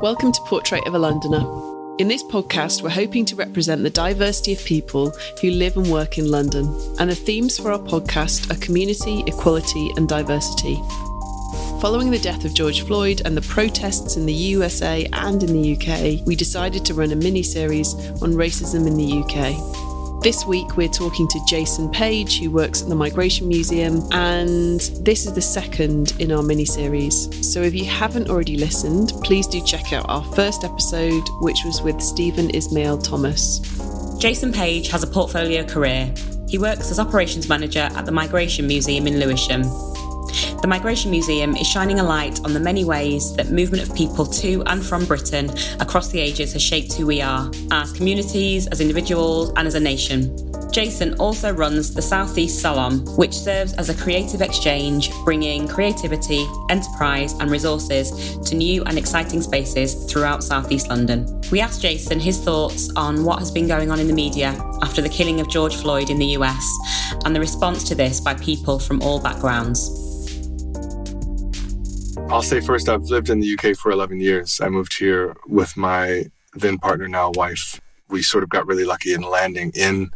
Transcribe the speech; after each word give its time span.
Welcome 0.00 0.30
to 0.30 0.40
Portrait 0.42 0.86
of 0.86 0.94
a 0.94 0.98
Londoner. 0.98 1.40
In 1.98 2.06
this 2.06 2.22
podcast, 2.22 2.82
we're 2.82 2.88
hoping 2.88 3.24
to 3.24 3.34
represent 3.34 3.82
the 3.82 3.90
diversity 3.90 4.52
of 4.52 4.64
people 4.64 5.10
who 5.40 5.50
live 5.50 5.76
and 5.76 5.90
work 5.90 6.18
in 6.18 6.30
London. 6.30 6.66
And 7.00 7.10
the 7.10 7.16
themes 7.16 7.58
for 7.58 7.72
our 7.72 7.80
podcast 7.80 8.48
are 8.48 8.64
community, 8.64 9.24
equality, 9.26 9.90
and 9.96 10.08
diversity. 10.08 10.76
Following 11.80 12.12
the 12.12 12.20
death 12.20 12.44
of 12.44 12.54
George 12.54 12.82
Floyd 12.82 13.22
and 13.24 13.36
the 13.36 13.42
protests 13.42 14.16
in 14.16 14.24
the 14.24 14.32
USA 14.32 15.04
and 15.14 15.42
in 15.42 15.52
the 15.52 15.74
UK, 15.74 16.24
we 16.24 16.36
decided 16.36 16.84
to 16.84 16.94
run 16.94 17.10
a 17.10 17.16
mini 17.16 17.42
series 17.42 17.94
on 18.22 18.34
racism 18.34 18.86
in 18.86 18.96
the 18.96 19.18
UK. 19.24 19.87
This 20.20 20.44
week, 20.44 20.76
we're 20.76 20.88
talking 20.88 21.28
to 21.28 21.40
Jason 21.46 21.88
Page, 21.90 22.40
who 22.40 22.50
works 22.50 22.82
at 22.82 22.88
the 22.88 22.94
Migration 22.96 23.46
Museum, 23.46 24.02
and 24.10 24.80
this 25.04 25.26
is 25.26 25.32
the 25.32 25.40
second 25.40 26.12
in 26.18 26.32
our 26.32 26.42
mini 26.42 26.64
series. 26.64 27.28
So 27.50 27.62
if 27.62 27.72
you 27.72 27.84
haven't 27.84 28.28
already 28.28 28.56
listened, 28.56 29.12
please 29.22 29.46
do 29.46 29.62
check 29.64 29.92
out 29.92 30.06
our 30.08 30.24
first 30.34 30.64
episode, 30.64 31.22
which 31.40 31.58
was 31.64 31.82
with 31.82 32.00
Stephen 32.02 32.50
Ismail 32.50 32.98
Thomas. 32.98 33.60
Jason 34.18 34.52
Page 34.52 34.88
has 34.88 35.04
a 35.04 35.06
portfolio 35.06 35.64
career. 35.64 36.12
He 36.48 36.58
works 36.58 36.90
as 36.90 36.98
operations 36.98 37.48
manager 37.48 37.88
at 37.94 38.04
the 38.04 38.12
Migration 38.12 38.66
Museum 38.66 39.06
in 39.06 39.20
Lewisham. 39.20 39.62
The 40.60 40.68
Migration 40.68 41.10
Museum 41.10 41.56
is 41.56 41.66
shining 41.66 42.00
a 42.00 42.02
light 42.02 42.40
on 42.44 42.52
the 42.52 42.60
many 42.60 42.84
ways 42.84 43.34
that 43.36 43.50
movement 43.50 43.88
of 43.88 43.94
people 43.96 44.26
to 44.26 44.62
and 44.66 44.84
from 44.84 45.04
Britain 45.04 45.50
across 45.80 46.08
the 46.08 46.20
ages 46.20 46.52
has 46.52 46.62
shaped 46.62 46.92
who 46.94 47.06
we 47.06 47.20
are, 47.20 47.50
as 47.70 47.92
communities, 47.92 48.66
as 48.66 48.80
individuals, 48.80 49.52
and 49.56 49.66
as 49.66 49.74
a 49.74 49.80
nation. 49.80 50.36
Jason 50.70 51.14
also 51.14 51.52
runs 51.52 51.94
the 51.94 52.02
Southeast 52.02 52.60
Salon, 52.60 52.98
which 53.16 53.32
serves 53.32 53.72
as 53.74 53.88
a 53.88 53.94
creative 53.94 54.42
exchange, 54.42 55.10
bringing 55.24 55.66
creativity, 55.66 56.46
enterprise, 56.68 57.32
and 57.40 57.50
resources 57.50 58.36
to 58.48 58.54
new 58.54 58.84
and 58.84 58.98
exciting 58.98 59.40
spaces 59.40 60.04
throughout 60.04 60.44
Southeast 60.44 60.88
London. 60.88 61.40
We 61.50 61.60
asked 61.60 61.82
Jason 61.82 62.20
his 62.20 62.38
thoughts 62.38 62.90
on 62.96 63.24
what 63.24 63.38
has 63.38 63.50
been 63.50 63.66
going 63.66 63.90
on 63.90 63.98
in 63.98 64.06
the 64.06 64.12
media 64.12 64.50
after 64.82 65.00
the 65.00 65.08
killing 65.08 65.40
of 65.40 65.48
George 65.48 65.76
Floyd 65.76 66.10
in 66.10 66.18
the 66.18 66.36
US 66.38 66.64
and 67.24 67.34
the 67.34 67.40
response 67.40 67.82
to 67.84 67.94
this 67.94 68.20
by 68.20 68.34
people 68.34 68.78
from 68.78 69.00
all 69.02 69.20
backgrounds. 69.20 70.07
I'll 72.28 72.42
say 72.42 72.60
first, 72.60 72.88
I've 72.88 73.04
lived 73.04 73.30
in 73.30 73.40
the 73.40 73.58
UK 73.58 73.76
for 73.76 73.90
11 73.90 74.20
years. 74.20 74.60
I 74.60 74.68
moved 74.68 74.98
here 74.98 75.36
with 75.46 75.76
my 75.76 76.26
then 76.54 76.78
partner, 76.78 77.08
now 77.08 77.30
wife. 77.34 77.80
We 78.08 78.22
sort 78.22 78.44
of 78.44 78.50
got 78.50 78.66
really 78.66 78.84
lucky 78.84 79.14
in 79.14 79.22
landing 79.22 79.72
in 79.74 80.10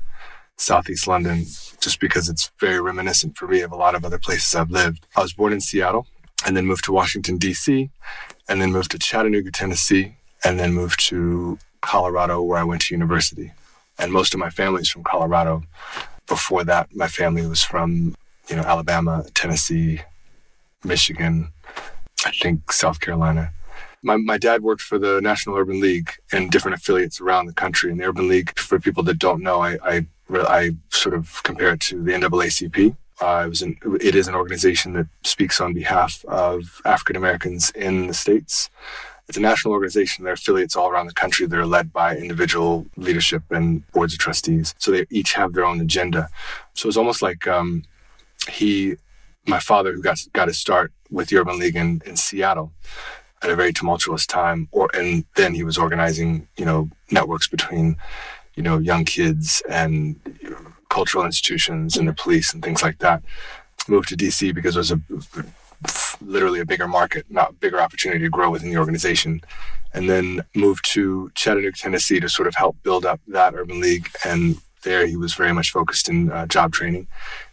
Southeast 0.56 1.06
London 1.06 1.44
just 1.80 2.00
because 2.00 2.28
it's 2.28 2.50
very 2.60 2.80
reminiscent 2.80 3.36
for 3.36 3.48
me 3.48 3.60
of 3.60 3.72
a 3.72 3.76
lot 3.76 3.94
of 3.94 4.04
other 4.04 4.18
places 4.18 4.54
I've 4.54 4.70
lived. 4.70 5.06
I 5.16 5.22
was 5.22 5.32
born 5.32 5.52
in 5.52 5.60
Seattle 5.60 6.06
and 6.46 6.56
then 6.56 6.66
moved 6.66 6.84
to 6.84 6.92
Washington, 6.92 7.38
D.C., 7.38 7.90
and 8.48 8.60
then 8.60 8.72
moved 8.72 8.90
to 8.90 8.98
Chattanooga, 8.98 9.50
Tennessee, 9.50 10.16
and 10.44 10.58
then 10.58 10.72
moved 10.72 11.00
to 11.08 11.58
Colorado, 11.80 12.42
where 12.42 12.58
I 12.58 12.64
went 12.64 12.82
to 12.82 12.94
university. 12.94 13.52
And 13.98 14.12
most 14.12 14.34
of 14.34 14.40
my 14.40 14.50
family's 14.50 14.90
from 14.90 15.04
Colorado. 15.04 15.62
Before 16.26 16.64
that, 16.64 16.94
my 16.94 17.08
family 17.08 17.46
was 17.46 17.62
from, 17.62 18.16
you 18.48 18.56
know, 18.56 18.62
Alabama, 18.62 19.24
Tennessee, 19.34 20.00
Michigan, 20.84 21.52
I 22.24 22.30
think 22.30 22.72
South 22.72 23.00
Carolina. 23.00 23.52
My, 24.02 24.16
my 24.16 24.38
dad 24.38 24.62
worked 24.62 24.82
for 24.82 24.98
the 24.98 25.20
National 25.20 25.56
Urban 25.56 25.80
League 25.80 26.10
and 26.32 26.50
different 26.50 26.76
affiliates 26.76 27.20
around 27.20 27.46
the 27.46 27.52
country. 27.52 27.90
And 27.90 28.00
the 28.00 28.04
Urban 28.04 28.28
League, 28.28 28.58
for 28.58 28.80
people 28.80 29.02
that 29.04 29.18
don't 29.18 29.42
know, 29.42 29.62
I, 29.62 29.78
I, 29.84 30.06
I 30.30 30.70
sort 30.90 31.14
of 31.14 31.42
compare 31.44 31.74
it 31.74 31.80
to 31.82 32.02
the 32.02 32.12
NAACP. 32.12 32.96
Uh, 33.20 33.42
it, 33.46 33.48
was 33.48 33.62
an, 33.62 33.76
it 34.00 34.16
is 34.16 34.26
an 34.26 34.34
organization 34.34 34.94
that 34.94 35.06
speaks 35.22 35.60
on 35.60 35.72
behalf 35.72 36.24
of 36.26 36.80
African 36.84 37.14
Americans 37.14 37.70
in 37.76 38.08
the 38.08 38.14
States. 38.14 38.68
It's 39.28 39.38
a 39.38 39.40
national 39.40 39.72
organization. 39.72 40.24
There 40.24 40.32
are 40.32 40.34
affiliates 40.34 40.74
all 40.74 40.90
around 40.90 41.06
the 41.06 41.14
country 41.14 41.46
that 41.46 41.58
are 41.58 41.66
led 41.66 41.92
by 41.92 42.16
individual 42.16 42.86
leadership 42.96 43.42
and 43.50 43.86
boards 43.92 44.12
of 44.12 44.18
trustees. 44.18 44.74
So 44.78 44.90
they 44.90 45.06
each 45.10 45.34
have 45.34 45.52
their 45.52 45.64
own 45.64 45.80
agenda. 45.80 46.28
So 46.74 46.88
it's 46.88 46.96
almost 46.96 47.22
like 47.22 47.46
um, 47.46 47.84
he 48.50 48.96
my 49.46 49.58
father, 49.58 49.92
who 49.92 50.02
got 50.02 50.18
got 50.32 50.48
his 50.48 50.58
start 50.58 50.92
with 51.10 51.28
the 51.28 51.36
Urban 51.36 51.58
League 51.58 51.76
in, 51.76 52.00
in 52.06 52.16
Seattle 52.16 52.72
at 53.42 53.50
a 53.50 53.56
very 53.56 53.72
tumultuous 53.72 54.26
time, 54.26 54.68
or 54.70 54.88
and 54.94 55.24
then 55.36 55.54
he 55.54 55.64
was 55.64 55.78
organizing, 55.78 56.48
you 56.56 56.64
know, 56.64 56.88
networks 57.10 57.48
between, 57.48 57.96
you 58.54 58.62
know, 58.62 58.78
young 58.78 59.04
kids 59.04 59.62
and 59.68 60.16
cultural 60.88 61.24
institutions 61.24 61.96
and 61.96 62.08
the 62.08 62.12
police 62.12 62.52
and 62.52 62.62
things 62.62 62.82
like 62.82 62.98
that. 62.98 63.22
Moved 63.88 64.10
to 64.10 64.16
DC 64.16 64.54
because 64.54 64.76
it 64.76 64.78
was 64.78 64.92
a 64.92 65.00
literally 66.20 66.60
a 66.60 66.64
bigger 66.64 66.86
market, 66.86 67.26
not 67.28 67.58
bigger 67.58 67.80
opportunity 67.80 68.20
to 68.20 68.30
grow 68.30 68.50
within 68.50 68.70
the 68.70 68.78
organization. 68.78 69.40
And 69.94 70.08
then 70.08 70.42
moved 70.54 70.84
to 70.92 71.30
Chattanooga, 71.34 71.76
Tennessee 71.76 72.20
to 72.20 72.28
sort 72.28 72.48
of 72.48 72.54
help 72.54 72.76
build 72.82 73.04
up 73.04 73.20
that 73.28 73.54
urban 73.54 73.80
league. 73.80 74.08
And 74.24 74.56
there 74.84 75.06
he 75.06 75.16
was 75.16 75.34
very 75.34 75.52
much 75.52 75.70
focused 75.70 76.08
in 76.08 76.30
uh, 76.30 76.46
job 76.46 76.72
training 76.72 77.08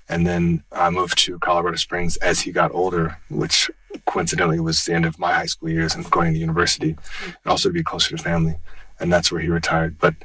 and 0.10 0.26
then 0.26 0.64
I 0.72 0.90
moved 0.90 1.20
to 1.20 1.38
Colorado 1.40 1.78
Springs 1.78 2.18
as 2.18 2.42
he 2.42 2.52
got 2.52 2.74
older, 2.74 3.18
which 3.30 3.70
coincidentally 4.06 4.60
was 4.60 4.84
the 4.84 4.94
end 4.94 5.06
of 5.06 5.20
my 5.20 5.34
high 5.34 5.46
school 5.46 5.70
years 5.70 5.94
and 5.94 6.10
going 6.10 6.34
to 6.34 6.40
university, 6.40 6.98
and 7.24 7.36
also 7.46 7.70
to 7.70 7.74
be 7.74 7.84
closer 7.84 8.18
to 8.18 8.22
family. 8.22 8.56
And 9.00 9.14
that's 9.14 9.32
where 9.32 9.42
he 9.42 9.48
retired. 9.48 9.98
But 10.00 10.16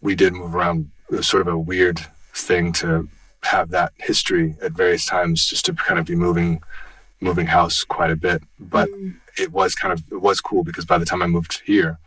we 0.00 0.14
did 0.14 0.32
move 0.32 0.54
around. 0.54 0.90
It 1.10 1.16
was 1.16 1.28
sort 1.28 1.46
of 1.46 1.52
a 1.52 1.58
weird 1.58 2.00
thing 2.34 2.72
to 2.72 3.08
have 3.42 3.70
that 3.70 3.92
history 3.98 4.56
at 4.62 4.72
various 4.72 5.04
times, 5.04 5.46
just 5.46 5.66
to 5.66 5.74
kind 5.74 6.00
of 6.00 6.06
be 6.06 6.16
moving, 6.16 6.62
moving 7.20 7.46
house 7.46 7.84
quite 7.84 8.10
a 8.10 8.16
bit. 8.16 8.42
But 8.58 8.88
mm. 8.88 9.14
It 9.38 9.52
was 9.52 9.74
kind 9.74 9.92
of 9.92 10.02
it 10.12 10.20
was 10.20 10.40
cool 10.40 10.64
because 10.64 10.84
by 10.84 10.98
the 10.98 11.04
time 11.04 11.22
I 11.22 11.26
moved 11.26 11.62
here, 11.64 11.98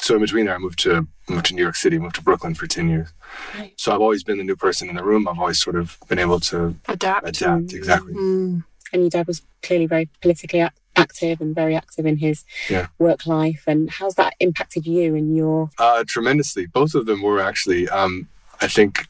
so 0.00 0.14
in 0.14 0.20
between 0.20 0.46
there, 0.46 0.54
I 0.54 0.58
moved 0.58 0.78
to 0.80 1.06
moved 1.28 1.46
to 1.46 1.54
New 1.54 1.62
York 1.62 1.76
City, 1.76 1.98
moved 1.98 2.16
to 2.16 2.22
Brooklyn 2.22 2.54
for 2.54 2.66
ten 2.66 2.88
years. 2.88 3.08
Right. 3.56 3.72
So 3.76 3.92
I've 3.92 4.00
always 4.00 4.24
been 4.24 4.38
the 4.38 4.44
new 4.44 4.56
person 4.56 4.88
in 4.88 4.96
the 4.96 5.04
room. 5.04 5.28
I've 5.28 5.38
always 5.38 5.60
sort 5.60 5.76
of 5.76 5.98
been 6.08 6.18
able 6.18 6.40
to 6.40 6.74
adapt. 6.88 7.28
Adapt 7.28 7.72
exactly. 7.72 8.14
Mm. 8.14 8.64
And 8.92 9.02
your 9.02 9.10
dad 9.10 9.26
was 9.26 9.42
clearly 9.62 9.86
very 9.86 10.08
politically 10.20 10.66
active 10.96 11.40
and 11.40 11.54
very 11.54 11.76
active 11.76 12.06
in 12.06 12.16
his 12.16 12.44
yeah. 12.68 12.88
work 12.98 13.24
life. 13.26 13.62
And 13.66 13.88
how's 13.88 14.16
that 14.16 14.34
impacted 14.40 14.86
you 14.86 15.14
and 15.14 15.36
your? 15.36 15.70
Uh, 15.78 16.04
tremendously. 16.06 16.66
Both 16.66 16.94
of 16.94 17.06
them 17.06 17.22
were 17.22 17.40
actually. 17.40 17.88
Um, 17.88 18.28
I 18.60 18.68
think, 18.68 19.06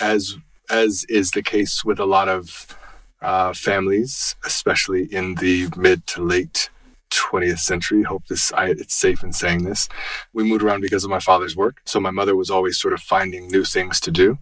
as 0.00 0.36
as 0.70 1.04
is 1.08 1.32
the 1.32 1.42
case 1.42 1.84
with 1.84 1.98
a 2.00 2.06
lot 2.06 2.28
of 2.28 2.76
uh, 3.20 3.52
families, 3.52 4.34
especially 4.44 5.04
in 5.12 5.34
the 5.36 5.68
mid 5.76 6.06
to 6.08 6.22
late 6.22 6.70
20th 7.12 7.58
century. 7.58 8.02
Hope 8.02 8.26
this, 8.26 8.52
I, 8.52 8.70
it's 8.70 8.94
safe 8.94 9.22
in 9.22 9.32
saying 9.32 9.64
this. 9.64 9.88
We 10.32 10.44
moved 10.44 10.62
around 10.62 10.80
because 10.80 11.04
of 11.04 11.10
my 11.10 11.20
father's 11.20 11.56
work. 11.56 11.80
So 11.84 12.00
my 12.00 12.10
mother 12.10 12.34
was 12.36 12.50
always 12.50 12.78
sort 12.78 12.94
of 12.94 13.00
finding 13.00 13.48
new 13.48 13.64
things 13.64 14.00
to 14.00 14.10
do, 14.10 14.38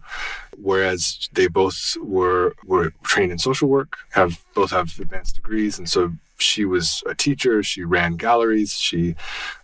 whereas 0.57 1.29
they 1.33 1.47
both 1.47 1.97
were 2.01 2.55
were 2.65 2.91
trained 3.03 3.31
in 3.31 3.37
social 3.37 3.69
work, 3.69 3.97
have 4.11 4.43
both 4.53 4.71
have 4.71 4.97
advanced 4.99 5.35
degrees, 5.35 5.77
and 5.77 5.89
so 5.89 6.11
she 6.37 6.65
was 6.65 7.03
a 7.05 7.13
teacher. 7.15 7.61
She 7.63 7.83
ran 7.83 8.15
galleries. 8.15 8.73
She 8.73 9.15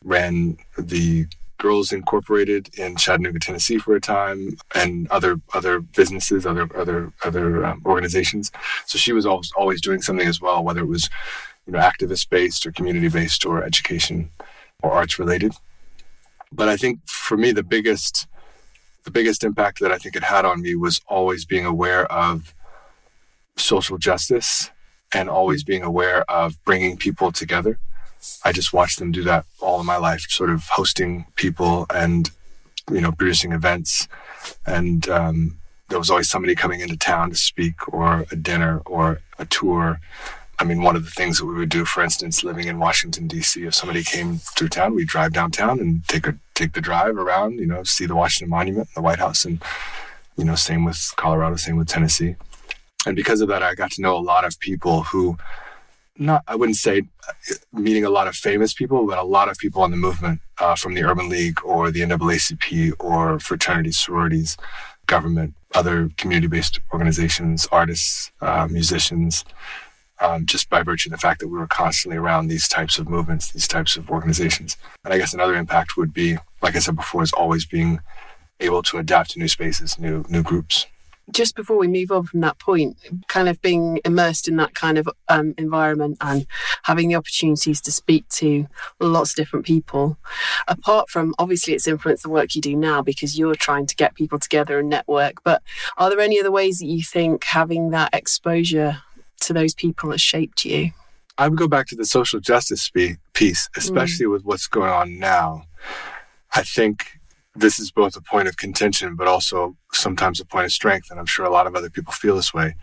ran 0.03 0.57
the 0.77 1.27
Girls 1.57 1.91
Incorporated 1.91 2.69
in 2.77 2.95
Chattanooga, 2.95 3.39
Tennessee, 3.39 3.79
for 3.79 3.95
a 3.95 4.01
time, 4.01 4.57
and 4.75 5.07
other 5.09 5.41
other 5.53 5.79
businesses, 5.79 6.45
other 6.45 6.69
other 6.77 7.11
other 7.23 7.65
um, 7.65 7.81
organizations. 7.85 8.51
So 8.85 8.97
she 8.97 9.13
was 9.13 9.25
always 9.25 9.51
always 9.57 9.81
doing 9.81 10.01
something 10.01 10.27
as 10.27 10.39
well, 10.39 10.63
whether 10.63 10.81
it 10.81 10.87
was 10.87 11.09
you 11.67 11.73
know, 11.73 11.79
activist 11.79 12.29
based 12.29 12.65
or 12.65 12.71
community 12.71 13.09
based 13.09 13.45
or 13.45 13.63
education 13.63 14.31
or 14.81 14.91
arts 14.93 15.19
related. 15.19 15.53
But 16.51 16.69
I 16.69 16.77
think 16.77 17.05
for 17.07 17.35
me, 17.35 17.51
the 17.51 17.63
biggest, 17.63 18.25
the 19.03 19.11
biggest 19.11 19.43
impact 19.43 19.81
that 19.81 19.91
I 19.91 19.97
think 19.97 20.15
it 20.15 20.23
had 20.23 20.45
on 20.45 20.61
me 20.61 20.75
was 20.75 21.01
always 21.07 21.45
being 21.45 21.65
aware 21.65 22.09
of 22.11 22.53
social 23.57 23.97
justice 23.97 24.71
and 25.13 25.29
always 25.29 25.63
being 25.63 25.83
aware 25.83 26.29
of 26.29 26.63
bringing 26.63 26.95
people 26.95 27.31
together. 27.31 27.79
I 28.43 28.51
just 28.51 28.73
watched 28.73 28.99
them 28.99 29.11
do 29.11 29.23
that 29.23 29.45
all 29.59 29.79
of 29.79 29.85
my 29.85 29.97
life, 29.97 30.25
sort 30.29 30.49
of 30.49 30.63
hosting 30.67 31.25
people 31.35 31.85
and, 31.93 32.29
you 32.91 33.01
know, 33.01 33.11
producing 33.11 33.51
events. 33.51 34.07
And 34.65 35.07
um, 35.09 35.57
there 35.89 35.99
was 35.99 36.09
always 36.09 36.29
somebody 36.29 36.55
coming 36.55 36.79
into 36.79 36.97
town 36.97 37.29
to 37.29 37.35
speak 37.35 37.93
or 37.93 38.25
a 38.31 38.35
dinner 38.35 38.81
or 38.85 39.21
a 39.37 39.45
tour 39.45 39.99
I 40.59 40.63
mean, 40.63 40.81
one 40.81 40.95
of 40.95 41.05
the 41.05 41.11
things 41.11 41.37
that 41.37 41.45
we 41.45 41.53
would 41.53 41.69
do, 41.69 41.85
for 41.85 42.03
instance, 42.03 42.43
living 42.43 42.67
in 42.67 42.79
Washington 42.79 43.27
D.C., 43.27 43.63
if 43.63 43.75
somebody 43.75 44.03
came 44.03 44.37
through 44.37 44.69
town, 44.69 44.95
we'd 44.95 45.07
drive 45.07 45.33
downtown 45.33 45.79
and 45.79 46.07
take 46.07 46.25
a 46.25 46.35
take 46.55 46.73
the 46.73 46.81
drive 46.81 47.15
around, 47.17 47.59
you 47.59 47.67
know, 47.67 47.83
see 47.83 48.07
the 48.07 48.15
Washington 48.15 48.49
Monument, 48.49 48.87
the 48.95 49.01
White 49.01 49.19
House, 49.19 49.45
and 49.45 49.61
you 50.35 50.45
know, 50.45 50.55
same 50.55 50.83
with 50.83 51.13
Colorado, 51.15 51.55
same 51.55 51.77
with 51.77 51.87
Tennessee. 51.87 52.35
And 53.05 53.15
because 53.15 53.41
of 53.41 53.47
that, 53.49 53.61
I 53.61 53.75
got 53.75 53.91
to 53.91 54.01
know 54.01 54.17
a 54.17 54.19
lot 54.19 54.45
of 54.45 54.59
people 54.59 55.03
who, 55.03 55.37
not 56.17 56.43
I 56.47 56.55
wouldn't 56.55 56.77
say 56.77 57.03
meeting 57.71 58.03
a 58.03 58.09
lot 58.09 58.27
of 58.27 58.35
famous 58.35 58.73
people, 58.73 59.05
but 59.05 59.19
a 59.19 59.23
lot 59.23 59.49
of 59.49 59.57
people 59.59 59.85
in 59.85 59.91
the 59.91 59.97
movement 59.97 60.41
uh, 60.59 60.75
from 60.75 60.95
the 60.95 61.03
Urban 61.03 61.29
League 61.29 61.59
or 61.63 61.91
the 61.91 62.01
NAACP 62.01 62.93
or 62.99 63.39
fraternities, 63.39 63.99
sororities, 63.99 64.57
government, 65.05 65.53
other 65.75 66.09
community-based 66.17 66.79
organizations, 66.91 67.67
artists, 67.71 68.31
uh, 68.41 68.67
musicians 68.69 69.45
um, 70.19 70.45
just 70.45 70.69
by 70.69 70.83
virtue 70.83 71.09
of 71.09 71.11
the 71.11 71.17
fact 71.17 71.39
that 71.39 71.47
we 71.47 71.57
were 71.57 71.67
constantly 71.67 72.17
around 72.17 72.47
these 72.47 72.67
types 72.67 72.97
of 72.97 73.09
movements, 73.09 73.51
these 73.51 73.67
types 73.67 73.97
of 73.97 74.09
organizations. 74.09 74.77
And 75.03 75.13
I 75.13 75.17
guess 75.17 75.33
another 75.33 75.55
impact 75.55 75.97
would 75.97 76.13
be, 76.13 76.37
like 76.61 76.75
I 76.75 76.79
said 76.79 76.95
before, 76.95 77.23
is 77.23 77.33
always 77.33 77.65
being 77.65 77.99
able 78.59 78.81
to 78.83 78.97
adapt 78.97 79.31
to 79.31 79.39
new 79.39 79.47
spaces, 79.47 79.99
new 79.99 80.25
new 80.29 80.43
groups 80.43 80.87
just 81.31 81.55
before 81.55 81.77
we 81.77 81.87
move 81.87 82.11
on 82.11 82.25
from 82.25 82.39
that 82.41 82.57
point, 82.59 82.97
kind 83.27 83.49
of 83.49 83.61
being 83.61 83.99
immersed 84.05 84.47
in 84.47 84.55
that 84.57 84.73
kind 84.73 84.97
of 84.97 85.09
um, 85.27 85.53
environment 85.57 86.17
and 86.21 86.47
having 86.83 87.09
the 87.09 87.15
opportunities 87.15 87.81
to 87.81 87.91
speak 87.91 88.27
to 88.29 88.67
lots 88.99 89.31
of 89.31 89.35
different 89.35 89.65
people, 89.65 90.17
apart 90.67 91.09
from 91.09 91.35
obviously 91.37 91.73
it's 91.73 91.87
influenced 91.87 92.23
the 92.23 92.29
work 92.29 92.55
you 92.55 92.61
do 92.61 92.75
now 92.75 93.01
because 93.01 93.37
you're 93.37 93.55
trying 93.55 93.85
to 93.85 93.95
get 93.95 94.15
people 94.15 94.39
together 94.39 94.79
and 94.79 94.89
network, 94.89 95.43
but 95.43 95.61
are 95.97 96.09
there 96.09 96.19
any 96.19 96.39
other 96.39 96.51
ways 96.51 96.79
that 96.79 96.87
you 96.87 97.03
think 97.03 97.43
having 97.43 97.89
that 97.89 98.09
exposure 98.13 99.01
to 99.47 99.53
those 99.53 99.73
people 99.73 100.11
has 100.11 100.21
shaped 100.21 100.63
you? 100.65 100.91
I 101.37 101.47
would 101.47 101.57
go 101.57 101.67
back 101.67 101.87
to 101.87 101.95
the 101.95 102.05
social 102.05 102.39
justice 102.39 102.91
piece, 103.33 103.69
especially 103.75 104.25
mm. 104.25 104.31
with 104.31 104.43
what's 104.43 104.67
going 104.67 104.89
on 104.89 105.19
now. 105.19 105.63
I 106.55 106.63
think 106.63 107.19
this 107.55 107.79
is 107.79 107.91
both 107.91 108.15
a 108.15 108.21
point 108.21 108.47
of 108.47 108.57
contention, 108.57 109.15
but 109.15 109.27
also 109.27 109.75
sometimes 109.93 110.39
a 110.39 110.45
point 110.45 110.65
of 110.65 110.71
strength. 110.71 111.09
And 111.11 111.19
I'm 111.19 111.25
sure 111.25 111.45
a 111.45 111.51
lot 111.51 111.67
of 111.67 111.75
other 111.75 111.89
people 111.89 112.13
feel 112.13 112.35
this 112.35 112.53
way. 112.53 112.75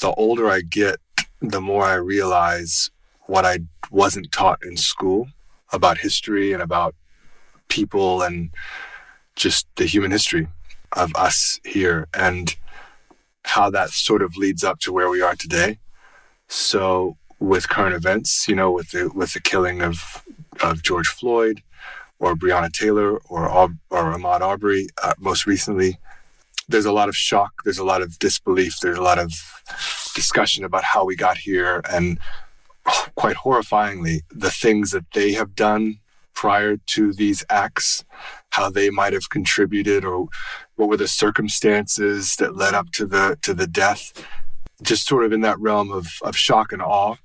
The 0.00 0.12
older 0.12 0.48
I 0.48 0.60
get, 0.60 0.96
the 1.40 1.60
more 1.60 1.84
I 1.84 1.94
realize 1.94 2.90
what 3.22 3.44
I 3.44 3.60
wasn't 3.90 4.32
taught 4.32 4.64
in 4.64 4.76
school 4.76 5.28
about 5.72 5.98
history 5.98 6.52
and 6.52 6.62
about 6.62 6.94
people 7.68 8.22
and 8.22 8.50
just 9.36 9.66
the 9.76 9.84
human 9.84 10.10
history 10.10 10.48
of 10.92 11.14
us 11.14 11.60
here 11.64 12.08
and 12.14 12.56
how 13.48 13.70
that 13.70 13.90
sort 13.90 14.22
of 14.22 14.36
leads 14.36 14.62
up 14.64 14.78
to 14.80 14.92
where 14.92 15.08
we 15.08 15.20
are 15.22 15.34
today. 15.34 15.78
So 16.48 17.16
with 17.38 17.68
current 17.68 17.94
events, 17.94 18.48
you 18.48 18.54
know, 18.54 18.70
with 18.70 18.90
the 18.90 19.10
with 19.14 19.32
the 19.32 19.40
killing 19.40 19.82
of 19.82 20.24
of 20.60 20.82
George 20.82 21.08
Floyd, 21.08 21.62
or 22.18 22.34
Breonna 22.34 22.72
Taylor 22.72 23.18
or, 23.28 23.48
or 23.48 23.68
Ahmaud 23.90 24.40
Arbery 24.40 24.88
uh, 25.02 25.14
most 25.18 25.46
recently, 25.46 25.98
there's 26.68 26.84
a 26.84 26.92
lot 26.92 27.08
of 27.08 27.16
shock. 27.16 27.52
There's 27.64 27.78
a 27.78 27.84
lot 27.84 28.02
of 28.02 28.18
disbelief. 28.18 28.80
There's 28.80 28.98
a 28.98 29.02
lot 29.02 29.18
of 29.18 29.32
discussion 30.14 30.64
about 30.64 30.84
how 30.84 31.04
we 31.04 31.16
got 31.16 31.38
here. 31.38 31.80
And 31.90 32.18
quite 33.14 33.36
horrifyingly, 33.36 34.22
the 34.30 34.50
things 34.50 34.90
that 34.90 35.06
they 35.14 35.32
have 35.32 35.54
done 35.54 36.00
prior 36.34 36.76
to 36.76 37.12
these 37.12 37.44
acts, 37.48 38.04
how 38.50 38.70
they 38.70 38.90
might 38.90 39.12
have 39.12 39.30
contributed 39.30 40.04
or 40.04 40.28
what 40.76 40.88
were 40.88 40.96
the 40.96 41.08
circumstances 41.08 42.36
that 42.36 42.56
led 42.56 42.74
up 42.74 42.90
to 42.92 43.06
the 43.06 43.38
to 43.42 43.54
the 43.54 43.66
death. 43.66 44.12
Just 44.82 45.06
sort 45.06 45.24
of 45.24 45.32
in 45.32 45.40
that 45.40 45.58
realm 45.58 45.90
of, 45.90 46.06
of 46.22 46.36
shock 46.36 46.72
and 46.72 46.80
awe 46.80 47.16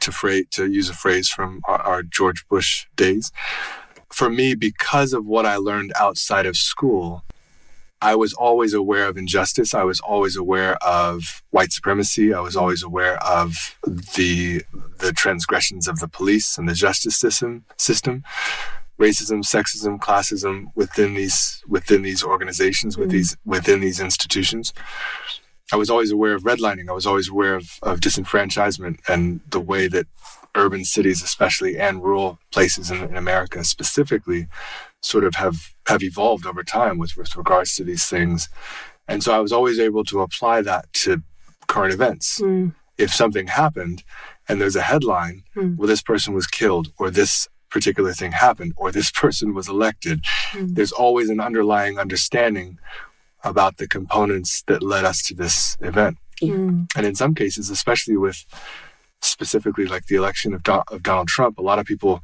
to, 0.00 0.12
fra- 0.12 0.44
to 0.52 0.66
use 0.66 0.88
a 0.88 0.94
phrase 0.94 1.28
from 1.28 1.60
our, 1.68 1.80
our 1.80 2.02
George 2.02 2.46
Bush 2.48 2.86
days. 2.96 3.32
For 4.10 4.30
me, 4.30 4.54
because 4.54 5.12
of 5.12 5.26
what 5.26 5.44
I 5.44 5.56
learned 5.56 5.92
outside 5.94 6.46
of 6.46 6.56
school, 6.56 7.22
I 8.00 8.14
was 8.14 8.32
always 8.32 8.74
aware 8.74 9.08
of 9.08 9.16
injustice. 9.16 9.74
I 9.74 9.82
was 9.82 10.00
always 10.00 10.36
aware 10.36 10.76
of 10.76 11.42
white 11.50 11.72
supremacy. 11.72 12.32
I 12.32 12.40
was 12.40 12.56
always 12.56 12.82
aware 12.82 13.22
of 13.22 13.76
the 13.84 14.62
the 14.98 15.12
transgressions 15.12 15.88
of 15.88 15.98
the 15.98 16.08
police 16.08 16.58
and 16.58 16.68
the 16.68 16.74
justice 16.74 17.16
system 17.16 17.64
system, 17.76 18.22
racism, 18.98 19.44
sexism, 19.44 19.98
classism 19.98 20.66
within 20.74 21.14
these 21.14 21.62
within 21.68 22.02
these 22.02 22.22
organizations, 22.22 22.96
mm. 22.96 23.00
with 23.00 23.10
these 23.10 23.36
within 23.44 23.80
these 23.80 24.00
institutions. 24.00 24.72
I 25.72 25.76
was 25.76 25.90
always 25.90 26.10
aware 26.10 26.34
of 26.34 26.44
redlining. 26.44 26.88
I 26.88 26.92
was 26.92 27.06
always 27.06 27.28
aware 27.28 27.54
of, 27.54 27.78
of 27.82 28.00
disenfranchisement 28.00 29.00
and 29.06 29.40
the 29.50 29.60
way 29.60 29.86
that 29.88 30.06
urban 30.54 30.84
cities, 30.84 31.22
especially, 31.22 31.78
and 31.78 32.02
rural 32.02 32.38
places 32.52 32.90
in, 32.90 33.02
in 33.04 33.16
America 33.16 33.62
specifically, 33.64 34.48
sort 35.02 35.24
of 35.24 35.34
have, 35.34 35.74
have 35.86 36.02
evolved 36.02 36.46
over 36.46 36.64
time 36.64 36.98
with, 36.98 37.16
with 37.16 37.36
regards 37.36 37.76
to 37.76 37.84
these 37.84 38.06
things. 38.06 38.48
And 39.06 39.22
so 39.22 39.34
I 39.34 39.40
was 39.40 39.52
always 39.52 39.78
able 39.78 40.04
to 40.04 40.20
apply 40.20 40.62
that 40.62 40.92
to 41.04 41.22
current 41.66 41.92
events. 41.92 42.40
Mm. 42.40 42.74
If 42.96 43.12
something 43.14 43.46
happened 43.46 44.02
and 44.48 44.60
there's 44.60 44.76
a 44.76 44.82
headline, 44.82 45.44
mm. 45.54 45.76
well, 45.76 45.86
this 45.86 46.02
person 46.02 46.34
was 46.34 46.46
killed, 46.46 46.92
or 46.98 47.10
this 47.10 47.46
particular 47.70 48.12
thing 48.12 48.32
happened, 48.32 48.72
or 48.76 48.90
this 48.90 49.10
person 49.22 49.54
was 49.54 49.68
elected, 49.68 50.24
mm. 50.52 50.74
there's 50.74 50.92
always 50.92 51.28
an 51.28 51.40
underlying 51.40 51.98
understanding 51.98 52.78
about 53.44 53.76
the 53.76 53.86
components 53.86 54.62
that 54.66 54.82
led 54.82 55.04
us 55.04 55.22
to 55.22 55.34
this 55.34 55.76
event. 55.80 56.18
Mm. 56.42 56.88
And 56.96 57.06
in 57.06 57.14
some 57.14 57.34
cases, 57.34 57.70
especially 57.70 58.16
with 58.16 58.44
specifically 59.20 59.86
like 59.86 60.06
the 60.06 60.16
election 60.16 60.54
of, 60.54 60.62
Do- 60.62 60.82
of 60.88 61.02
Donald 61.02 61.28
Trump, 61.28 61.58
a 61.58 61.62
lot 61.62 61.78
of 61.78 61.86
people 61.86 62.22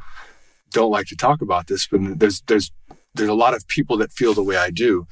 don't 0.70 0.90
like 0.90 1.06
to 1.06 1.16
talk 1.16 1.40
about 1.40 1.68
this, 1.68 1.86
but 1.86 2.00
there's 2.18 2.42
there's 2.46 2.70
there's 3.14 3.30
a 3.30 3.34
lot 3.34 3.54
of 3.54 3.66
people 3.68 3.96
that 3.98 4.12
feel 4.12 4.34
the 4.34 4.42
way 4.42 4.56
I 4.56 4.70
do. 4.70 5.06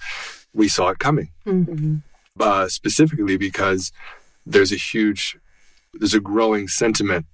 We 0.52 0.69
saw 0.69 0.88
it 0.88 0.99
coming, 0.99 1.31
mm-hmm. 1.46 1.96
uh, 2.38 2.69
specifically 2.69 3.37
because 3.37 3.93
there's 4.44 4.73
a 4.73 4.76
huge, 4.76 5.38
there's 5.94 6.14
a 6.14 6.20
growing 6.20 6.69
sentiment. 6.69 7.26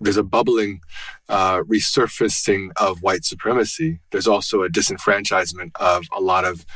There's 0.00 0.16
a 0.16 0.22
bubbling 0.22 0.80
uh, 1.28 1.62
resurfacing 1.62 2.70
of 2.76 3.02
white 3.02 3.24
supremacy. 3.24 4.00
There's 4.10 4.26
also 4.26 4.62
a 4.62 4.68
disenfranchisement 4.68 5.70
of 5.76 6.04
a 6.14 6.20
lot 6.20 6.44
of 6.44 6.66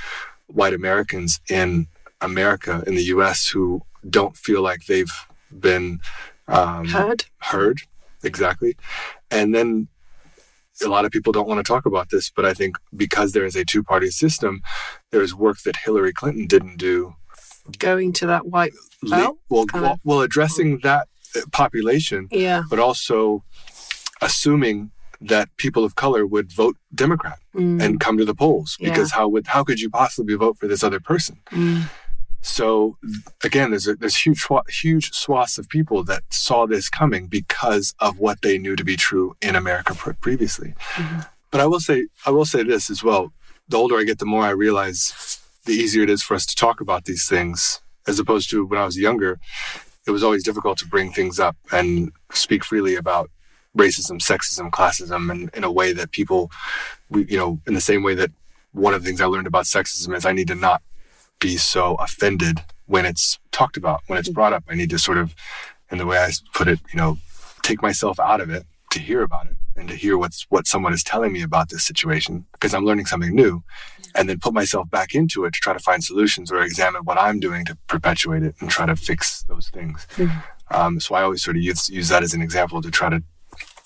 white 0.47 0.75
Americans 0.75 1.41
in 1.49 1.87
America, 2.21 2.83
in 2.87 2.95
the 2.95 3.05
US, 3.05 3.49
who 3.49 3.83
don't 4.09 4.37
feel 4.37 4.63
like 4.63 4.87
they've 4.87 5.13
been 5.51 6.01
um, 6.49 6.87
heard. 6.87 7.25
Heard, 7.39 7.81
exactly. 8.25 8.77
And 9.31 9.55
then 9.55 9.89
a 10.83 10.89
lot 10.89 11.05
of 11.05 11.13
people 11.13 11.33
don't 11.33 11.49
want 11.49 11.59
to 11.59 11.69
talk 11.69 11.87
about 11.87 12.11
this, 12.11 12.31
but 12.31 12.45
I 12.45 12.55
think 12.55 12.77
because 12.97 13.33
there 13.33 13.45
is 13.45 13.57
a 13.57 13.65
two 13.65 13.83
party 13.83 14.11
system, 14.11 14.63
there 15.11 15.23
is 15.23 15.35
work 15.35 15.61
that 15.63 15.77
Hillary 15.77 16.13
Clinton 16.13 16.47
didn't 16.47 16.79
do. 16.79 17.15
Going 17.79 18.13
to 18.15 18.27
that 18.27 18.47
white 18.47 18.73
well, 19.03 19.39
well, 19.49 20.01
well, 20.05 20.21
addressing 20.21 20.79
that 20.79 21.09
population, 21.53 22.29
yeah, 22.31 22.63
but 22.69 22.79
also 22.79 23.45
assuming 24.21 24.91
that 25.21 25.55
people 25.57 25.85
of 25.85 25.97
color 25.97 26.27
would 26.27 26.51
vote 26.53 26.77
Democrat 26.95 27.39
mm. 27.55 27.83
and 27.83 28.01
come 28.01 28.17
to 28.17 28.25
the 28.25 28.35
polls 28.35 28.77
because 28.81 29.11
yeah. 29.11 29.19
how 29.19 29.29
would 29.29 29.47
how 29.47 29.63
could 29.63 29.81
you 29.81 29.91
possibly 29.91 30.35
vote 30.35 30.57
for 30.59 30.67
this 30.67 30.83
other 30.83 31.01
person? 31.01 31.39
Mm. 31.51 31.85
So 32.43 32.97
again, 33.45 33.71
there's 33.71 33.87
a, 33.87 33.95
there's 33.97 34.17
huge 34.17 34.47
huge 34.69 35.13
swaths 35.13 35.59
of 35.59 35.69
people 35.69 36.03
that 36.05 36.23
saw 36.31 36.67
this 36.67 36.89
coming 36.89 37.27
because 37.27 37.95
of 38.01 38.19
what 38.19 38.41
they 38.43 38.57
knew 38.57 38.77
to 38.77 38.85
be 38.85 38.97
true 38.97 39.37
in 39.43 39.57
America 39.57 39.95
previously. 40.21 40.75
Mm-hmm. 40.95 41.21
But 41.51 41.61
I 41.61 41.67
will 41.67 41.81
say 41.81 42.07
I 42.25 42.31
will 42.31 42.47
say 42.47 42.63
this 42.63 42.89
as 42.89 43.05
well: 43.05 43.33
the 43.69 43.77
older 43.77 43.99
I 43.99 44.05
get, 44.05 44.19
the 44.19 44.27
more 44.27 44.45
I 44.45 44.51
realize 44.51 45.39
the 45.67 45.73
easier 45.73 46.03
it 46.03 46.11
is 46.11 46.23
for 46.23 46.35
us 46.35 46.47
to 46.47 46.57
talk 46.57 46.81
about 46.81 47.05
these 47.05 47.29
things, 47.29 47.81
as 48.07 48.19
opposed 48.19 48.49
to 48.51 48.65
when 48.65 48.81
I 48.81 48.87
was 48.87 48.99
younger. 48.99 49.39
It 50.11 50.13
was 50.13 50.25
always 50.25 50.43
difficult 50.43 50.77
to 50.79 50.89
bring 50.89 51.13
things 51.13 51.39
up 51.39 51.57
and 51.71 52.11
speak 52.33 52.65
freely 52.65 52.97
about 52.97 53.31
racism, 53.79 54.21
sexism, 54.21 54.69
classism, 54.71 55.31
and 55.31 55.51
in 55.55 55.63
a 55.63 55.71
way 55.71 55.93
that 55.93 56.11
people, 56.11 56.51
we, 57.09 57.27
you 57.27 57.39
know, 57.39 57.61
in 57.69 57.75
the 57.75 57.81
same 57.81 58.03
way 58.03 58.17
that 58.17 58.33
one 58.73 58.93
of 58.93 59.03
the 59.03 59.07
things 59.07 59.21
I 59.21 59.27
learned 59.27 59.47
about 59.47 59.67
sexism 59.67 60.17
is 60.17 60.27
I 60.27 60.33
need 60.33 60.49
to 60.49 60.57
not 60.57 60.83
be 61.39 61.57
so 61.57 61.95
offended 61.95 62.59
when 62.87 63.07
it's 63.07 63.39
talked 63.53 63.77
about, 63.77 64.01
when 64.09 64.19
it's 64.19 64.29
mm-hmm. 64.29 64.35
brought 64.35 64.53
up. 64.53 64.65
I 64.69 64.75
need 64.75 64.91
to 64.91 64.99
sort 64.99 65.17
of, 65.17 65.33
in 65.93 65.99
the 65.99 66.07
way 66.07 66.19
I 66.19 66.33
put 66.55 66.67
it, 66.67 66.81
you 66.93 66.99
know, 66.99 67.19
take 67.63 67.81
myself 67.81 68.19
out 68.19 68.41
of 68.41 68.51
it 68.51 68.67
to 68.91 68.99
hear 68.99 69.23
about 69.23 69.47
it 69.47 69.57
and 69.77 69.89
to 69.89 69.95
hear 69.95 70.19
what's 70.19 70.47
what 70.51 70.67
someone 70.67 70.93
is 70.93 71.03
telling 71.03 71.33
me 71.33 71.43
about 71.43 71.69
this 71.69 71.85
situation 71.85 72.47
because 72.53 72.75
I'm 72.75 72.85
learning 72.85 73.07
something 73.07 73.35
new 73.35 73.63
and 74.15 74.29
then 74.29 74.39
put 74.39 74.55
myself 74.55 74.91
back 74.91 75.15
into 75.15 75.45
it 75.45 75.55
to 75.55 75.61
try 75.61 75.73
to 75.73 75.79
find 75.79 76.03
solutions 76.03 76.51
or 76.51 76.63
examine 76.63 77.03
what 77.05 77.19
I'm 77.19 77.41
doing 77.41 77.65
to 77.67 77.77
perpetuate 77.87 78.43
it 78.43 78.55
and 78.61 78.69
try 78.69 78.87
to 78.87 78.97
fix 78.97 79.43
those 79.45 79.69
things. 79.69 80.07
Mm-hmm. 80.17 80.39
Um, 80.75 81.01
so 81.01 81.15
I 81.15 81.23
always 81.23 81.43
sort 81.43 81.57
of 81.57 81.63
use, 81.63 81.89
use 81.89 82.09
that 82.09 82.23
as 82.23 82.35
an 82.35 82.43
example 82.43 82.81
to 82.83 82.91
try 82.91 83.09
to 83.09 83.23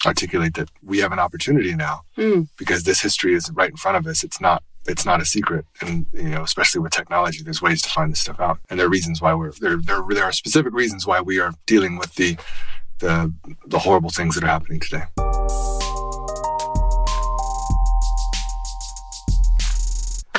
articulate 0.07 0.55
that 0.55 0.71
we 0.83 0.99
have 0.99 1.13
an 1.13 1.19
opportunity 1.19 1.75
now 1.75 2.03
mm. 2.17 2.47
because 2.59 2.85
this 2.85 3.01
history 3.01 3.35
is 3.35 3.51
right 3.53 3.71
in 3.71 3.77
front 3.77 3.97
of 3.97 4.07
us. 4.07 4.23
It's 4.23 4.41
not 4.41 4.63
it's 4.87 5.07
not 5.07 5.21
a 5.21 5.25
secret, 5.25 5.65
and 5.81 6.07
you 6.13 6.29
know, 6.29 6.43
especially 6.43 6.81
with 6.81 6.93
technology, 6.93 7.43
there's 7.43 7.63
ways 7.63 7.81
to 7.83 7.89
find 7.89 8.13
this 8.13 8.21
stuff 8.21 8.39
out, 8.39 8.59
and 8.69 8.79
there 8.79 8.87
are 8.87 8.91
reasons 8.91 9.21
why 9.23 9.33
we're 9.33 9.53
there. 9.53 9.79
There, 9.79 10.03
there 10.11 10.25
are 10.25 10.33
specific 10.33 10.75
reasons 10.75 11.07
why 11.07 11.23
we 11.23 11.41
are 11.41 11.53
dealing 11.67 11.97
with 11.97 12.15
the 12.17 12.37
the 12.99 13.33
the 13.67 13.79
horrible 13.79 14.11
things 14.11 14.35
that 14.35 14.45
are 14.45 14.49
happening 14.49 14.81
today. 14.81 15.05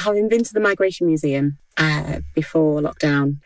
Having 0.06 0.30
been 0.30 0.44
to 0.44 0.54
the 0.54 0.60
Migration 0.60 1.08
Museum 1.08 1.58
uh, 1.78 2.20
before 2.36 2.80
lockdown, 2.80 3.38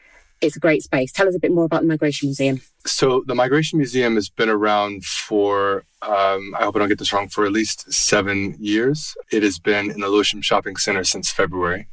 it's 0.41 0.57
a 0.57 0.59
great 0.59 0.83
space. 0.83 1.09
Tell 1.09 1.25
us 1.25 1.33
a 1.33 1.39
bit 1.39 1.53
more 1.53 1.63
about 1.63 1.83
the 1.83 1.87
Migration 1.87 2.27
Museum. 2.27 2.59
So, 2.85 3.23
the 3.25 3.33
Migration 3.33 3.79
Museum 3.79 4.15
has 4.15 4.27
been 4.27 4.49
around 4.49 5.05
for, 5.05 5.85
um, 6.01 6.53
I 6.59 6.65
hope 6.65 6.75
I 6.75 6.79
don't 6.79 6.89
get 6.89 6.99
this 6.99 7.13
wrong, 7.13 7.29
for 7.29 7.45
at 7.45 7.53
least 7.53 7.89
seven 7.93 8.57
years. 8.59 9.15
It 9.31 9.41
has 9.41 9.57
been 9.57 9.89
in 9.89 10.01
the 10.01 10.09
Lewisham 10.09 10.41
Shopping 10.41 10.75
Center 10.75 11.05
since 11.05 11.31
February. 11.31 11.87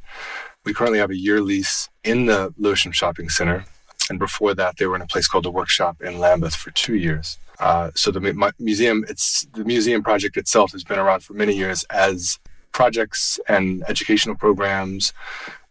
We 0.65 0.73
currently 0.73 0.99
have 0.99 1.11
a 1.11 1.17
year 1.17 1.39
lease 1.39 1.87
in 2.03 2.25
the 2.25 2.53
Lewisham 2.57 2.91
Shopping 2.91 3.29
Center. 3.29 3.63
And 4.09 4.19
before 4.19 4.53
that, 4.55 4.75
they 4.75 4.85
were 4.85 4.97
in 4.97 5.01
a 5.01 5.07
place 5.07 5.29
called 5.29 5.45
the 5.45 5.51
Workshop 5.51 6.01
in 6.01 6.19
Lambeth 6.19 6.55
for 6.55 6.71
two 6.71 6.95
years. 6.95 7.37
Uh, 7.57 7.91
so 7.95 8.11
the 8.11 8.19
mu- 8.19 8.51
museum, 8.59 9.05
it's 9.07 9.47
the 9.53 9.63
museum 9.63 10.03
project 10.03 10.35
itself 10.35 10.73
has 10.73 10.83
been 10.83 10.99
around 10.99 11.21
for 11.23 11.35
many 11.35 11.53
years 11.53 11.85
as 11.89 12.37
projects 12.77 13.39
and 13.47 13.83
educational 13.89 14.35
programs 14.35 15.11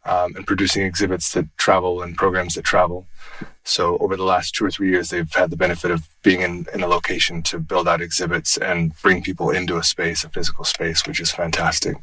um, 0.07 0.35
and 0.35 0.45
producing 0.45 0.83
exhibits 0.83 1.31
that 1.35 1.47
travel 1.57 2.03
and 2.03 2.17
programs 2.17 2.55
that 2.55 2.65
travel. 2.65 3.07
So 3.63 3.97
over 3.99 4.17
the 4.17 4.25
last 4.25 4.57
two 4.57 4.65
or 4.65 4.73
three 4.73 4.91
years, 4.91 5.11
they've 5.11 5.33
had 5.33 5.51
the 5.51 5.57
benefit 5.57 5.93
of 5.93 6.09
being 6.25 6.41
in, 6.41 6.67
in 6.75 6.83
a 6.83 6.89
location 6.89 7.43
to 7.45 7.61
build 7.61 7.87
out 7.87 8.01
exhibits 8.01 8.57
and 8.57 8.93
bring 9.03 9.23
people 9.23 9.51
into 9.51 9.77
a 9.77 9.85
space, 9.85 10.25
a 10.25 10.29
physical 10.29 10.65
space, 10.65 11.07
which 11.07 11.21
is 11.21 11.31
fantastic. 11.31 11.97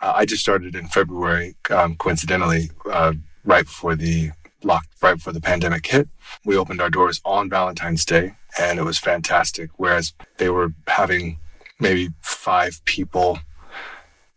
Uh, 0.00 0.14
I 0.16 0.24
just 0.24 0.42
started 0.42 0.74
in 0.74 0.88
February, 0.88 1.54
um, 1.68 1.94
coincidentally, 1.96 2.70
uh, 2.90 3.12
right 3.44 3.66
before 3.66 3.96
the 3.96 4.30
locked 4.64 4.94
right 5.02 5.16
before 5.16 5.34
the 5.34 5.40
pandemic 5.52 5.84
hit. 5.86 6.08
We 6.46 6.56
opened 6.56 6.80
our 6.80 6.90
doors 6.98 7.20
on 7.24 7.50
Valentine's 7.50 8.06
Day 8.06 8.36
and 8.58 8.78
it 8.78 8.84
was 8.84 8.98
fantastic. 8.98 9.68
Whereas 9.76 10.14
they 10.38 10.48
were 10.48 10.72
having 10.86 11.38
maybe 11.78 12.10
five 12.22 12.80
people 12.86 13.40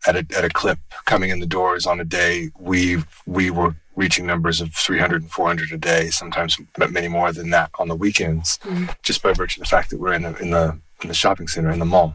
at 0.06 0.16
a, 0.16 0.26
at 0.36 0.44
a 0.44 0.48
clip 0.48 0.78
coming 1.04 1.30
in 1.30 1.40
the 1.40 1.46
doors 1.46 1.86
on 1.86 2.00
a 2.00 2.04
day, 2.04 2.50
we 2.58 2.98
we 3.26 3.50
were 3.50 3.74
reaching 3.96 4.26
numbers 4.26 4.60
of 4.60 4.74
300 4.74 5.22
and 5.22 5.30
400 5.30 5.72
a 5.72 5.78
day, 5.78 6.10
sometimes 6.10 6.58
many 6.90 7.08
more 7.08 7.32
than 7.32 7.50
that 7.50 7.70
on 7.78 7.88
the 7.88 7.96
weekends, 7.96 8.58
mm-hmm. 8.58 8.86
just 9.02 9.22
by 9.22 9.32
virtue 9.32 9.60
of 9.60 9.66
the 9.66 9.70
fact 9.70 9.90
that 9.90 9.98
we're 9.98 10.12
in 10.12 10.22
the 10.22 10.36
in 10.36 10.50
the 10.50 10.78
in 11.02 11.08
the 11.08 11.14
shopping 11.14 11.48
center 11.48 11.70
in 11.70 11.78
the 11.78 11.84
mall. 11.84 12.14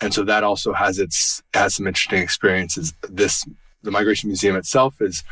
And 0.00 0.12
so 0.12 0.24
that 0.24 0.44
also 0.44 0.72
has 0.72 0.98
its 0.98 1.42
has 1.54 1.74
some 1.74 1.86
interesting 1.86 2.22
experiences. 2.22 2.94
This 3.08 3.44
the 3.82 3.90
migration 3.90 4.28
museum 4.28 4.56
itself 4.56 5.00
is 5.00 5.22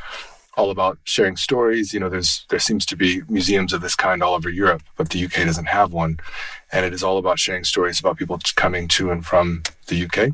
all 0.56 0.71
about 0.71 0.99
sharing 1.04 1.37
stories. 1.37 1.92
You 1.92 2.00
know, 2.00 2.09
there's 2.09 2.47
there 2.49 2.59
seems 2.59 2.87
to 2.87 2.97
be 2.97 3.23
museums 3.28 3.73
of 3.73 3.80
this 3.80 3.97
kind 3.97 4.23
all 4.23 4.35
over 4.35 4.49
Europe, 4.49 4.83
but 4.97 5.11
the 5.11 5.25
UK 5.25 5.44
doesn't 5.44 5.66
have 5.66 5.92
one, 5.92 6.18
and 6.73 6.87
it 6.87 6.92
is 6.92 7.02
all 7.02 7.18
about 7.18 7.38
sharing 7.38 7.64
stories 7.64 8.00
about 8.00 8.16
people 8.16 8.38
coming 8.54 8.88
to 8.88 9.11
and 9.11 9.26
from 9.26 9.62
the 9.88 10.04
UK. 10.04 10.33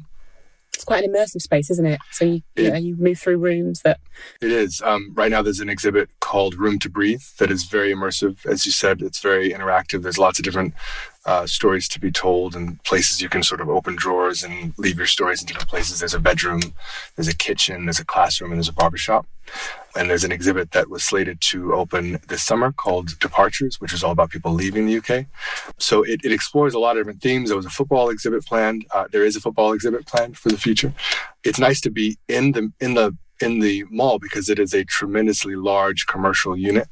It's 0.81 0.85
quite 0.87 1.05
an 1.05 1.13
immersive 1.13 1.43
space, 1.43 1.71
isn't 1.71 1.85
it? 1.85 2.01
So 2.11 2.25
you, 2.25 2.41
it, 2.57 2.63
you, 2.63 2.71
know, 2.71 2.79
you 2.79 2.97
move 2.97 3.19
through 3.19 3.37
rooms 3.37 3.83
that. 3.83 4.01
It 4.41 4.51
is. 4.51 4.81
Um, 4.81 5.13
right 5.13 5.31
now, 5.31 5.43
there's 5.43 5.61
an 5.61 5.69
exhibit 5.69 6.09
called 6.21 6.55
Room 6.55 6.79
to 6.79 6.89
Breathe 6.89 7.21
that 7.39 7.51
is 7.51 7.65
very 7.65 7.93
immersive. 7.93 8.47
As 8.47 8.65
you 8.65 8.73
said, 8.73 9.03
it's 9.03 9.21
very 9.21 9.51
interactive. 9.51 10.01
There's 10.01 10.17
lots 10.17 10.39
of 10.39 10.45
different 10.47 10.73
uh, 11.31 11.47
stories 11.47 11.87
to 11.87 12.01
be 12.01 12.11
told 12.11 12.57
and 12.57 12.83
places 12.83 13.23
you 13.23 13.29
can 13.29 13.41
sort 13.41 13.61
of 13.61 13.69
open 13.69 13.95
drawers 13.95 14.43
and 14.43 14.75
leave 14.77 14.99
your 14.99 15.07
stories 15.07 15.41
in 15.41 15.47
different 15.47 15.69
places. 15.69 16.01
There's 16.01 16.13
a 16.13 16.19
bedroom, 16.19 16.61
there's 17.15 17.29
a 17.29 17.37
kitchen, 17.37 17.87
there's 17.87 18.01
a 18.01 18.05
classroom, 18.05 18.51
and 18.51 18.59
there's 18.59 18.69
a 18.69 18.73
barbershop. 18.73 19.27
And 19.95 20.11
there's 20.11 20.25
an 20.25 20.33
exhibit 20.33 20.73
that 20.73 20.91
was 20.91 21.05
slated 21.05 21.41
to 21.53 21.73
open 21.73 22.19
this 22.27 22.43
summer 22.43 22.73
called 22.73 23.17
Departures, 23.21 23.81
which 23.81 23.93
is 23.93 24.03
all 24.03 24.11
about 24.11 24.31
people 24.31 24.53
leaving 24.53 24.87
the 24.87 24.97
UK. 24.97 25.27
So 25.79 26.03
it, 26.03 26.21
it 26.25 26.33
explores 26.33 26.75
a 26.75 26.81
lot 26.81 26.97
of 26.97 27.03
different 27.03 27.23
themes. 27.23 27.51
There 27.51 27.57
was 27.57 27.67
a 27.67 27.71
football 27.71 28.11
exhibit 28.11 28.45
planned. 28.45 28.87
Uh, 28.93 29.07
there 29.13 29.25
is 29.25 29.37
a 29.37 29.41
football 29.41 29.73
exhibit 29.73 30.07
planned 30.07 30.37
for 30.37 30.49
the 30.49 30.59
future. 30.59 30.93
It's 31.45 31.61
nice 31.61 31.81
to 31.83 31.91
be 31.91 32.19
in 32.29 32.53
the 32.53 32.73
in 32.81 32.95
the 32.95 33.17
in 33.41 33.61
the 33.61 33.85
mall 33.91 34.19
because 34.19 34.49
it 34.49 34.59
is 34.59 34.75
a 34.75 34.85
tremendously 34.85 35.57
large 35.57 36.07
commercial 36.07 36.57
unit, 36.57 36.89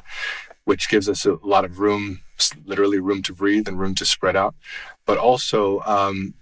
which 0.68 0.90
gives 0.90 1.08
us 1.08 1.25
a 1.25 1.38
lot 1.42 1.64
of 1.64 1.78
room 1.78 2.20
literally 2.66 2.98
room 2.98 3.22
to 3.22 3.32
breathe 3.32 3.66
and 3.66 3.80
room 3.80 3.94
to 3.94 4.04
spread 4.04 4.37
out. 4.37 4.54
But 5.06 5.16
also, 5.16 5.80
um, 5.87 6.34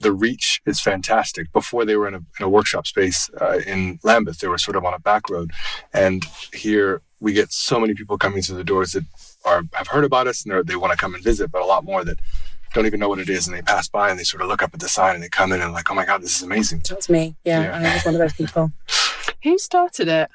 the 0.00 0.12
reach 0.12 0.62
is 0.64 0.80
fantastic. 0.80 1.52
Before 1.52 1.84
they 1.84 1.94
were 1.94 2.08
in 2.08 2.14
a, 2.14 2.22
in 2.38 2.40
a 2.46 2.48
workshop 2.48 2.86
space 2.86 3.28
uh, 3.38 3.58
in 3.66 3.98
Lambeth, 4.02 4.38
they 4.38 4.48
were 4.48 4.56
sort 4.56 4.76
of 4.76 4.86
on 4.86 4.94
a 4.94 4.98
back 4.98 5.28
road. 5.28 5.50
And 5.92 6.24
here 6.54 7.02
we 7.20 7.34
get 7.34 7.52
so 7.52 7.78
many 7.78 7.92
people 7.92 8.16
coming 8.16 8.40
through 8.40 8.56
the 8.56 8.64
doors 8.64 8.92
that 8.92 9.04
are 9.44 9.64
have 9.74 9.88
heard 9.88 10.04
about 10.04 10.26
us 10.26 10.46
and 10.46 10.66
they 10.66 10.76
want 10.76 10.92
to 10.92 10.98
come 10.98 11.14
and 11.14 11.22
visit, 11.22 11.52
but 11.52 11.60
a 11.60 11.66
lot 11.66 11.84
more 11.84 12.02
that 12.02 12.18
don't 12.72 12.86
even 12.86 12.98
know 12.98 13.10
what 13.10 13.18
it 13.18 13.28
is 13.28 13.46
and 13.46 13.54
they 13.54 13.60
pass 13.60 13.88
by 13.88 14.08
and 14.08 14.18
they 14.18 14.24
sort 14.24 14.42
of 14.42 14.48
look 14.48 14.62
up 14.62 14.72
at 14.72 14.80
the 14.80 14.88
sign 14.88 15.14
and 15.16 15.22
they 15.22 15.28
come 15.28 15.52
in 15.52 15.60
and 15.60 15.74
like, 15.74 15.90
oh 15.90 15.94
my 15.94 16.06
God, 16.06 16.22
this 16.22 16.34
is 16.36 16.42
amazing. 16.42 16.80
That's 16.88 17.10
me. 17.10 17.36
Yeah, 17.44 17.60
yeah. 17.60 17.90
I 17.90 17.94
was 17.94 18.04
one 18.06 18.14
of 18.14 18.20
those 18.20 18.32
people. 18.32 18.72
Who 19.42 19.58
started 19.58 20.08
it? 20.08 20.30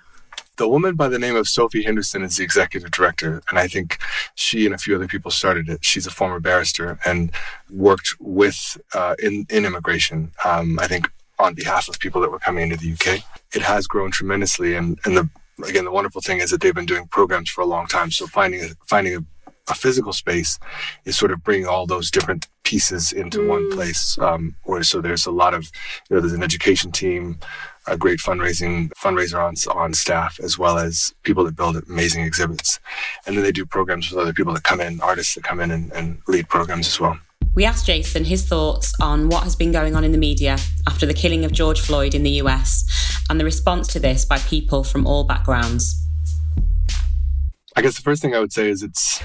The 0.62 0.68
woman 0.68 0.94
by 0.94 1.08
the 1.08 1.18
name 1.18 1.36
of 1.36 1.48
Sophie 1.48 1.82
Henderson 1.82 2.22
is 2.22 2.38
the 2.38 2.44
executive 2.44 2.92
director, 2.92 3.42
and 3.50 3.58
I 3.58 3.68
think 3.68 3.98
she 4.36 4.68
and 4.68 4.76
a 4.76 4.78
few 4.78 4.96
other 4.96 5.08
people 5.08 5.32
started 5.32 5.68
it. 5.68 5.84
She's 5.84 6.06
a 6.06 6.12
former 6.12 6.40
barrister 6.40 7.00
and 7.04 7.32
worked 7.72 8.14
with 8.20 8.78
uh, 8.94 9.16
in 9.18 9.48
in 9.50 9.66
immigration. 9.66 10.32
Um, 10.46 10.78
I 10.80 10.86
think 10.86 11.10
on 11.40 11.56
behalf 11.56 11.90
of 11.90 11.98
people 11.98 12.22
that 12.22 12.30
were 12.30 12.38
coming 12.38 12.64
into 12.70 12.78
the 12.78 12.94
UK. 12.94 13.24
It 13.56 13.64
has 13.64 13.88
grown 13.88 14.12
tremendously, 14.12 14.76
and 14.76 15.00
and 15.04 15.18
the 15.18 15.28
again 15.68 15.86
the 15.86 15.92
wonderful 15.92 16.22
thing 16.22 16.40
is 16.42 16.52
that 16.52 16.62
they've 16.62 16.76
been 16.76 16.86
doing 16.86 17.08
programs 17.08 17.50
for 17.50 17.62
a 17.62 17.66
long 17.66 17.88
time. 17.88 18.12
So 18.12 18.28
finding 18.28 18.62
finding 18.86 19.16
a, 19.16 19.22
a 19.72 19.76
physical 19.76 20.14
space 20.14 20.60
is 21.06 21.18
sort 21.18 21.32
of 21.32 21.44
bringing 21.44 21.66
all 21.66 21.88
those 21.88 22.12
different 22.12 22.48
pieces 22.64 23.12
into 23.12 23.40
mm. 23.40 23.48
one 23.48 23.72
place. 23.72 24.18
Um, 24.20 24.56
where 24.64 24.84
so 24.84 25.02
there's 25.02 25.26
a 25.26 25.32
lot 25.32 25.54
of 25.54 25.64
you 26.10 26.16
know 26.16 26.22
there's 26.22 26.34
an 26.34 26.44
education 26.44 26.92
team 26.92 27.40
a 27.88 27.98
great 27.98 28.20
fundraising 28.20 28.92
fundraiser 28.94 29.40
on 29.42 29.56
on 29.76 29.94
staff, 29.94 30.40
as 30.44 30.58
well 30.60 30.78
as 30.78 31.14
people 31.24 31.44
that 31.46 31.56
build 31.56 31.76
amazing 31.90 32.24
exhibits. 32.24 32.80
And 33.26 33.36
then 33.36 33.44
they 33.44 33.52
do 33.52 33.66
programs 33.66 34.12
with 34.12 34.20
other 34.20 34.34
people 34.34 34.54
that 34.54 34.64
come 34.64 34.82
in, 34.82 35.02
artists 35.02 35.34
that 35.36 35.44
come 35.44 35.60
in 35.60 35.72
and, 35.72 35.92
and 35.94 36.22
lead 36.28 36.48
programs 36.50 36.88
as 36.88 37.00
well. 37.00 37.18
We 37.54 37.66
asked 37.66 37.86
Jason 37.86 38.24
his 38.26 38.46
thoughts 38.46 38.94
on 39.02 39.30
what 39.30 39.44
has 39.44 39.56
been 39.56 39.72
going 39.72 39.96
on 39.96 40.04
in 40.04 40.12
the 40.12 40.18
media 40.18 40.58
after 40.88 41.06
the 41.06 41.14
killing 41.14 41.44
of 41.44 41.52
George 41.52 41.82
Floyd 41.82 42.14
in 42.14 42.24
the 42.24 42.42
US 42.44 42.86
and 43.30 43.40
the 43.40 43.46
response 43.46 43.88
to 43.90 44.00
this 44.00 44.24
by 44.26 44.38
people 44.40 44.84
from 44.84 45.06
all 45.06 45.24
backgrounds. 45.24 45.98
I 47.76 47.82
guess 47.82 47.96
the 47.96 48.02
first 48.02 48.22
thing 48.22 48.36
I 48.36 48.40
would 48.40 48.54
say 48.54 48.70
is 48.70 48.84
it's 48.84 49.22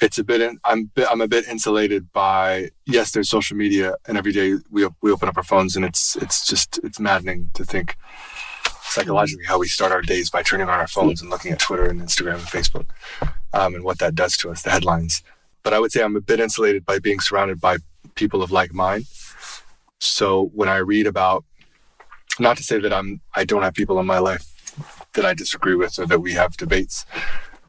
it's 0.00 0.18
a 0.18 0.24
bit 0.24 0.40
in, 0.40 0.58
I'm 0.64 0.90
I'm 1.10 1.20
a 1.20 1.28
bit 1.28 1.46
insulated 1.46 2.12
by 2.12 2.70
yes 2.86 3.12
there's 3.12 3.28
social 3.28 3.56
media 3.56 3.94
and 4.06 4.16
every 4.16 4.32
day 4.32 4.54
we 4.70 4.88
we 5.00 5.12
open 5.12 5.28
up 5.28 5.36
our 5.36 5.42
phones 5.42 5.76
and 5.76 5.84
it's 5.84 6.16
it's 6.16 6.46
just 6.46 6.80
it's 6.82 6.98
maddening 6.98 7.50
to 7.54 7.64
think 7.64 7.96
psychologically 8.82 9.44
how 9.44 9.58
we 9.58 9.68
start 9.68 9.92
our 9.92 10.02
days 10.02 10.30
by 10.30 10.42
turning 10.42 10.68
on 10.68 10.80
our 10.80 10.88
phones 10.88 11.20
and 11.20 11.30
looking 11.30 11.52
at 11.52 11.60
Twitter 11.60 11.86
and 11.86 12.00
Instagram 12.00 12.34
and 12.34 12.42
Facebook 12.42 12.86
um, 13.52 13.74
and 13.74 13.84
what 13.84 13.98
that 13.98 14.14
does 14.14 14.36
to 14.38 14.50
us 14.50 14.62
the 14.62 14.70
headlines. 14.70 15.22
But 15.62 15.74
I 15.74 15.78
would 15.78 15.92
say 15.92 16.02
I'm 16.02 16.16
a 16.16 16.20
bit 16.20 16.40
insulated 16.40 16.84
by 16.84 16.98
being 16.98 17.20
surrounded 17.20 17.60
by 17.60 17.76
people 18.14 18.42
of 18.42 18.50
like 18.50 18.72
mind. 18.72 19.04
So 20.00 20.50
when 20.54 20.68
I 20.68 20.78
read 20.78 21.06
about 21.06 21.44
not 22.38 22.56
to 22.56 22.64
say 22.64 22.80
that 22.80 22.92
I'm 22.92 23.20
I 23.34 23.44
don't 23.44 23.62
have 23.62 23.74
people 23.74 24.00
in 24.00 24.06
my 24.06 24.18
life 24.18 24.46
that 25.12 25.24
I 25.24 25.34
disagree 25.34 25.74
with 25.74 25.98
or 25.98 26.06
that 26.06 26.20
we 26.20 26.32
have 26.32 26.56
debates 26.56 27.04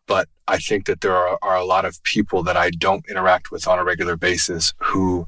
but 0.07 0.27
I 0.47 0.57
think 0.57 0.85
that 0.85 1.01
there 1.01 1.15
are, 1.15 1.37
are 1.41 1.55
a 1.55 1.65
lot 1.65 1.85
of 1.85 2.03
people 2.03 2.43
that 2.43 2.57
I 2.57 2.69
don't 2.71 3.07
interact 3.09 3.51
with 3.51 3.67
on 3.67 3.79
a 3.79 3.83
regular 3.83 4.15
basis 4.17 4.73
who 4.79 5.27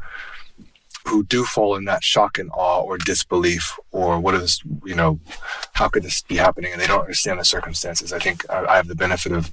who 1.06 1.24
do 1.26 1.44
fall 1.44 1.76
in 1.76 1.84
that 1.84 2.02
shock 2.02 2.38
and 2.38 2.50
awe 2.54 2.82
or 2.82 2.98
disbelief 2.98 3.78
or 3.92 4.20
what 4.20 4.34
is 4.36 4.62
you 4.86 4.96
know 4.96 5.20
how 5.74 5.88
could 5.90 6.04
this 6.04 6.22
be 6.24 6.36
happening? 6.36 6.72
And 6.72 6.82
they 6.82 6.88
don't 6.88 7.02
understand 7.02 7.40
the 7.40 7.46
circumstances. 7.46 8.14
I 8.14 8.20
think 8.20 8.50
i, 8.50 8.76
have 8.76 8.88
the 8.88 8.96
benefit 8.96 9.32
of 9.32 9.52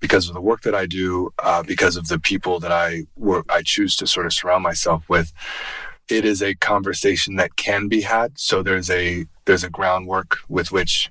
because 0.00 0.28
of 0.28 0.34
the 0.34 0.40
work 0.40 0.62
that 0.62 0.74
i 0.74 0.86
do 0.86 1.30
uh, 1.38 1.62
because 1.62 1.96
of 1.96 2.08
the 2.08 2.18
people 2.18 2.58
that 2.60 2.72
i 2.72 3.04
work 3.16 3.44
i 3.50 3.62
choose 3.62 3.94
to 3.96 4.06
sort 4.06 4.26
of 4.26 4.32
surround 4.32 4.62
myself 4.62 5.08
with 5.08 5.32
it 6.10 6.24
is 6.24 6.42
a 6.42 6.54
conversation 6.54 7.36
that 7.36 7.56
can 7.56 7.88
be 7.88 8.02
had. 8.02 8.38
So 8.38 8.62
there's 8.62 8.90
a 8.90 9.26
there's 9.44 9.64
a 9.64 9.70
groundwork 9.70 10.38
with 10.48 10.72
which 10.72 11.10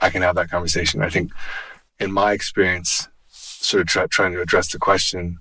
i 0.00 0.10
can 0.10 0.22
have 0.22 0.34
that 0.36 0.50
conversation. 0.50 1.02
I 1.02 1.10
think 1.10 1.32
in 1.98 2.12
my 2.12 2.32
experience, 2.32 3.08
sort 3.28 3.82
of 3.82 3.86
try, 3.88 4.06
trying 4.06 4.32
to 4.32 4.40
address 4.40 4.70
the 4.70 4.78
question, 4.78 5.38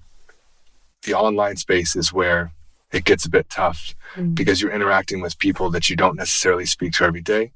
the 1.04 1.14
online 1.14 1.58
space 1.58 1.96
is 1.96 2.14
where 2.14 2.52
it 2.92 3.04
gets 3.04 3.26
a 3.26 3.30
bit 3.30 3.50
tough 3.50 3.94
mm. 4.16 4.34
because 4.34 4.62
you're 4.62 4.72
interacting 4.72 5.22
with 5.22 5.38
people 5.38 5.70
that 5.70 5.90
you 5.90 5.96
don't 5.96 6.16
necessarily 6.16 6.66
speak 6.66 6.94
to 6.94 7.04
every 7.04 7.22
day, 7.22 7.52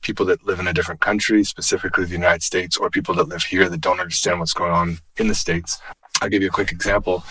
people 0.00 0.24
that 0.26 0.44
live 0.46 0.60
in 0.60 0.68
a 0.68 0.72
different 0.72 1.00
country, 1.00 1.44
specifically 1.44 2.04
the 2.04 2.12
United 2.12 2.42
States, 2.42 2.76
or 2.76 2.88
people 2.88 3.14
that 3.14 3.28
live 3.28 3.42
here 3.42 3.68
that 3.68 3.80
don't 3.80 4.00
understand 4.00 4.38
what's 4.38 4.54
going 4.54 4.72
on 4.72 4.98
in 5.18 5.28
the 5.28 5.34
States. 5.34 5.80
I'll 6.20 6.28
give 6.28 6.42
you 6.42 6.48
a 6.48 6.52
quick 6.52 6.72
example. 6.72 7.24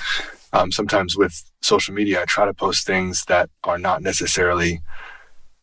Um, 0.53 0.71
sometimes 0.71 1.17
with 1.17 1.43
social 1.61 1.93
media, 1.93 2.21
I 2.21 2.25
try 2.25 2.45
to 2.45 2.53
post 2.53 2.85
things 2.85 3.25
that 3.25 3.49
are 3.63 3.77
not 3.77 4.01
necessarily 4.01 4.81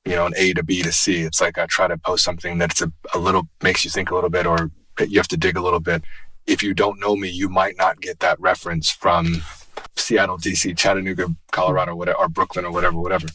you 0.04 0.14
know, 0.14 0.26
an 0.26 0.34
A 0.36 0.52
to 0.54 0.62
B 0.62 0.82
to 0.82 0.92
C. 0.92 1.22
It's 1.22 1.40
like 1.40 1.58
I 1.58 1.66
try 1.66 1.88
to 1.88 1.96
post 1.96 2.24
something 2.24 2.58
that's 2.58 2.82
a, 2.82 2.92
a 3.14 3.18
little 3.18 3.48
makes 3.62 3.84
you 3.84 3.90
think 3.90 4.10
a 4.10 4.14
little 4.14 4.30
bit 4.30 4.46
or 4.46 4.70
you 5.00 5.18
have 5.18 5.28
to 5.28 5.36
dig 5.36 5.56
a 5.56 5.62
little 5.62 5.80
bit. 5.80 6.02
If 6.46 6.62
you 6.62 6.74
don't 6.74 7.00
know 7.00 7.16
me, 7.16 7.28
you 7.28 7.48
might 7.48 7.76
not 7.76 8.00
get 8.00 8.20
that 8.20 8.38
reference 8.40 8.90
from 8.90 9.42
Seattle, 9.96 10.38
DC, 10.38 10.76
Chattanooga, 10.76 11.34
Colorado, 11.52 11.94
whatever, 11.94 12.18
or 12.18 12.28
Brooklyn 12.28 12.64
or 12.64 12.72
whatever, 12.72 12.98
whatever. 12.98 13.26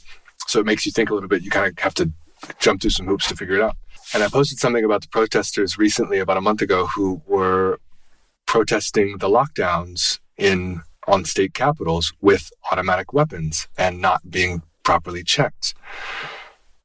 So 0.47 0.59
it 0.59 0.65
makes 0.65 0.85
you 0.85 0.91
think 0.91 1.09
a 1.09 1.13
little 1.13 1.29
bit. 1.29 1.41
You 1.41 1.49
kind 1.49 1.67
of 1.67 1.77
have 1.79 1.93
to 1.95 2.11
jump 2.59 2.81
through 2.81 2.91
some 2.91 3.07
hoops 3.07 3.27
to 3.29 3.35
figure 3.35 3.55
it 3.55 3.61
out. 3.61 3.77
And 4.13 4.23
I 4.23 4.27
posted 4.27 4.59
something 4.59 4.83
about 4.83 5.01
the 5.01 5.07
protesters 5.07 5.77
recently, 5.77 6.19
about 6.19 6.37
a 6.37 6.41
month 6.41 6.61
ago, 6.61 6.87
who 6.87 7.21
were 7.27 7.79
protesting 8.45 9.17
the 9.19 9.29
lockdowns 9.29 10.19
in 10.37 10.81
on 11.07 11.25
state 11.25 11.53
capitals 11.53 12.13
with 12.21 12.51
automatic 12.71 13.13
weapons 13.13 13.67
and 13.77 13.99
not 14.01 14.29
being 14.29 14.61
properly 14.83 15.23
checked. 15.23 15.73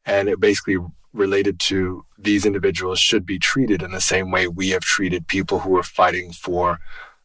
And 0.05 0.29
it 0.29 0.41
basically 0.41 0.79
related 1.15 1.59
to 1.61 2.05
these 2.19 2.45
individuals 2.45 2.99
should 2.99 3.25
be 3.25 3.39
treated 3.39 3.83
in 3.83 3.93
the 3.93 4.01
same 4.01 4.31
way 4.31 4.49
we 4.49 4.71
have 4.71 4.83
treated 4.83 5.29
people 5.29 5.61
who 5.61 5.77
are 5.77 5.83
fighting 5.83 6.33
for 6.33 6.81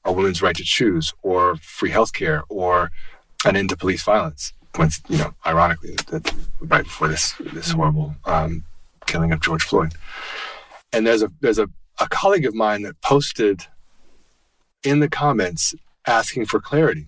a 0.05 0.13
woman's 0.13 0.41
right 0.41 0.55
to 0.55 0.63
choose 0.63 1.13
or 1.24 1.58
free 1.58 1.91
healthcare 1.91 2.43
or 2.48 2.91
an 3.46 3.55
end 3.55 3.69
to 3.69 3.77
police 3.77 4.03
violence. 4.03 4.53
When, 4.75 4.89
you 5.10 5.17
know, 5.17 5.34
ironically, 5.46 5.96
that, 6.08 6.34
right 6.62 6.84
before 6.84 7.08
this 7.08 7.34
this 7.53 7.72
horrible 7.72 8.15
um, 8.25 8.63
killing 9.08 9.31
of 9.31 9.41
George 9.41 9.63
Floyd. 9.63 9.93
And 10.93 11.05
there's 11.05 11.24
a 11.24 11.31
there's 11.41 11.60
a, 11.60 11.67
a 12.00 12.08
colleague 12.08 12.46
of 12.46 12.53
mine 12.53 12.84
that 12.84 13.01
posted 13.01 13.65
in 14.84 15.00
the 15.00 15.10
comments 15.10 15.74
asking 16.05 16.46
for 16.46 16.62
clarity 16.62 17.08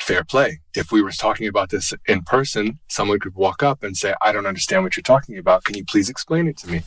fair 0.00 0.24
play. 0.24 0.60
If 0.74 0.92
we 0.92 1.02
were 1.02 1.12
talking 1.12 1.46
about 1.46 1.70
this 1.70 1.92
in 2.06 2.22
person, 2.22 2.78
someone 2.88 3.20
could 3.20 3.34
walk 3.34 3.62
up 3.62 3.82
and 3.82 3.96
say, 3.96 4.14
I 4.22 4.32
don't 4.32 4.46
understand 4.46 4.82
what 4.82 4.96
you're 4.96 5.02
talking 5.02 5.38
about. 5.38 5.64
Can 5.64 5.76
you 5.76 5.84
please 5.84 6.08
explain 6.08 6.48
it 6.48 6.56
to 6.58 6.68
me? 6.68 6.82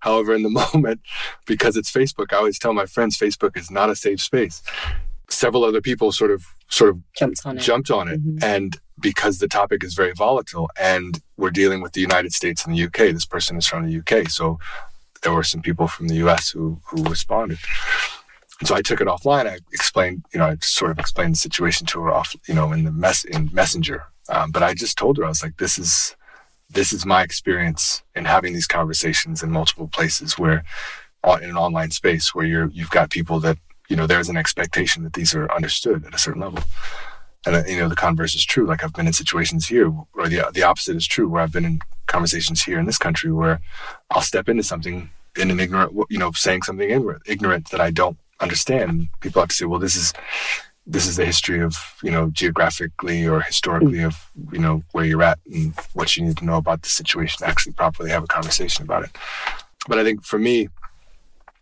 However, 0.00 0.34
in 0.34 0.42
the 0.42 0.50
moment, 0.74 1.00
because 1.46 1.76
it's 1.76 1.90
Facebook, 1.90 2.32
I 2.32 2.36
always 2.36 2.58
tell 2.58 2.72
my 2.72 2.86
friends 2.86 3.18
Facebook 3.18 3.56
is 3.56 3.70
not 3.70 3.90
a 3.90 3.96
safe 3.96 4.20
space. 4.20 4.62
Several 5.30 5.64
other 5.64 5.82
people 5.82 6.10
sort 6.10 6.30
of 6.30 6.44
sort 6.68 6.90
of 6.90 7.00
jumped 7.14 7.44
on 7.44 7.58
it. 7.58 7.60
Jumped 7.60 7.90
on 7.90 8.08
it. 8.08 8.20
Mm-hmm. 8.20 8.38
And 8.42 8.76
because 9.00 9.38
the 9.38 9.48
topic 9.48 9.84
is 9.84 9.94
very 9.94 10.12
volatile 10.12 10.70
and 10.80 11.20
we're 11.36 11.50
dealing 11.50 11.82
with 11.82 11.92
the 11.92 12.00
United 12.00 12.32
States 12.32 12.64
and 12.64 12.74
the 12.74 12.84
UK, 12.84 13.12
this 13.12 13.26
person 13.26 13.56
is 13.56 13.66
from 13.66 13.86
the 13.86 13.98
UK. 13.98 14.28
So 14.28 14.58
there 15.22 15.32
were 15.32 15.42
some 15.42 15.60
people 15.60 15.86
from 15.86 16.08
the 16.08 16.16
US 16.26 16.50
who 16.50 16.80
who 16.86 17.04
responded. 17.04 17.58
So 18.64 18.74
I 18.74 18.82
took 18.82 19.00
it 19.00 19.06
offline. 19.06 19.46
I 19.46 19.58
explained, 19.72 20.24
you 20.32 20.40
know, 20.40 20.46
I 20.46 20.56
sort 20.60 20.90
of 20.90 20.98
explained 20.98 21.34
the 21.34 21.38
situation 21.38 21.86
to 21.88 22.00
her 22.00 22.10
off, 22.10 22.34
you 22.48 22.54
know, 22.54 22.72
in 22.72 22.84
the 22.84 22.90
mess 22.90 23.24
in 23.24 23.50
Messenger. 23.52 24.04
Um, 24.28 24.50
but 24.50 24.62
I 24.62 24.74
just 24.74 24.98
told 24.98 25.16
her 25.16 25.24
I 25.24 25.28
was 25.28 25.42
like, 25.42 25.56
this 25.58 25.78
is 25.78 26.16
this 26.70 26.92
is 26.92 27.06
my 27.06 27.22
experience 27.22 28.02
in 28.14 28.24
having 28.24 28.52
these 28.52 28.66
conversations 28.66 29.42
in 29.42 29.50
multiple 29.50 29.88
places 29.88 30.38
where 30.38 30.64
in 31.24 31.50
an 31.50 31.56
online 31.56 31.90
space 31.90 32.34
where 32.34 32.46
you're 32.46 32.68
you've 32.68 32.90
got 32.90 33.10
people 33.10 33.38
that 33.40 33.58
you 33.88 33.96
know 33.96 34.06
there's 34.06 34.28
an 34.28 34.36
expectation 34.36 35.02
that 35.02 35.12
these 35.12 35.34
are 35.34 35.52
understood 35.52 36.04
at 36.06 36.14
a 36.14 36.18
certain 36.18 36.40
level 36.40 36.60
and 37.44 37.56
uh, 37.56 37.62
you 37.66 37.78
know 37.78 37.88
the 37.88 37.96
converse 37.96 38.34
is 38.34 38.44
true 38.44 38.64
like 38.64 38.82
i've 38.82 38.94
been 38.94 39.06
in 39.06 39.12
situations 39.12 39.68
here 39.68 39.92
or 40.14 40.28
the 40.28 40.42
the 40.54 40.62
opposite 40.62 40.96
is 40.96 41.06
true 41.06 41.28
where 41.28 41.42
i've 41.42 41.52
been 41.52 41.64
in 41.64 41.80
conversations 42.06 42.62
here 42.62 42.78
in 42.78 42.86
this 42.86 42.98
country 42.98 43.30
where 43.30 43.60
i'll 44.10 44.22
step 44.22 44.48
into 44.48 44.62
something 44.62 45.10
in 45.36 45.50
an 45.50 45.60
ignorant 45.60 45.92
you 46.08 46.18
know 46.18 46.32
saying 46.32 46.62
something 46.62 47.18
ignorant 47.26 47.68
that 47.70 47.80
i 47.80 47.90
don't 47.90 48.16
understand. 48.40 49.08
People 49.20 49.42
have 49.42 49.48
to 49.50 49.54
say, 49.54 49.64
well, 49.64 49.80
this 49.80 49.96
is 49.96 50.12
this 50.90 51.06
is 51.06 51.16
the 51.16 51.26
history 51.26 51.60
of 51.60 51.76
you 52.02 52.10
know 52.10 52.30
geographically 52.30 53.26
or 53.26 53.40
historically 53.42 54.02
of 54.02 54.30
you 54.52 54.58
know 54.58 54.82
where 54.92 55.04
you're 55.04 55.22
at 55.22 55.38
and 55.52 55.74
what 55.92 56.16
you 56.16 56.24
need 56.24 56.38
to 56.38 56.44
know 56.44 56.56
about 56.56 56.82
the 56.82 56.88
situation. 56.88 57.38
to 57.38 57.46
Actually, 57.46 57.74
properly 57.74 58.10
have 58.10 58.24
a 58.24 58.28
conversation 58.28 58.84
about 58.84 59.04
it. 59.04 59.10
But 59.86 59.98
I 59.98 60.04
think 60.04 60.24
for 60.24 60.38
me, 60.38 60.68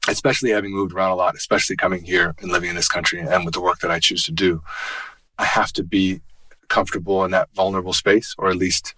especially 0.09 0.50
having 0.50 0.73
moved 0.73 0.95
around 0.95 1.11
a 1.11 1.16
lot, 1.16 1.35
especially 1.35 1.76
coming 1.76 2.04
here 2.04 2.35
and 2.40 2.50
living 2.52 2.71
in 2.71 2.76
this 2.76 2.88
country 2.88 3.21
and 3.21 3.45
with 3.45 3.54
the 3.54 3.61
work 3.61 3.80
that 3.80 3.90
I 3.90 3.99
choose 3.99 4.23
to 4.25 4.33
do, 4.33 4.62
I 5.38 5.45
have 5.45 5.73
to 5.75 5.83
be 5.83 6.21
comfortable 6.68 7.25
in 7.25 7.30
that 7.33 7.49
vulnerable 7.54 7.92
space, 7.92 8.35
or 8.38 8.49
at 8.49 8.56
least 8.56 8.95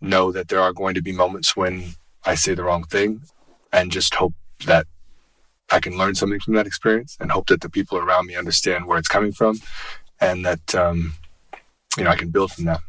know 0.00 0.32
that 0.32 0.48
there 0.48 0.60
are 0.60 0.72
going 0.72 0.94
to 0.94 1.02
be 1.02 1.12
moments 1.12 1.56
when 1.56 1.94
I 2.24 2.34
say 2.34 2.54
the 2.54 2.64
wrong 2.64 2.84
thing, 2.84 3.22
and 3.72 3.92
just 3.92 4.14
hope 4.14 4.34
that 4.66 4.86
I 5.70 5.80
can 5.80 5.96
learn 5.96 6.14
something 6.14 6.40
from 6.40 6.54
that 6.54 6.66
experience 6.66 7.16
and 7.20 7.30
hope 7.30 7.46
that 7.48 7.60
the 7.60 7.70
people 7.70 7.98
around 7.98 8.26
me 8.26 8.34
understand 8.34 8.86
where 8.86 8.98
it's 8.98 9.08
coming 9.08 9.32
from 9.32 9.60
and 10.20 10.44
that, 10.44 10.74
um, 10.74 11.14
you 11.96 12.04
know, 12.04 12.10
I 12.10 12.16
can 12.16 12.30
build 12.30 12.52
from 12.52 12.64
that. 12.64 12.80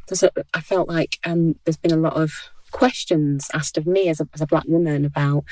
I 0.54 0.62
felt 0.62 0.90
like 0.90 1.18
um, 1.26 1.56
there's 1.66 1.78
been 1.78 1.92
a 1.92 1.98
lot 1.98 2.14
of 2.14 2.32
questions 2.72 3.50
asked 3.54 3.78
of 3.78 3.86
me 3.86 4.08
as 4.08 4.20
a, 4.20 4.28
as 4.34 4.42
a 4.42 4.48
black 4.48 4.64
woman 4.66 5.06
about 5.06 5.44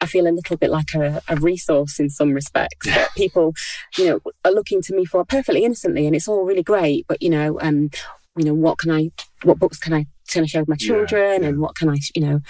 I 0.00 0.06
feel 0.06 0.26
a 0.26 0.32
little 0.32 0.56
bit 0.56 0.70
like 0.70 0.94
a, 0.94 1.20
a 1.28 1.36
resource 1.36 2.00
in 2.00 2.08
some 2.08 2.32
respects 2.32 2.86
yeah. 2.86 2.94
that 2.94 3.14
people, 3.14 3.52
you 3.98 4.06
know, 4.06 4.20
are 4.44 4.52
looking 4.52 4.80
to 4.82 4.94
me 4.94 5.04
for 5.04 5.24
perfectly 5.26 5.64
innocently, 5.64 6.06
and 6.06 6.16
it's 6.16 6.26
all 6.26 6.44
really 6.44 6.62
great. 6.62 7.06
But 7.06 7.20
you 7.20 7.28
know, 7.28 7.60
um, 7.60 7.90
you 8.36 8.44
know, 8.44 8.54
what 8.54 8.78
can 8.78 8.90
I, 8.90 9.10
what 9.42 9.58
books 9.58 9.78
can 9.78 9.92
I 9.92 10.06
can 10.32 10.44
I 10.44 10.46
share 10.46 10.62
with 10.62 10.68
my 10.68 10.76
children, 10.76 11.22
yeah, 11.22 11.40
yeah. 11.40 11.48
and 11.48 11.60
what 11.60 11.74
can 11.74 11.88
I, 11.88 11.98
you 12.14 12.22
know, 12.22 12.40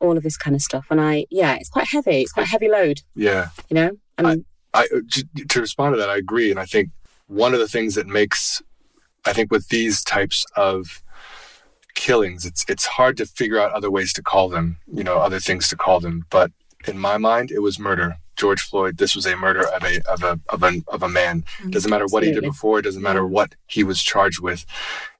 all 0.00 0.16
of 0.16 0.22
this 0.22 0.36
kind 0.36 0.54
of 0.54 0.62
stuff. 0.62 0.86
And 0.90 1.00
I, 1.00 1.26
yeah, 1.30 1.56
it's 1.56 1.68
quite 1.68 1.86
heavy. 1.86 2.22
It's 2.22 2.32
quite 2.32 2.46
a 2.46 2.50
heavy 2.50 2.68
load. 2.68 3.00
Yeah, 3.14 3.48
you 3.68 3.74
know. 3.74 3.90
I 4.16 4.22
mean, 4.22 4.44
I, 4.74 4.82
I 4.82 4.86
to 5.48 5.60
respond 5.60 5.94
to 5.94 5.98
that, 5.98 6.10
I 6.10 6.16
agree, 6.16 6.50
and 6.50 6.60
I 6.60 6.66
think 6.66 6.90
one 7.26 7.54
of 7.54 7.60
the 7.60 7.68
things 7.68 7.94
that 7.94 8.06
makes, 8.06 8.62
I 9.24 9.32
think, 9.32 9.50
with 9.50 9.68
these 9.68 10.02
types 10.02 10.44
of 10.56 11.02
killings, 11.94 12.44
it's 12.44 12.64
it's 12.68 12.86
hard 12.86 13.16
to 13.18 13.26
figure 13.26 13.58
out 13.58 13.72
other 13.72 13.90
ways 13.90 14.12
to 14.14 14.22
call 14.22 14.48
them, 14.48 14.78
you 14.92 15.04
know, 15.04 15.18
other 15.18 15.40
things 15.40 15.68
to 15.68 15.76
call 15.76 16.00
them. 16.00 16.24
But 16.30 16.50
in 16.86 16.98
my 16.98 17.18
mind, 17.18 17.50
it 17.50 17.60
was 17.60 17.78
murder. 17.78 18.16
George 18.38 18.60
Floyd, 18.62 18.96
this 18.96 19.14
was 19.14 19.26
a 19.26 19.36
murder 19.36 19.66
of 19.68 19.82
a 19.84 20.00
of 20.10 20.22
a 20.22 20.40
of 20.48 20.62
a 20.62 20.80
of 20.88 21.02
a 21.02 21.08
man. 21.08 21.42
Mm-hmm. 21.42 21.70
Doesn't 21.70 21.90
matter 21.90 22.06
what 22.06 22.22
he 22.22 22.32
did 22.32 22.42
before. 22.42 22.78
It 22.78 22.82
doesn't 22.82 23.02
matter 23.02 23.26
what 23.26 23.54
he 23.66 23.84
was 23.84 24.02
charged 24.02 24.40
with 24.40 24.64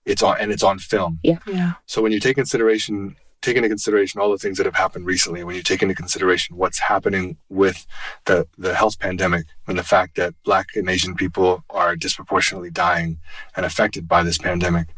it's 0.07 0.23
on 0.23 0.37
and 0.41 0.51
it's 0.51 0.63
on 0.63 0.79
film. 0.79 1.21
Yeah. 1.23 1.39
Yeah. 1.47 1.73
So 1.87 2.01
when 2.03 2.13
you 2.13 2.21
take 2.21 2.37
consideration 2.37 3.17
take 3.41 3.57
into 3.57 3.69
consideration 3.69 4.21
all 4.21 4.31
the 4.31 4.39
things 4.39 4.57
that 4.57 4.67
have 4.67 4.75
happened 4.75 5.07
recently, 5.07 5.45
when 5.45 5.55
you 5.55 5.63
take 5.63 5.83
into 5.83 5.95
consideration 5.95 6.57
what's 6.57 6.81
happening 6.81 7.37
with 7.49 7.87
the, 8.25 8.49
the 8.59 8.75
health 8.75 8.99
pandemic 8.99 9.47
and 9.69 9.79
the 9.79 9.85
fact 9.85 10.17
that 10.17 10.35
Black 10.45 10.67
and 10.75 10.89
Asian 10.91 11.15
people 11.15 11.65
are 11.71 11.95
disproportionately 11.95 12.71
dying 12.71 13.19
and 13.55 13.65
affected 13.65 14.09
by 14.09 14.23
this 14.25 14.39
pandemic, 14.39 14.89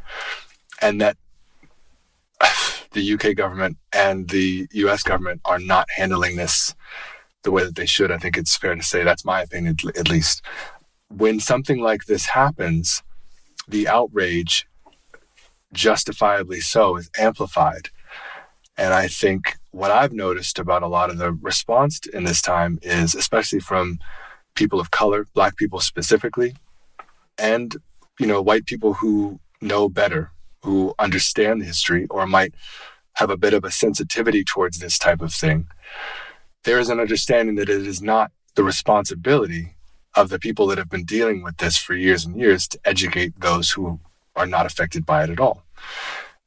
and 0.81 1.01
that 1.01 1.17
the 2.93 3.13
UK 3.13 3.37
government 3.37 3.77
and 3.93 4.31
the 4.31 4.67
US 4.73 5.03
government 5.03 5.41
are 5.45 5.59
not 5.59 5.87
handling 5.95 6.37
this 6.37 6.75
the 7.43 7.51
way 7.51 7.65
that 7.65 7.77
they 7.77 7.87
should, 7.87 8.11
I 8.11 8.19
think 8.19 8.37
it's 8.37 8.57
fair 8.57 8.75
to 8.75 8.83
say 8.83 9.03
that's 9.03 9.25
my 9.25 9.43
opinion, 9.43 9.77
at 9.97 10.09
least. 10.09 10.43
When 11.09 11.41
something 11.41 11.81
like 11.81 12.05
this 12.05 12.27
happens, 12.27 13.03
the 13.67 13.89
outrage 13.89 14.67
justifiably 15.73 16.61
so, 16.61 16.97
is 16.97 17.11
amplified. 17.17 17.89
And 18.77 18.95
I 18.95 19.09
think 19.09 19.57
what 19.71 19.91
I've 19.91 20.13
noticed 20.13 20.59
about 20.59 20.83
a 20.83 20.89
lot 20.89 21.11
of 21.11 21.19
the 21.19 21.33
response 21.33 22.01
in 22.13 22.25
this 22.25 22.43
time 22.43 22.79
is, 22.83 23.15
especially 23.15 23.61
from 23.61 23.99
people 24.55 24.81
of 24.81 24.91
color, 24.91 25.27
Black 25.35 25.57
people 25.57 25.81
specifically, 25.81 26.57
and 27.39 27.77
you 28.19 28.27
know, 28.27 28.43
white 28.43 28.67
people 28.67 28.95
who 28.95 29.41
know 29.61 29.89
better, 29.89 30.33
who 30.63 30.95
understand 30.99 31.63
history, 31.63 32.07
or 32.11 32.27
might 32.27 32.55
have 33.15 33.31
a 33.31 33.37
bit 33.37 33.55
of 33.55 33.65
a 33.65 33.71
sensitivity 33.71 34.45
towards 34.45 34.79
this 34.79 34.99
type 34.99 35.21
of 35.21 35.33
thing. 35.33 35.67
There 36.65 36.79
is 36.79 36.91
an 36.91 37.01
understanding 37.01 37.55
that 37.57 37.69
it 37.69 37.87
is 37.87 38.03
not 38.03 38.33
the 38.55 38.65
responsibility 38.65 39.77
of 40.15 40.29
the 40.29 40.39
people 40.39 40.67
that 40.67 40.79
have 40.79 40.91
been 40.91 41.05
dealing 41.05 41.43
with 41.43 41.57
this 41.59 41.77
for 41.77 41.95
years 41.95 42.25
and 42.25 42.39
years 42.39 42.69
to 42.69 42.79
educate 42.85 43.41
those 43.41 43.71
who 43.71 44.01
are 44.37 44.47
not 44.47 44.67
affected 44.67 45.07
by 45.07 45.25
it 45.25 45.31
at 45.31 45.41
all. 45.41 45.63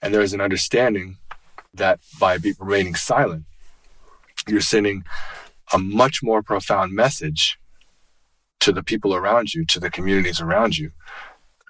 And 0.01 0.13
there 0.13 0.21
is 0.21 0.33
an 0.33 0.41
understanding 0.41 1.17
that 1.73 1.99
by 2.19 2.37
remaining 2.59 2.95
silent, 2.95 3.45
you're 4.47 4.61
sending 4.61 5.03
a 5.73 5.79
much 5.79 6.21
more 6.21 6.43
profound 6.43 6.93
message 6.93 7.57
to 8.59 8.71
the 8.71 8.83
people 8.83 9.15
around 9.15 9.53
you, 9.53 9.65
to 9.65 9.79
the 9.79 9.89
communities 9.89 10.39
around 10.39 10.77
you, 10.77 10.91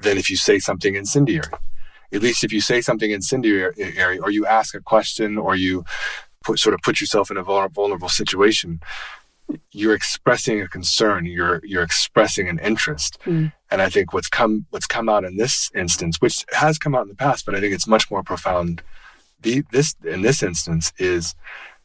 than 0.01 0.17
if 0.17 0.29
you 0.29 0.35
say 0.35 0.59
something 0.59 0.95
incendiary. 0.95 1.47
At 2.11 2.21
least 2.21 2.43
if 2.43 2.51
you 2.51 2.61
say 2.61 2.81
something 2.81 3.11
incendiary 3.11 4.19
or 4.19 4.29
you 4.29 4.45
ask 4.45 4.75
a 4.75 4.81
question 4.81 5.37
or 5.37 5.55
you 5.55 5.85
put, 6.43 6.59
sort 6.59 6.73
of 6.73 6.81
put 6.81 7.01
yourself 7.01 7.31
in 7.31 7.37
a 7.37 7.43
vulnerable 7.43 8.09
situation, 8.09 8.81
you're 9.71 9.93
expressing 9.93 10.61
a 10.61 10.67
concern 10.69 11.25
you're 11.25 11.59
you're 11.65 11.83
expressing 11.83 12.47
an 12.47 12.57
interest. 12.59 13.19
Mm. 13.25 13.51
and 13.69 13.81
i 13.81 13.89
think 13.89 14.13
what's 14.13 14.29
come 14.29 14.65
what's 14.69 14.87
come 14.87 15.09
out 15.09 15.25
in 15.25 15.35
this 15.35 15.69
instance 15.75 16.21
which 16.21 16.45
has 16.53 16.77
come 16.79 16.95
out 16.95 17.01
in 17.01 17.09
the 17.09 17.15
past 17.15 17.45
but 17.45 17.53
i 17.53 17.59
think 17.59 17.73
it's 17.73 17.85
much 17.85 18.09
more 18.09 18.23
profound 18.23 18.81
the 19.41 19.63
this 19.71 19.95
in 20.05 20.21
this 20.21 20.41
instance 20.41 20.91
is 20.97 21.35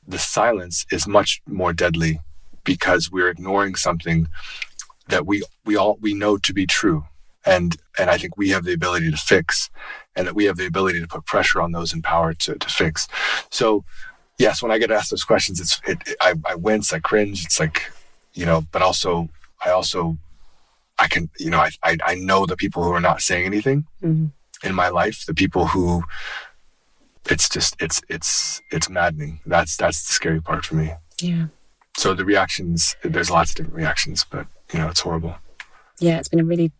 the 0.06 0.18
silence 0.18 0.86
is 0.90 1.06
much 1.06 1.42
more 1.46 1.72
deadly 1.72 2.20
because 2.64 3.10
we're 3.10 3.28
ignoring 3.28 3.74
something 3.74 4.28
that 5.08 5.26
we 5.26 5.42
we 5.64 5.76
all 5.76 5.98
we 6.00 6.14
know 6.14 6.36
to 6.38 6.52
be 6.52 6.66
true. 6.66 7.04
And 7.44 7.76
and 7.98 8.10
i 8.10 8.18
think 8.18 8.36
we 8.36 8.50
have 8.50 8.64
the 8.64 8.72
ability 8.72 9.10
to 9.10 9.16
fix 9.16 9.70
and 10.16 10.26
that 10.26 10.34
we 10.34 10.44
have 10.44 10.56
the 10.56 10.66
ability 10.66 11.00
to 11.00 11.06
put 11.06 11.26
pressure 11.26 11.60
on 11.60 11.72
those 11.72 11.92
in 11.92 12.02
power 12.02 12.34
to, 12.34 12.56
to 12.56 12.68
fix. 12.68 13.06
So 13.50 13.84
yes, 14.38 14.62
when 14.62 14.72
I 14.72 14.78
get 14.78 14.90
asked 14.90 15.10
those 15.10 15.24
questions, 15.24 15.60
it's 15.60 15.80
it, 15.86 15.98
it, 16.06 16.16
I, 16.20 16.34
I 16.46 16.54
wince, 16.54 16.92
I 16.92 17.00
cringe. 17.00 17.44
It's 17.44 17.60
like, 17.60 17.90
you 18.34 18.46
know, 18.46 18.64
but 18.72 18.82
also 18.82 19.28
I 19.64 19.70
also 19.70 20.16
I 20.98 21.08
can 21.08 21.28
you 21.38 21.50
know 21.50 21.58
I 21.58 21.70
I, 21.82 21.96
I 22.04 22.14
know 22.14 22.46
the 22.46 22.56
people 22.56 22.82
who 22.82 22.92
are 22.92 23.00
not 23.00 23.20
saying 23.20 23.44
anything 23.44 23.86
mm-hmm. 24.02 24.26
in 24.66 24.74
my 24.74 24.88
life, 24.88 25.24
the 25.26 25.34
people 25.34 25.66
who 25.66 26.04
it's 27.30 27.48
just 27.48 27.76
it's 27.80 28.00
it's 28.08 28.62
it's 28.70 28.88
maddening. 28.88 29.40
That's 29.44 29.76
that's 29.76 30.06
the 30.06 30.12
scary 30.12 30.40
part 30.40 30.64
for 30.64 30.76
me. 30.76 30.92
Yeah. 31.20 31.46
So 31.96 32.14
the 32.14 32.24
reactions, 32.24 32.94
there's 33.02 33.30
lots 33.30 33.50
of 33.50 33.56
different 33.56 33.76
reactions, 33.76 34.24
but 34.28 34.46
you 34.72 34.78
know, 34.78 34.88
it's 34.88 35.00
horrible. 35.00 35.34
Yeah, 35.98 36.18
it's 36.18 36.28
been 36.28 36.40
a 36.40 36.44
really 36.44 36.72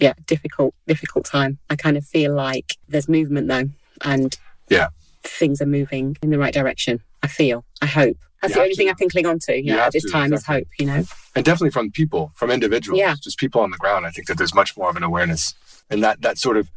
yeah 0.00 0.14
difficult 0.26 0.74
difficult 0.86 1.24
time. 1.24 1.58
I 1.68 1.76
kind 1.76 1.96
of 1.96 2.04
feel 2.04 2.34
like 2.34 2.76
there's 2.88 3.08
movement 3.08 3.48
though, 3.48 3.70
and 4.02 4.36
yeah 4.68 4.88
things 5.24 5.60
are 5.60 5.66
moving 5.66 6.16
in 6.22 6.30
the 6.30 6.38
right 6.38 6.52
direction. 6.54 7.00
I 7.22 7.26
feel, 7.26 7.64
I 7.82 7.86
hope. 7.86 8.16
That's 8.40 8.52
You 8.52 8.60
the 8.60 8.62
only 8.62 8.74
thing. 8.74 8.88
I 8.88 8.94
can 8.94 9.10
cling 9.10 9.26
on 9.26 9.38
to, 9.40 9.54
you 9.54 9.64
You 9.64 9.72
know, 9.76 9.80
at 9.80 9.92
this 9.92 10.04
to, 10.04 10.10
time 10.10 10.32
is 10.32 10.46
hope, 10.46 10.66
you 10.78 10.86
know. 10.86 11.04
and 11.36 11.44
definitely 11.44 11.70
from 11.70 11.90
people, 11.90 12.32
from 12.34 12.50
individuals, 12.50 12.98
Yeah. 12.98 13.14
just 13.22 13.38
people 13.38 13.60
on 13.60 13.70
the 13.70 13.76
ground. 13.76 14.06
I 14.06 14.10
think 14.10 14.28
that 14.28 14.38
there's 14.38 14.54
much 14.54 14.76
more 14.78 14.88
of 14.88 14.96
an 14.96 15.02
awareness, 15.02 15.54
and 15.90 16.02
that 16.02 16.22
that 16.22 16.38
sort 16.38 16.56
of 16.56 16.70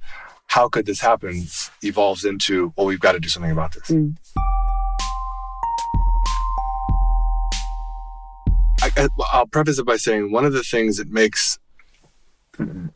how 0.48 0.68
could 0.68 0.86
this 0.86 1.00
happen 1.00 1.46
evolves 1.82 2.26
into 2.26 2.74
well, 2.76 2.86
we've 2.86 3.00
got 3.00 3.14
to 3.14 3.20
do 3.20 3.30
something 3.30 3.52
about 3.52 3.72
this. 3.74 3.84
Mm. 3.90 4.18
I, 8.82 9.08
I'll 9.32 9.48
preface 9.48 9.80
it 9.80 9.86
by 9.86 9.96
saying 9.96 10.32
one 10.32 10.44
of 10.46 10.52
the 10.54 10.64
things 10.64 10.98
that 10.98 11.10
makes 11.10 11.58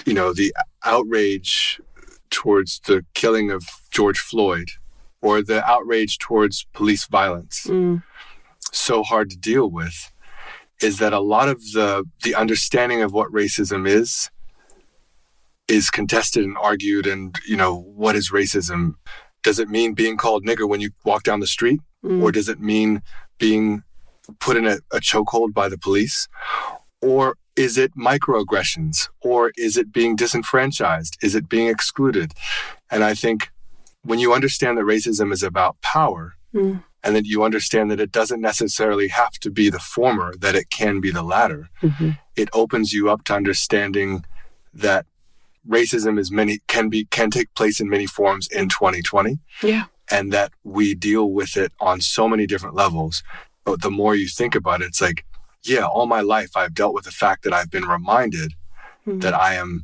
you 0.06 0.14
know 0.14 0.34
the 0.34 0.54
outrage 0.84 1.80
towards 2.30 2.80
the 2.82 3.06
killing 3.14 3.50
of 3.50 3.64
George 3.90 4.20
Floyd 4.20 4.70
or 5.22 5.42
the 5.42 5.66
outrage 5.66 6.18
towards 6.20 6.66
police 6.74 7.06
violence. 7.08 7.66
Mm. 7.68 8.04
so 8.72 9.04
hard 9.04 9.30
to 9.30 9.38
deal 9.38 9.70
with 9.70 10.12
is 10.82 11.00
that 11.00 11.14
a 11.14 11.20
lot 11.20 11.50
of 11.50 11.60
the 11.74 12.04
the 12.24 12.36
understanding 12.36 13.02
of 13.02 13.14
what 13.14 13.32
racism 13.32 13.88
is 13.88 14.30
is 15.68 15.90
contested 15.90 16.44
and 16.44 16.58
argued 16.58 17.08
and 17.08 17.36
you 17.48 17.58
know 17.58 17.82
what 17.82 18.16
is 18.16 18.32
racism? 18.32 18.96
Does 19.44 19.60
it 19.60 19.70
mean 19.70 19.94
being 19.94 20.18
called 20.18 20.46
nigger 20.46 20.68
when 20.68 20.82
you 20.82 20.92
walk 21.04 21.24
down 21.24 21.40
the 21.40 21.48
street? 21.48 21.80
Mm. 22.06 22.22
or 22.22 22.32
does 22.32 22.48
it 22.48 22.60
mean 22.60 23.02
being 23.40 23.84
put 24.40 24.56
in 24.56 24.68
a, 24.68 24.78
a 24.94 25.00
chokehold 25.00 25.54
by 25.54 25.68
the 25.68 25.80
police? 25.80 26.28
Or 27.02 27.38
is 27.56 27.76
it 27.78 27.92
microaggressions? 27.98 29.10
Or 29.22 29.52
is 29.58 29.78
it 29.78 29.92
being 29.92 30.16
disenfranchised? 30.16 31.18
Is 31.24 31.34
it 31.34 31.50
being 31.50 31.68
excluded? 31.68 32.34
And 32.92 33.04
i 33.04 33.14
think 33.14 33.50
when 34.08 34.20
you 34.20 34.34
understand 34.34 34.78
that 34.78 34.86
racism 34.96 35.32
is 35.34 35.44
about 35.44 35.80
power 35.82 36.34
Mm. 36.54 36.82
and 37.04 37.16
that 37.16 37.26
you 37.26 37.44
understand 37.44 37.92
that 37.92 38.00
it 38.00 38.12
doesn't 38.12 38.40
necessarily 38.42 39.10
have 39.10 39.34
to 39.46 39.50
be 39.52 39.70
the 39.70 39.80
former, 39.96 40.34
that 40.40 40.56
it 40.56 40.70
can 40.70 41.02
be 41.02 41.12
the 41.12 41.22
latter. 41.36 41.70
Mhm. 41.84 42.18
It 42.36 42.50
opens 42.54 42.94
you 42.94 43.10
up 43.12 43.22
to 43.26 43.36
understanding 43.36 44.24
that 44.74 45.06
racism 45.68 46.18
is 46.18 46.32
many 46.32 46.60
can 46.68 46.88
be 46.90 47.06
can 47.18 47.30
take 47.30 47.54
place 47.54 47.78
in 47.82 47.90
many 47.90 48.08
forms 48.08 48.48
in 48.60 48.70
2020 48.70 49.40
Yeah. 49.62 49.86
and 50.10 50.32
that 50.32 50.52
we 50.64 50.96
deal 50.96 51.26
with 51.40 51.58
it 51.58 51.72
on 51.82 52.00
so 52.00 52.28
many 52.30 52.46
different 52.48 52.76
levels. 52.76 53.22
But 53.66 53.82
the 53.82 53.92
more 53.92 54.16
you 54.16 54.30
think 54.30 54.56
about 54.56 54.82
it, 54.82 54.86
it's 54.86 55.02
like, 55.02 55.26
yeah, 55.64 55.86
all 55.86 56.06
my 56.06 56.22
life 56.22 56.52
I've 56.56 56.74
dealt 56.74 56.94
with 56.96 57.04
the 57.04 57.12
fact 57.24 57.44
that 57.44 57.54
I've 57.54 57.70
been 57.70 57.86
reminded 57.86 58.54
Mm. 59.06 59.22
that 59.22 59.34
I 59.34 59.56
am 59.56 59.84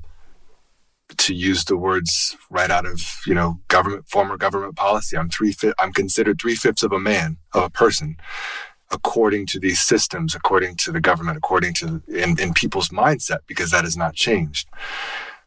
to 1.17 1.33
use 1.33 1.65
the 1.65 1.77
words 1.77 2.35
right 2.49 2.69
out 2.69 2.85
of 2.85 3.01
you 3.25 3.33
know 3.33 3.59
government 3.67 4.07
former 4.09 4.37
government 4.37 4.75
policy. 4.75 5.17
I'm 5.17 5.29
three 5.29 5.55
I'm 5.79 5.93
considered 5.93 6.39
three 6.41 6.55
fifths 6.55 6.83
of 6.83 6.91
a 6.91 6.99
man 6.99 7.37
of 7.53 7.63
a 7.63 7.69
person, 7.69 8.17
according 8.91 9.47
to 9.47 9.59
these 9.59 9.79
systems, 9.81 10.35
according 10.35 10.75
to 10.77 10.91
the 10.91 11.01
government, 11.01 11.37
according 11.37 11.73
to 11.75 12.01
in, 12.07 12.39
in 12.39 12.53
people's 12.53 12.89
mindset, 12.89 13.39
because 13.47 13.71
that 13.71 13.83
has 13.83 13.97
not 13.97 14.13
changed. 14.15 14.67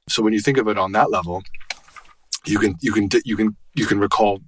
So 0.09 0.23
when 0.23 0.33
you 0.33 0.41
think 0.41 0.59
of 0.59 0.69
it 0.69 0.79
on 0.79 0.93
that 0.93 1.11
level, 1.11 1.43
you 2.45 2.59
can 2.59 2.77
you 2.81 2.93
can 2.93 3.09
you 3.25 3.37
can 3.37 3.57
you 3.75 3.87
can 3.87 3.99
recall. 3.99 4.41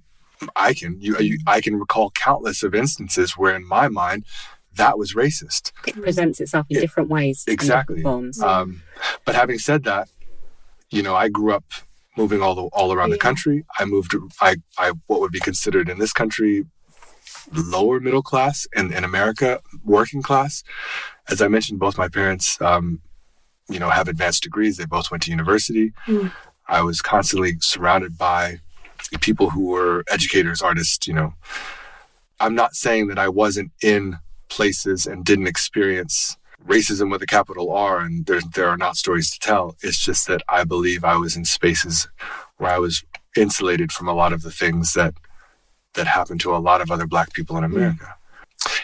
I 0.55 0.73
can 0.73 1.01
you, 1.01 1.17
you 1.19 1.37
I 1.47 1.59
can 1.59 1.75
recall 1.77 2.11
countless 2.11 2.63
of 2.63 2.73
instances 2.73 3.33
where 3.33 3.53
in 3.55 3.67
my 3.67 3.89
mind 3.89 4.23
that 4.75 4.97
was 4.97 5.13
racist. 5.13 5.73
It 5.85 6.01
presents 6.01 6.39
itself 6.39 6.65
in 6.69 6.75
Yeah, 6.75 6.81
different 6.81 7.09
ways. 7.09 7.43
exactly. 7.47 7.97
different 7.97 8.35
forms. 8.35 8.41
Um, 8.41 8.83
but 9.25 9.35
having 9.35 9.59
said 9.59 9.83
that, 9.83 10.07
you 10.91 11.03
know, 11.03 11.15
I 11.15 11.29
grew 11.29 11.53
up 11.53 11.65
moving 12.17 12.41
all 12.41 12.55
the, 12.55 12.63
all 12.73 12.91
around 12.91 13.11
the 13.11 13.17
country. 13.17 13.65
I 13.77 13.85
moved, 13.85 14.15
I, 14.41 14.57
I, 14.77 14.93
what 15.07 15.21
would 15.21 15.31
be 15.31 15.39
considered 15.39 15.89
in 15.89 15.99
this 15.99 16.11
country 16.11 16.65
lower 17.53 17.99
middle 17.99 18.21
class, 18.21 18.67
and 18.75 18.91
in 18.93 19.03
America 19.03 19.59
working 19.83 20.21
class. 20.21 20.63
As 21.29 21.41
I 21.41 21.47
mentioned, 21.47 21.79
both 21.79 21.97
my 21.97 22.07
parents, 22.07 22.59
um, 22.61 23.01
you 23.69 23.79
know, 23.79 23.89
have 23.89 24.07
advanced 24.07 24.43
degrees. 24.43 24.77
They 24.77 24.85
both 24.85 25.11
went 25.11 25.23
to 25.23 25.31
university. 25.31 25.93
Mm. 26.07 26.31
I 26.67 26.81
was 26.81 27.01
constantly 27.01 27.53
surrounded 27.59 28.17
by 28.17 28.59
people 29.21 29.49
who 29.49 29.67
were 29.67 30.03
educators, 30.09 30.61
artists. 30.61 31.07
You 31.07 31.13
know, 31.13 31.33
I'm 32.39 32.55
not 32.55 32.75
saying 32.75 33.07
that 33.07 33.19
I 33.19 33.29
wasn't 33.29 33.71
in 33.81 34.17
places 34.49 35.05
and 35.05 35.23
didn't 35.23 35.47
experience 35.47 36.37
racism 36.65 37.09
with 37.11 37.21
a 37.21 37.25
capital 37.25 37.71
R 37.71 37.99
and 38.01 38.25
there, 38.25 38.41
there 38.53 38.67
are 38.67 38.77
not 38.77 38.97
stories 38.97 39.31
to 39.31 39.39
tell. 39.39 39.75
It's 39.81 39.97
just 39.97 40.27
that 40.27 40.41
I 40.49 40.63
believe 40.63 41.03
I 41.03 41.15
was 41.15 41.35
in 41.35 41.45
spaces 41.45 42.07
where 42.57 42.71
I 42.71 42.79
was 42.79 43.03
insulated 43.37 43.91
from 43.91 44.07
a 44.07 44.13
lot 44.13 44.33
of 44.33 44.41
the 44.41 44.51
things 44.51 44.93
that 44.93 45.13
that 45.95 46.07
happen 46.07 46.37
to 46.39 46.55
a 46.55 46.57
lot 46.57 46.81
of 46.81 46.91
other 46.91 47.07
black 47.07 47.33
people 47.33 47.57
in 47.57 47.63
America. 47.63 48.13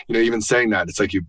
You 0.08 0.14
know, 0.14 0.20
even 0.20 0.42
saying 0.42 0.70
that, 0.72 0.88
it's 0.90 1.00
like 1.00 1.14
you 1.14 1.26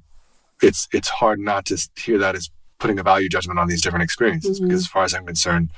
it's 0.62 0.88
it's 0.92 1.08
hard 1.08 1.38
not 1.38 1.66
to 1.66 1.88
hear 1.98 2.18
that 2.18 2.34
as 2.34 2.50
putting 2.78 2.98
a 2.98 3.02
value 3.02 3.28
judgment 3.28 3.58
on 3.58 3.68
these 3.68 3.82
different 3.82 4.02
experiences 4.04 4.60
Mhm. 4.60 4.64
because 4.68 4.80
as 4.82 4.86
far 4.86 5.04
as 5.04 5.14
I'm 5.14 5.26
concerned, 5.26 5.70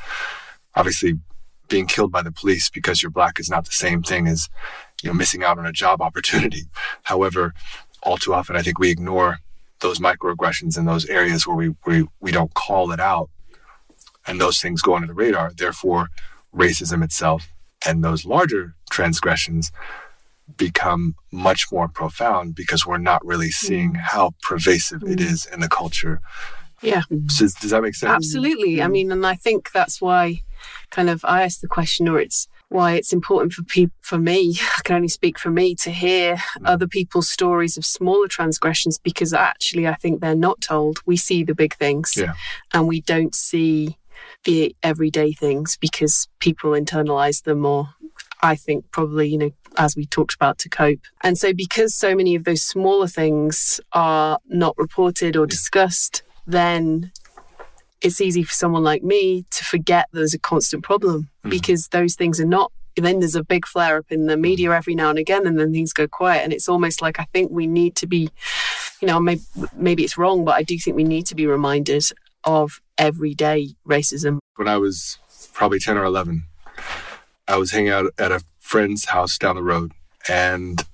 obviously 0.74 1.14
being 1.68 1.86
killed 1.86 2.10
by 2.12 2.22
the 2.22 2.32
police 2.32 2.70
because 2.70 3.02
you're 3.02 3.10
black 3.10 3.38
is 3.40 3.50
not 3.50 3.64
the 3.64 3.72
same 3.72 4.02
thing 4.02 4.26
as 4.26 4.48
you 5.02 5.08
know 5.10 5.14
missing 5.14 5.42
out 5.42 5.58
on 5.58 5.66
a 5.66 5.72
job 5.72 6.00
opportunity. 6.00 6.62
However, 7.04 7.54
all 8.02 8.16
too 8.18 8.34
often 8.34 8.56
I 8.56 8.62
think 8.62 8.78
we 8.78 8.90
ignore 8.90 9.38
those 9.80 9.98
microaggressions 9.98 10.76
in 10.76 10.84
those 10.84 11.06
areas 11.06 11.46
where 11.46 11.56
we, 11.56 11.74
we 11.86 12.06
we 12.20 12.32
don't 12.32 12.52
call 12.54 12.90
it 12.92 13.00
out 13.00 13.30
and 14.28 14.40
those 14.40 14.60
things 14.60 14.82
go 14.82 14.94
under 14.94 15.06
the 15.06 15.14
radar. 15.14 15.52
Therefore, 15.56 16.08
racism 16.54 17.02
itself 17.02 17.48
and 17.86 18.04
those 18.04 18.24
larger 18.24 18.74
transgressions 18.90 19.72
become 20.56 21.14
much 21.30 21.70
more 21.72 21.88
profound 21.88 22.54
because 22.54 22.86
we're 22.86 22.98
not 22.98 23.24
really 23.24 23.48
hmm. 23.48 23.66
seeing 23.66 23.94
how 23.94 24.32
pervasive 24.42 25.02
it 25.02 25.20
hmm. 25.20 25.26
is 25.26 25.46
in 25.46 25.60
the 25.60 25.68
culture. 25.68 26.20
Yeah. 26.82 27.02
So 27.28 27.46
does 27.60 27.70
that 27.70 27.82
make 27.82 27.94
sense? 27.94 28.10
Absolutely. 28.10 28.80
I 28.80 28.86
hmm. 28.86 28.92
mean, 28.92 29.12
and 29.12 29.26
I 29.26 29.34
think 29.34 29.72
that's 29.72 30.00
why 30.00 30.42
kind 30.90 31.10
of 31.10 31.24
I 31.24 31.42
asked 31.42 31.60
the 31.60 31.68
question, 31.68 32.08
or 32.08 32.20
it's 32.20 32.48
why 32.70 32.94
it's 32.94 33.12
important 33.12 33.52
for 33.52 33.62
people, 33.64 33.94
for 34.02 34.18
me, 34.18 34.56
I 34.78 34.80
can 34.84 34.96
only 34.96 35.08
speak 35.08 35.38
for 35.38 35.50
me, 35.50 35.74
to 35.76 35.90
hear 35.90 36.36
mm. 36.36 36.42
other 36.64 36.86
people's 36.86 37.28
stories 37.30 37.76
of 37.76 37.84
smaller 37.84 38.28
transgressions 38.28 38.98
because 38.98 39.32
actually 39.32 39.86
I 39.86 39.94
think 39.94 40.20
they're 40.20 40.34
not 40.34 40.60
told. 40.60 41.00
We 41.06 41.16
see 41.16 41.44
the 41.44 41.54
big 41.54 41.74
things 41.76 42.14
Yeah. 42.16 42.34
and 42.74 42.86
we 42.86 43.00
don't 43.00 43.34
see 43.34 43.96
the 44.44 44.74
everyday 44.82 45.32
things 45.32 45.76
because 45.80 46.28
people 46.40 46.70
internalize 46.72 47.42
them 47.44 47.64
or 47.64 47.88
I 48.42 48.54
think 48.54 48.90
probably, 48.92 49.28
you 49.28 49.38
know, 49.38 49.50
as 49.76 49.96
we 49.96 50.06
talked 50.06 50.34
about 50.34 50.58
to 50.58 50.68
cope. 50.68 51.00
And 51.22 51.36
so 51.36 51.52
because 51.52 51.94
so 51.94 52.14
many 52.14 52.34
of 52.34 52.44
those 52.44 52.62
smaller 52.62 53.08
things 53.08 53.80
are 53.92 54.38
not 54.46 54.76
reported 54.78 55.36
or 55.36 55.46
discussed, 55.46 56.22
then 56.46 57.12
it's 58.02 58.20
easy 58.20 58.42
for 58.42 58.52
someone 58.52 58.82
like 58.84 59.02
me 59.02 59.44
to 59.50 59.64
forget 59.64 60.06
there's 60.12 60.34
a 60.34 60.38
constant 60.38 60.82
problem 60.84 61.28
Mhm. 61.44 61.50
because 61.50 61.88
those 61.88 62.14
things 62.14 62.40
are 62.40 62.46
not 62.46 62.70
then 62.96 63.20
there's 63.20 63.36
a 63.36 63.44
big 63.44 63.64
flare 63.64 63.98
up 63.98 64.06
in 64.10 64.26
the 64.26 64.36
media 64.36 64.72
every 64.72 64.94
now 64.96 65.08
and 65.08 65.20
again 65.20 65.46
and 65.46 65.56
then 65.58 65.72
things 65.72 65.92
go 65.92 66.08
quiet 66.08 66.42
and 66.42 66.52
it's 66.52 66.68
almost 66.68 67.00
like 67.00 67.20
i 67.20 67.26
think 67.32 67.48
we 67.52 67.64
need 67.66 67.94
to 67.94 68.06
be 68.08 68.28
you 69.00 69.06
know 69.06 69.20
maybe, 69.20 69.40
maybe 69.76 70.02
it's 70.02 70.18
wrong 70.18 70.44
but 70.44 70.56
i 70.56 70.64
do 70.64 70.76
think 70.78 70.96
we 70.96 71.04
need 71.04 71.24
to 71.24 71.36
be 71.36 71.46
reminded 71.46 72.02
of 72.42 72.80
everyday 72.98 73.68
racism 73.86 74.38
when 74.56 74.66
I 74.66 74.76
was 74.78 75.18
probably 75.52 75.78
10 75.78 75.96
or 75.96 76.02
11, 76.04 76.42
I 77.46 77.56
was 77.58 77.70
hanging 77.70 77.90
out 77.90 78.06
at 78.18 78.32
a 78.32 78.42
friend's 78.58 79.04
house 79.04 79.38
down 79.38 79.54
the 79.54 79.62
road. 79.62 79.92
And, 80.28 80.84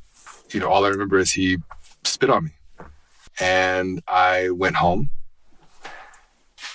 you 0.52 0.60
know, 0.60 0.68
all 0.68 0.84
I 0.84 0.88
remember 0.88 1.18
is 1.18 1.32
he 1.32 1.56
spit 2.04 2.28
on 2.28 2.44
me. 2.44 2.50
And 3.40 4.02
I 4.06 4.50
went 4.50 4.76
home. 4.76 5.08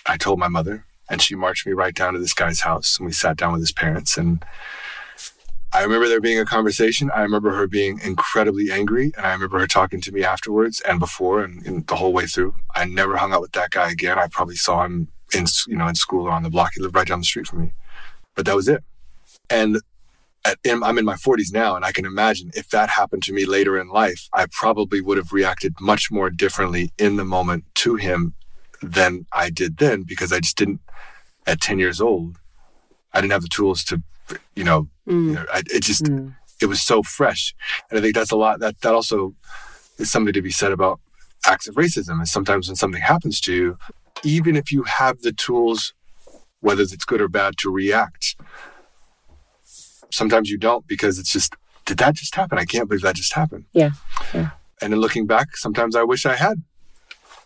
I 0.06 0.18
told 0.18 0.40
my 0.40 0.48
mother, 0.48 0.86
and 1.10 1.22
she 1.22 1.36
marched 1.36 1.66
me 1.66 1.74
right 1.74 1.94
down 1.94 2.14
to 2.14 2.20
this 2.20 2.34
guy's 2.34 2.62
house. 2.62 2.98
And 2.98 3.06
we 3.06 3.14
sat 3.14 3.38
down 3.38 3.54
with 3.54 3.62
his 3.62 3.72
parents. 3.72 4.18
And 4.18 4.44
I 5.74 5.84
remember 5.84 6.08
there 6.08 6.22
being 6.22 6.40
a 6.40 6.46
conversation. 6.46 7.12
I 7.14 7.22
remember 7.22 7.52
her 7.54 7.68
being 7.68 8.00
incredibly 8.04 8.72
angry. 8.72 9.12
And 9.18 9.26
I 9.26 9.34
remember 9.34 9.60
her 9.60 9.68
talking 9.68 10.02
to 10.02 10.12
me 10.12 10.24
afterwards 10.24 10.82
and 10.82 11.00
before 11.00 11.44
and, 11.44 11.66
and 11.66 11.86
the 11.88 11.96
whole 11.96 12.14
way 12.14 12.26
through. 12.26 12.56
I 12.76 12.86
never 12.86 13.18
hung 13.18 13.34
out 13.34 13.42
with 13.42 13.52
that 13.54 13.72
guy 13.72 13.92
again. 13.92 14.18
I 14.18 14.28
probably 14.28 14.56
saw 14.56 14.84
him 14.86 15.10
in 15.34 15.46
you 15.68 15.78
know 15.78 15.88
in 15.88 15.96
school 15.96 16.28
or 16.28 16.32
on 16.32 16.44
the 16.44 16.50
block. 16.50 16.72
He 16.76 16.82
lived 16.82 16.96
right 16.96 17.08
down 17.08 17.20
the 17.20 17.26
street 17.26 17.48
from 17.48 17.62
me, 17.62 17.74
but 18.36 18.46
that 18.46 18.56
was 18.56 18.68
it. 18.68 18.84
And 19.50 19.80
at, 20.46 20.58
I'm 20.66 20.98
in 20.98 21.06
my 21.06 21.16
40s 21.16 21.54
now, 21.54 21.76
and 21.76 21.84
I 21.84 21.92
can 21.92 22.06
imagine 22.06 22.52
if 22.56 22.70
that 22.70 22.90
happened 22.90 23.24
to 23.24 23.34
me 23.34 23.46
later 23.46 23.78
in 23.78 23.90
life, 23.90 24.30
I 24.34 24.46
probably 24.52 25.02
would 25.02 25.18
have 25.18 25.34
reacted 25.34 25.76
much 25.80 26.10
more 26.12 26.30
differently 26.30 26.92
in 26.98 27.18
the 27.18 27.26
moment 27.26 27.66
to 27.76 27.96
him 27.96 28.34
than 28.82 29.26
I 29.34 29.50
did 29.50 29.78
then 29.78 30.04
because 30.04 30.32
I 30.32 30.40
just 30.40 30.58
didn't. 30.58 30.82
At 31.48 31.62
10 31.62 31.80
years 31.80 32.00
old, 32.00 32.38
I 33.14 33.22
didn't 33.22 33.32
have 33.32 33.42
the 33.42 33.48
tools 33.48 33.84
to, 33.86 34.04
you 34.56 34.64
know, 34.64 34.88
you 35.08 35.14
Mm. 35.14 35.34
know 35.36 35.46
I, 35.52 35.60
it 35.68 35.82
just 35.84 36.04
Mm. 36.04 36.36
it 36.62 36.68
was 36.68 36.82
so 36.82 37.02
fresh, 37.02 37.56
and 37.90 37.98
I 37.98 38.02
think 38.02 38.14
that's 38.14 38.30
a 38.32 38.36
lot. 38.36 38.60
That 38.60 38.80
that 38.82 38.94
also 38.94 39.34
is 39.98 40.12
something 40.12 40.34
to 40.34 40.42
be 40.44 40.52
said 40.52 40.72
about 40.72 41.00
acts 41.46 41.68
of 41.68 41.76
racism. 41.76 42.22
Is 42.22 42.32
sometimes 42.32 42.68
when 42.68 42.76
something 42.76 43.02
happens 43.02 43.40
to 43.42 43.54
you, 43.54 43.78
even 44.24 44.56
if 44.56 44.72
you 44.72 44.84
have 44.84 45.22
the 45.22 45.32
tools, 45.34 45.94
whether 46.60 46.84
it's 46.84 47.06
good 47.06 47.22
or 47.22 47.30
bad, 47.30 47.58
to 47.60 47.72
react, 47.72 48.36
sometimes 50.12 50.50
you 50.50 50.58
don't 50.58 50.86
because 50.88 51.18
it's 51.20 51.32
just 51.32 51.56
did 51.86 51.98
that 51.98 52.14
just 52.16 52.36
happen? 52.36 52.60
I 52.60 52.66
can't 52.66 52.88
believe 52.88 53.02
that 53.02 53.16
just 53.16 53.34
happened. 53.34 53.66
Yeah. 53.74 53.92
Yeah. 54.34 54.52
And 54.82 54.94
then 54.94 55.00
looking 55.00 55.26
back, 55.26 55.58
sometimes 55.58 55.96
I 55.96 56.04
wish 56.04 56.26
I 56.28 56.36
had 56.36 56.62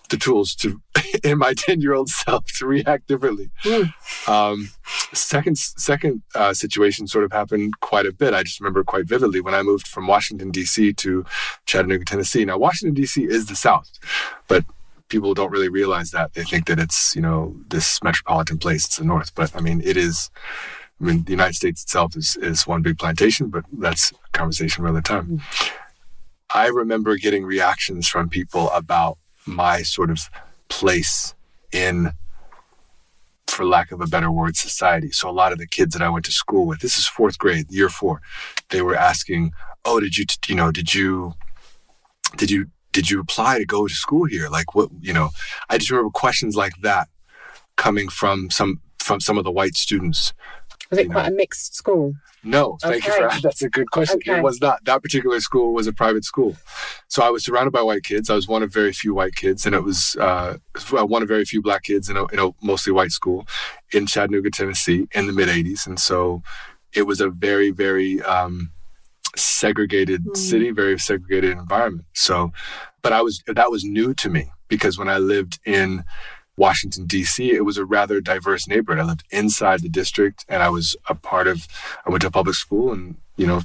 the 0.10 0.18
tools 0.18 0.54
to 0.56 0.82
in 1.24 1.38
my 1.38 1.54
10 1.54 1.82
year 1.82 1.94
old 1.94 2.10
self 2.10 2.46
to 2.58 2.66
react 2.66 3.08
differently. 3.08 3.50
Mm. 3.64 3.94
Um, 4.28 4.70
second 5.14 5.58
second 5.58 6.22
uh, 6.36 6.54
situation 6.54 7.08
sort 7.08 7.24
of 7.24 7.32
happened 7.32 7.80
quite 7.80 8.06
a 8.06 8.14
bit. 8.14 8.34
I 8.34 8.44
just 8.44 8.60
remember 8.60 8.84
quite 8.84 9.06
vividly 9.06 9.42
when 9.42 9.54
I 9.54 9.64
moved 9.64 9.88
from 9.88 10.08
Washington 10.08 10.52
D.C. 10.52 10.94
to 10.94 11.26
Chattanooga, 11.66 12.06
Tennessee. 12.06 12.46
Now 12.46 12.58
Washington 12.58 12.96
D.C. 12.96 13.24
is 13.24 13.48
the 13.48 13.56
South, 13.56 13.92
but 14.48 14.66
people 15.10 15.34
don't 15.34 15.52
really 15.52 15.70
realize 15.70 16.12
that. 16.12 16.34
They 16.34 16.44
think 16.44 16.68
that 16.68 16.80
it's 16.80 17.16
you 17.16 17.22
know 17.22 17.56
this 17.68 18.02
metropolitan 18.04 18.58
place. 18.58 18.86
It's 18.86 18.98
the 18.98 19.06
North, 19.06 19.34
but 19.36 19.56
I 19.56 19.62
mean 19.62 19.82
it 19.82 19.98
is. 19.98 20.30
I 21.02 21.06
mean 21.06 21.24
the 21.24 21.32
United 21.32 21.56
States 21.56 21.84
itself 21.84 22.16
is 22.16 22.38
is 22.38 22.68
one 22.68 22.82
big 22.82 22.98
plantation, 22.98 23.48
but 23.48 23.66
that's 23.72 24.12
a 24.12 24.38
conversation 24.38 24.84
for 24.84 24.88
another 24.88 25.02
time. 25.02 25.28
Mm. 25.28 25.72
I 26.56 26.68
remember 26.68 27.16
getting 27.18 27.46
reactions 27.46 28.08
from 28.08 28.30
people 28.30 28.70
about 28.72 29.18
my 29.46 29.82
sort 29.82 30.12
of 30.12 30.30
place 30.70 31.34
in 31.72 32.12
for 33.48 33.66
lack 33.66 33.92
of 33.92 34.02
a 34.02 34.08
better 34.08 34.32
word 34.32 34.56
society. 34.56 35.12
So 35.12 35.30
a 35.30 35.32
lot 35.32 35.52
of 35.52 35.60
the 35.60 35.68
kids 35.68 35.94
that 35.94 36.02
i 36.02 36.10
went 36.10 36.26
to 36.26 36.32
school 36.32 36.66
with 36.66 36.80
this 36.80 36.98
is 36.98 37.08
fourth 37.08 37.38
grade 37.38 37.72
year 37.72 37.90
four 37.90 38.22
they 38.70 38.82
were 38.82 38.96
asking 38.96 39.52
oh 39.86 40.00
did 40.00 40.18
you 40.18 40.26
you 40.48 40.56
know 40.56 40.72
did 40.72 40.94
you 40.96 41.34
did 42.38 42.50
you 42.50 42.68
did 42.94 43.10
you 43.10 43.20
apply 43.20 43.58
to 43.58 43.66
go 43.66 43.88
to 43.88 43.94
school 43.94 44.26
here? 44.26 44.48
Like 44.48 44.74
what 44.76 44.90
you 45.02 45.12
know? 45.12 45.32
I 45.70 45.78
just 45.78 45.92
remember 45.92 46.12
questions 46.12 46.56
like 46.56 46.74
that 46.82 47.10
coming 47.76 48.08
from 48.08 48.50
some 48.50 48.80
from 49.00 49.20
some 49.20 49.38
of 49.38 49.44
the 49.44 49.52
white 49.52 49.76
students 49.76 50.34
was 50.96 51.06
it 51.06 51.12
quite 51.12 51.28
a 51.28 51.32
mixed 51.32 51.76
school 51.76 52.14
no, 52.44 52.78
thank 52.82 53.08
okay. 53.08 53.24
you 53.24 53.30
for 53.30 53.42
that's 53.42 53.62
a 53.62 53.70
good 53.70 53.90
question. 53.92 54.18
Okay. 54.18 54.38
It 54.38 54.44
was 54.44 54.60
not. 54.60 54.84
That 54.84 55.02
particular 55.02 55.40
school 55.40 55.74
was 55.74 55.88
a 55.88 55.94
private 55.94 56.26
school, 56.26 56.58
so 57.08 57.24
I 57.24 57.30
was 57.30 57.46
surrounded 57.46 57.72
by 57.72 57.82
white 57.82 58.04
kids. 58.04 58.30
I 58.30 58.36
was 58.36 58.50
one 58.50 58.64
of 58.64 58.72
very 58.72 58.92
few 58.92 59.14
white 59.14 59.36
kids, 59.36 59.66
and 59.66 59.74
it 59.74 59.84
was 59.84 60.18
uh, 60.20 60.58
one 60.92 61.22
of 61.22 61.30
very 61.30 61.46
few 61.46 61.62
black 61.62 61.84
kids 61.84 62.10
in 62.10 62.18
a, 62.18 62.26
in 62.28 62.40
a 62.40 62.50
mostly 62.62 62.92
white 62.92 63.12
school 63.12 63.48
in 63.94 64.06
Chattanooga, 64.08 64.52
Tennessee, 64.52 65.08
in 65.14 65.28
the 65.28 65.34
mid 65.34 65.48
'80s, 65.48 65.88
and 65.88 65.98
so 65.98 66.44
it 66.94 67.04
was 67.04 67.22
a 67.22 67.30
very, 67.30 67.72
very 67.72 68.22
um, 68.24 68.72
segregated 69.38 70.26
mm. 70.26 70.36
city, 70.36 70.72
very 70.72 71.00
segregated 71.00 71.52
environment. 71.52 72.06
So, 72.14 72.52
but 73.02 73.14
I 73.14 73.22
was 73.22 73.42
that 73.48 73.72
was 73.72 73.86
new 73.86 74.14
to 74.16 74.30
me 74.30 74.52
because 74.68 74.98
when 74.98 75.08
I 75.08 75.18
lived 75.18 75.60
in 75.66 76.04
Washington, 76.56 77.06
D.C., 77.06 77.52
it 77.52 77.66
was 77.66 77.78
a 77.78 77.86
rather 77.86 78.22
diverse 78.22 78.68
neighborhood. 78.68 79.04
I 79.04 79.08
lived 79.08 79.24
inside 79.32 79.82
the 79.82 79.90
district 79.90 80.46
and 80.48 80.62
I 80.62 80.70
was 80.70 80.96
a 81.08 81.16
part 81.16 81.48
of, 81.48 81.68
I 82.06 82.10
went 82.10 82.22
to 82.22 82.28
a 82.28 82.32
public 82.32 82.56
school 82.56 82.92
and, 82.92 83.16
you 83.38 83.48
know, 83.48 83.62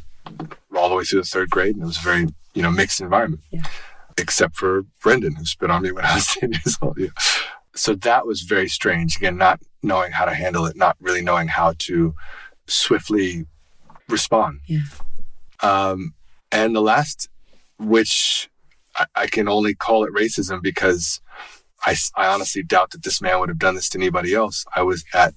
all 0.77 0.89
the 0.89 0.95
way 0.95 1.05
through 1.05 1.21
the 1.21 1.27
third 1.27 1.51
grade. 1.51 1.75
And 1.75 1.83
it 1.83 1.87
was 1.87 1.99
a 1.99 2.03
very, 2.03 2.27
you 2.55 2.63
know, 2.63 2.71
mixed 2.71 3.01
environment, 3.01 3.43
yeah. 3.51 3.63
except 4.17 4.57
for 4.57 4.83
Brendan, 5.03 5.35
who 5.35 5.45
spit 5.45 5.71
on 5.71 5.83
me 5.83 5.93
when 5.93 6.05
I 6.05 6.15
was 6.15 6.27
10 6.39 6.53
years 6.53 6.79
old. 6.81 6.99
Yeah. 6.99 7.09
So 7.75 7.95
that 7.95 8.27
was 8.27 8.43
very 8.43 8.69
strange. 8.69 9.17
Again, 9.17 9.37
not 9.37 9.61
knowing 9.83 10.13
how 10.13 10.25
to 10.25 10.35
handle 10.35 10.67
it, 10.67 10.77
not 10.77 10.97
really 11.01 11.23
knowing 11.23 11.49
how 11.49 11.75
to 11.79 12.15
swiftly 12.67 13.47
respond. 14.09 14.61
Yeah. 14.67 14.81
Um, 15.63 16.15
and 16.51 16.75
the 16.75 16.81
last, 16.81 17.29
which 17.79 18.49
I, 18.97 19.07
I 19.15 19.27
can 19.27 19.49
only 19.49 19.75
call 19.75 20.05
it 20.05 20.13
racism 20.13 20.63
because 20.63 21.21
I, 21.85 21.97
I 22.17 22.27
honestly 22.29 22.63
doubt 22.63 22.91
that 22.91 23.03
this 23.03 23.21
man 23.21 23.39
would 23.41 23.49
have 23.49 23.59
done 23.59 23.75
this 23.75 23.89
to 23.91 23.99
anybody 23.99 24.35
else. 24.35 24.65
I 24.75 24.83
was 24.83 25.05
at 25.15 25.35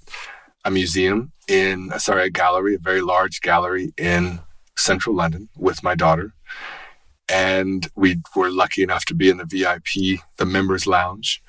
a 0.65 0.71
museum 0.71 1.31
in, 1.47 1.91
sorry, 1.97 2.25
a 2.25 2.29
gallery, 2.29 2.75
a 2.75 2.79
very 2.79 3.01
large 3.01 3.41
gallery 3.41 3.93
in 3.97 4.39
central 4.77 5.15
London 5.15 5.49
with 5.57 5.83
my 5.83 5.95
daughter. 5.95 6.33
And 7.29 7.87
we 7.95 8.17
were 8.35 8.51
lucky 8.51 8.83
enough 8.83 9.05
to 9.05 9.15
be 9.15 9.29
in 9.29 9.37
the 9.37 9.45
VIP, 9.45 10.19
the 10.37 10.45
members 10.45 10.85
lounge. 10.85 11.41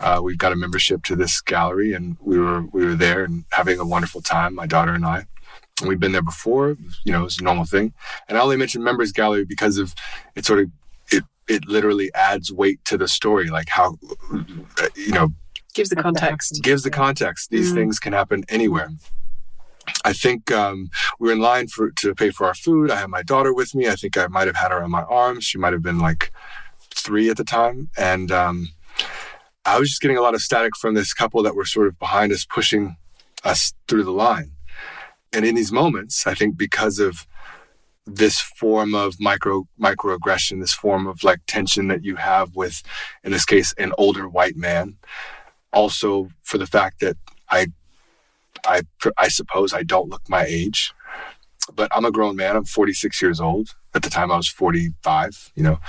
Uh, 0.00 0.20
we've 0.22 0.38
got 0.38 0.52
a 0.52 0.56
membership 0.56 1.04
to 1.04 1.16
this 1.16 1.40
gallery 1.40 1.92
and 1.92 2.16
we 2.20 2.38
were, 2.38 2.62
we 2.62 2.84
were 2.84 2.96
there 2.96 3.22
and 3.24 3.44
having 3.52 3.78
a 3.78 3.86
wonderful 3.86 4.20
time, 4.20 4.54
my 4.54 4.66
daughter 4.66 4.92
and 4.92 5.06
I. 5.06 5.26
We've 5.86 6.00
been 6.00 6.10
there 6.10 6.22
before, 6.22 6.76
you 7.04 7.12
know, 7.12 7.24
it's 7.24 7.38
a 7.38 7.44
normal 7.44 7.66
thing. 7.66 7.92
And 8.28 8.36
I 8.36 8.40
only 8.40 8.56
mentioned 8.56 8.82
members 8.82 9.12
gallery 9.12 9.44
because 9.44 9.78
of 9.78 9.94
it 10.34 10.44
sort 10.44 10.58
of 10.58 10.70
it 11.48 11.66
literally 11.66 12.10
adds 12.14 12.52
weight 12.52 12.84
to 12.84 12.96
the 12.96 13.08
story 13.08 13.48
like 13.48 13.68
how 13.68 13.96
you 14.94 15.12
know 15.12 15.28
gives 15.74 15.90
the 15.90 15.96
context 15.96 16.60
gives 16.62 16.82
the 16.82 16.90
context 16.90 17.50
these 17.50 17.72
mm. 17.72 17.76
things 17.76 17.98
can 17.98 18.12
happen 18.12 18.44
anywhere 18.48 18.90
I 20.04 20.12
think 20.12 20.50
um, 20.50 20.90
we 21.18 21.28
were 21.28 21.32
in 21.32 21.40
line 21.40 21.68
for 21.68 21.90
to 21.90 22.14
pay 22.14 22.30
for 22.30 22.46
our 22.46 22.54
food. 22.54 22.90
I 22.90 22.96
had 22.96 23.08
my 23.08 23.22
daughter 23.22 23.54
with 23.54 23.74
me. 23.74 23.88
I 23.88 23.94
think 23.94 24.16
I 24.18 24.26
might 24.26 24.46
have 24.46 24.56
had 24.56 24.70
her 24.70 24.82
on 24.82 24.90
my 24.90 25.02
arms. 25.02 25.44
She 25.44 25.58
might 25.58 25.72
have 25.72 25.82
been 25.82 25.98
like 25.98 26.30
three 26.94 27.30
at 27.30 27.36
the 27.36 27.44
time, 27.44 27.88
and 27.96 28.30
um, 28.30 28.68
I 29.64 29.78
was 29.78 29.90
just 29.90 30.00
getting 30.00 30.16
a 30.16 30.22
lot 30.22 30.34
of 30.34 30.42
static 30.42 30.76
from 30.76 30.94
this 30.94 31.12
couple 31.12 31.42
that 31.42 31.54
were 31.54 31.64
sort 31.64 31.86
of 31.86 31.98
behind 31.98 32.32
us, 32.32 32.44
pushing 32.44 32.96
us 33.44 33.72
through 33.86 34.04
the 34.04 34.12
line. 34.12 34.52
And 35.32 35.44
in 35.44 35.54
these 35.54 35.72
moments, 35.72 36.26
I 36.26 36.34
think 36.34 36.56
because 36.56 36.98
of 36.98 37.26
this 38.08 38.40
form 38.40 38.94
of 38.94 39.20
micro 39.20 39.68
microaggression, 39.80 40.60
this 40.60 40.72
form 40.72 41.06
of 41.06 41.22
like 41.22 41.40
tension 41.46 41.88
that 41.88 42.04
you 42.04 42.16
have 42.16 42.56
with, 42.56 42.82
in 43.22 43.32
this 43.32 43.44
case, 43.44 43.74
an 43.78 43.92
older 43.98 44.28
white 44.28 44.56
man. 44.56 44.96
Also, 45.72 46.30
for 46.42 46.56
the 46.56 46.66
fact 46.66 47.00
that 47.00 47.16
I, 47.50 47.68
I, 48.64 48.82
I 49.18 49.28
suppose 49.28 49.74
I 49.74 49.82
don't 49.82 50.08
look 50.08 50.22
my 50.28 50.44
age, 50.44 50.92
but 51.74 51.88
I'm 51.94 52.06
a 52.06 52.10
grown 52.10 52.36
man. 52.36 52.56
I'm 52.56 52.64
46 52.64 53.20
years 53.20 53.40
old. 53.40 53.76
At 53.94 54.02
the 54.02 54.10
time, 54.10 54.32
I 54.32 54.36
was 54.36 54.48
45. 54.48 55.52
You 55.54 55.62
know, 55.62 55.80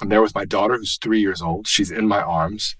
I'm 0.00 0.08
there 0.08 0.22
with 0.22 0.34
my 0.34 0.44
daughter, 0.44 0.76
who's 0.76 0.98
three 0.98 1.20
years 1.20 1.42
old. 1.42 1.66
She's 1.66 1.90
in 1.90 2.06
my 2.06 2.22
arms, 2.22 2.76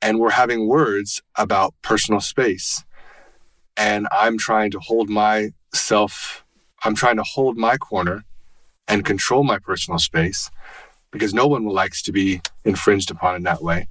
and 0.00 0.20
we're 0.20 0.30
having 0.30 0.68
words 0.68 1.20
about 1.36 1.74
personal 1.82 2.20
space. 2.20 2.84
And 3.76 4.06
I'm 4.12 4.38
trying 4.38 4.70
to 4.70 4.78
hold 4.78 5.08
myself 5.10 6.43
I'm 6.84 6.94
trying 6.94 7.16
to 7.16 7.22
hold 7.22 7.56
my 7.56 7.76
corner 7.76 8.24
and 8.86 9.04
control 9.04 9.42
my 9.44 9.58
personal 9.58 9.98
space 9.98 10.50
because 11.10 11.32
no 11.32 11.46
one 11.46 11.64
likes 11.64 12.02
to 12.02 12.12
be 12.12 12.40
infringed 12.64 13.10
upon 13.10 13.36
in 13.36 13.42
that 13.44 13.62
way. 13.62 13.88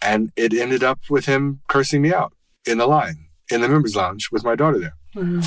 And 0.00 0.32
it 0.36 0.54
ended 0.54 0.82
up 0.82 1.00
with 1.10 1.26
him 1.26 1.60
cursing 1.68 2.02
me 2.02 2.12
out 2.12 2.32
in 2.66 2.78
the 2.78 2.86
line, 2.86 3.26
in 3.50 3.60
the 3.60 3.68
members 3.68 3.96
lounge 3.96 4.30
with 4.30 4.44
my 4.44 4.54
daughter 4.54 4.78
there. 4.78 4.96
Mm-hmm. 5.14 5.40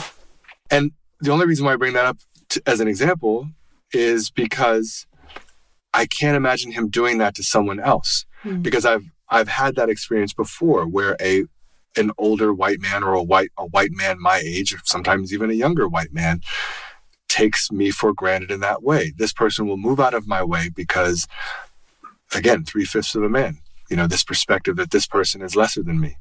And 0.69 0.91
the 1.19 1.31
only 1.31 1.45
reason 1.45 1.65
why 1.65 1.73
I 1.73 1.77
bring 1.77 1.93
that 1.93 2.05
up 2.05 2.17
to, 2.49 2.61
as 2.65 2.79
an 2.79 2.87
example 2.87 3.49
is 3.93 4.29
because 4.29 5.07
I 5.93 6.05
can't 6.05 6.37
imagine 6.37 6.71
him 6.71 6.89
doing 6.89 7.17
that 7.19 7.35
to 7.35 7.43
someone 7.43 7.79
else 7.79 8.25
mm-hmm. 8.43 8.61
because 8.61 8.85
I've 8.85 9.05
I've 9.29 9.47
had 9.47 9.75
that 9.75 9.89
experience 9.89 10.33
before 10.33 10.85
where 10.85 11.17
a 11.19 11.45
an 11.97 12.11
older 12.17 12.53
white 12.53 12.79
man 12.79 13.03
or 13.03 13.13
a 13.13 13.23
white 13.23 13.51
a 13.57 13.65
white 13.65 13.91
man 13.91 14.17
my 14.19 14.41
age, 14.43 14.73
or 14.73 14.79
sometimes 14.83 15.33
even 15.33 15.49
a 15.49 15.53
younger 15.53 15.87
white 15.87 16.13
man, 16.13 16.41
takes 17.27 17.71
me 17.71 17.91
for 17.91 18.13
granted 18.13 18.51
in 18.51 18.59
that 18.61 18.83
way. 18.83 19.13
This 19.17 19.33
person 19.33 19.67
will 19.67 19.77
move 19.77 19.99
out 19.99 20.13
of 20.13 20.27
my 20.27 20.43
way 20.43 20.69
because, 20.73 21.27
again, 22.33 22.63
three 22.63 22.85
fifths 22.85 23.15
of 23.15 23.23
a 23.23 23.29
man. 23.29 23.59
You 23.89 23.95
know, 23.95 24.07
this 24.07 24.23
perspective 24.23 24.75
that 24.77 24.91
this 24.91 25.07
person 25.07 25.41
is 25.41 25.55
lesser 25.55 25.83
than 25.83 25.99
me. 25.99 26.17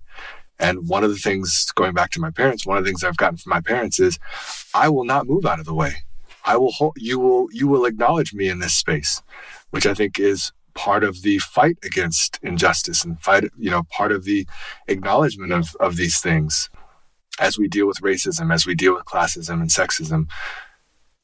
And 0.59 0.89
one 0.89 1.05
of 1.05 1.11
the 1.11 1.17
things, 1.17 1.71
going 1.75 1.93
back 1.93 2.11
to 2.13 2.21
my 2.21 2.31
parents, 2.31 2.65
one 2.65 2.79
of 2.79 2.85
the 2.85 2.89
things 2.89 3.05
I've 3.05 3.17
gotten 3.17 3.37
from 3.37 3.51
my 3.51 3.61
parents 3.61 4.01
is, 4.01 4.19
I 4.75 4.89
will 4.89 5.05
not 5.05 5.27
move 5.27 5.45
out 5.45 5.61
of 5.61 5.67
the 5.67 5.75
way. 5.75 5.97
I 6.45 6.57
will 6.57 6.71
hold, 6.71 6.95
you 6.97 7.19
will 7.19 7.49
you 7.53 7.67
will 7.67 7.85
acknowledge 7.85 8.33
me 8.33 8.49
in 8.49 8.61
this 8.61 8.75
space, 8.75 9.21
which 9.71 9.85
I 9.85 9.95
think 9.95 10.21
is 10.21 10.53
part 10.77 11.03
of 11.03 11.23
the 11.23 11.39
fight 11.39 11.77
against 11.83 12.39
injustice 12.43 13.05
and 13.05 13.21
fight, 13.21 13.45
you 13.59 13.71
know, 13.71 13.83
part 13.91 14.13
of 14.13 14.25
the 14.25 14.47
acknowledgement 14.87 15.53
of, 15.53 15.75
of 15.81 15.97
these 15.97 16.21
things 16.21 16.71
as 17.41 17.59
we 17.59 17.67
deal 17.67 17.87
with 17.87 17.99
racism, 18.01 18.53
as 18.53 18.67
we 18.67 18.75
deal 18.75 18.95
with 18.95 19.05
classism 19.05 19.61
and 19.61 19.71
sexism. 19.71 20.29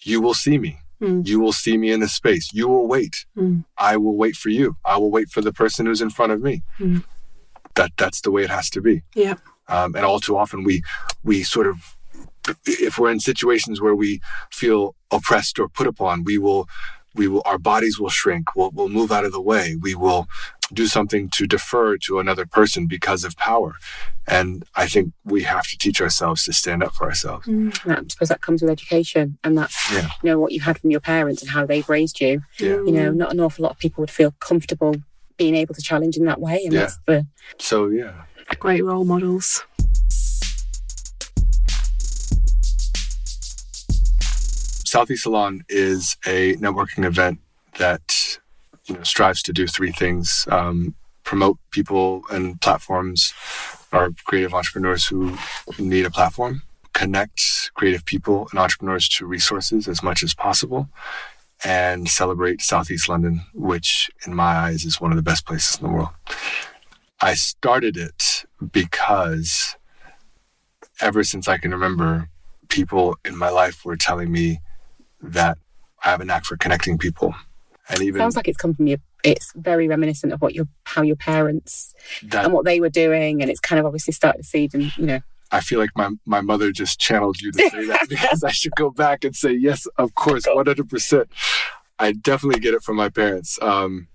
You 0.00 0.20
will 0.20 0.34
see 0.34 0.58
me. 0.58 0.78
Mm. 1.00 1.26
You 1.26 1.40
will 1.40 1.52
see 1.52 1.76
me 1.76 1.92
in 1.92 2.00
this 2.00 2.12
space. 2.12 2.52
You 2.52 2.68
will 2.68 2.88
wait. 2.88 3.26
Mm. 3.36 3.64
I 3.78 3.96
will 3.96 4.16
wait 4.16 4.34
for 4.34 4.48
you. 4.48 4.76
I 4.84 4.96
will 4.96 5.10
wait 5.10 5.28
for 5.28 5.40
the 5.40 5.52
person 5.52 5.86
who's 5.86 6.00
in 6.00 6.10
front 6.10 6.32
of 6.32 6.40
me. 6.40 6.62
Mm. 6.80 7.04
That 7.74 7.92
that's 7.96 8.20
the 8.20 8.30
way 8.30 8.42
it 8.42 8.50
has 8.50 8.68
to 8.70 8.80
be. 8.80 9.02
Yeah. 9.14 9.34
Um, 9.68 9.94
and 9.94 10.04
all 10.04 10.20
too 10.20 10.36
often 10.36 10.64
we 10.64 10.82
we 11.22 11.42
sort 11.42 11.66
of 11.66 11.96
if 12.66 12.98
we're 12.98 13.10
in 13.10 13.20
situations 13.20 13.80
where 13.80 13.94
we 13.94 14.20
feel 14.50 14.96
oppressed 15.10 15.58
or 15.58 15.68
put 15.68 15.86
upon, 15.86 16.24
we 16.24 16.38
will 16.38 16.66
we 17.14 17.28
will 17.28 17.42
our 17.44 17.58
bodies 17.58 17.98
will 17.98 18.08
shrink 18.08 18.54
we'll, 18.56 18.70
we'll 18.70 18.88
move 18.88 19.12
out 19.12 19.24
of 19.24 19.32
the 19.32 19.40
way 19.40 19.76
we 19.80 19.94
will 19.94 20.26
do 20.72 20.86
something 20.86 21.28
to 21.28 21.46
defer 21.46 21.98
to 21.98 22.18
another 22.18 22.46
person 22.46 22.86
because 22.86 23.24
of 23.24 23.36
power 23.36 23.74
and 24.26 24.64
i 24.74 24.86
think 24.86 25.12
we 25.24 25.42
have 25.42 25.66
to 25.66 25.76
teach 25.76 26.00
ourselves 26.00 26.44
to 26.44 26.52
stand 26.52 26.82
up 26.82 26.92
for 26.94 27.04
ourselves 27.04 27.46
mm. 27.46 27.76
i 27.86 28.02
suppose 28.08 28.28
that 28.28 28.40
comes 28.40 28.62
with 28.62 28.70
education 28.70 29.38
and 29.44 29.56
that's 29.56 29.92
yeah. 29.92 30.08
you 30.22 30.30
know 30.30 30.38
what 30.38 30.52
you 30.52 30.60
had 30.60 30.78
from 30.78 30.90
your 30.90 31.00
parents 31.00 31.42
and 31.42 31.50
how 31.50 31.66
they've 31.66 31.88
raised 31.88 32.20
you 32.20 32.42
yeah. 32.58 32.68
you 32.68 32.92
know 32.92 33.10
not 33.10 33.32
an 33.32 33.40
awful 33.40 33.62
lot 33.62 33.72
of 33.72 33.78
people 33.78 34.00
would 34.00 34.10
feel 34.10 34.32
comfortable 34.40 34.94
being 35.36 35.54
able 35.54 35.74
to 35.74 35.82
challenge 35.82 36.16
in 36.16 36.24
that 36.24 36.40
way 36.40 36.62
and 36.64 36.72
yeah. 36.72 36.80
that's 36.80 36.98
the 37.06 37.26
so 37.58 37.88
yeah 37.88 38.22
great 38.58 38.84
role 38.84 39.04
models 39.04 39.64
Southeast 44.92 45.22
Salon 45.22 45.64
is 45.70 46.18
a 46.26 46.54
networking 46.56 47.06
event 47.06 47.40
that 47.78 48.38
you 48.84 48.94
know 48.94 49.02
strives 49.02 49.42
to 49.44 49.50
do 49.50 49.66
three 49.66 49.90
things: 49.90 50.46
um, 50.50 50.94
promote 51.24 51.56
people 51.70 52.24
and 52.30 52.60
platforms, 52.60 53.32
or 53.90 54.10
creative 54.26 54.52
entrepreneurs 54.52 55.06
who 55.06 55.34
need 55.78 56.04
a 56.04 56.10
platform, 56.10 56.60
connect 56.92 57.70
creative 57.72 58.04
people 58.04 58.46
and 58.50 58.60
entrepreneurs 58.60 59.08
to 59.08 59.24
resources 59.24 59.88
as 59.88 60.02
much 60.02 60.22
as 60.22 60.34
possible, 60.34 60.90
and 61.64 62.10
celebrate 62.10 62.60
Southeast 62.60 63.08
London, 63.08 63.40
which 63.54 64.10
in 64.26 64.34
my 64.34 64.54
eyes 64.64 64.84
is 64.84 65.00
one 65.00 65.10
of 65.10 65.16
the 65.16 65.22
best 65.22 65.46
places 65.46 65.80
in 65.80 65.86
the 65.86 65.92
world. 65.94 66.10
I 67.18 67.32
started 67.32 67.96
it 67.96 68.44
because 68.72 69.74
ever 71.00 71.24
since 71.24 71.48
I 71.48 71.56
can 71.56 71.70
remember, 71.70 72.28
people 72.68 73.16
in 73.24 73.38
my 73.38 73.48
life 73.48 73.86
were 73.86 73.96
telling 73.96 74.30
me 74.30 74.60
that 75.22 75.58
I 76.04 76.10
have 76.10 76.20
a 76.20 76.24
knack 76.24 76.44
for 76.44 76.56
connecting 76.56 76.98
people. 76.98 77.34
And 77.88 78.00
even 78.02 78.20
sounds 78.20 78.36
like 78.36 78.48
it's 78.48 78.58
come 78.58 78.74
from 78.74 78.86
your. 78.86 78.98
It's 79.24 79.52
very 79.54 79.86
reminiscent 79.86 80.32
of 80.32 80.40
what 80.40 80.54
your 80.54 80.66
how 80.84 81.02
your 81.02 81.16
parents 81.16 81.94
that 82.24 82.44
and 82.44 82.52
what 82.52 82.64
they 82.64 82.80
were 82.80 82.88
doing, 82.88 83.42
and 83.42 83.50
it's 83.50 83.60
kind 83.60 83.78
of 83.78 83.86
obviously 83.86 84.12
started 84.12 84.42
to 84.42 84.48
feed. 84.48 84.74
And 84.74 84.96
you 84.96 85.06
know, 85.06 85.20
I 85.52 85.60
feel 85.60 85.78
like 85.78 85.90
my, 85.94 86.10
my 86.24 86.40
mother 86.40 86.72
just 86.72 86.98
channeled 86.98 87.40
you 87.40 87.52
to 87.52 87.70
say 87.70 87.86
that 87.86 88.06
because 88.08 88.42
I 88.42 88.50
should 88.50 88.74
go 88.74 88.90
back 88.90 89.22
and 89.22 89.36
say, 89.36 89.52
yes, 89.52 89.86
of 89.98 90.14
course, 90.14 90.46
100%. 90.46 91.26
I 91.98 92.12
definitely 92.12 92.60
get 92.60 92.74
it 92.74 92.82
from 92.82 92.96
my 92.96 93.10
parents. 93.10 93.58
Um, 93.60 94.08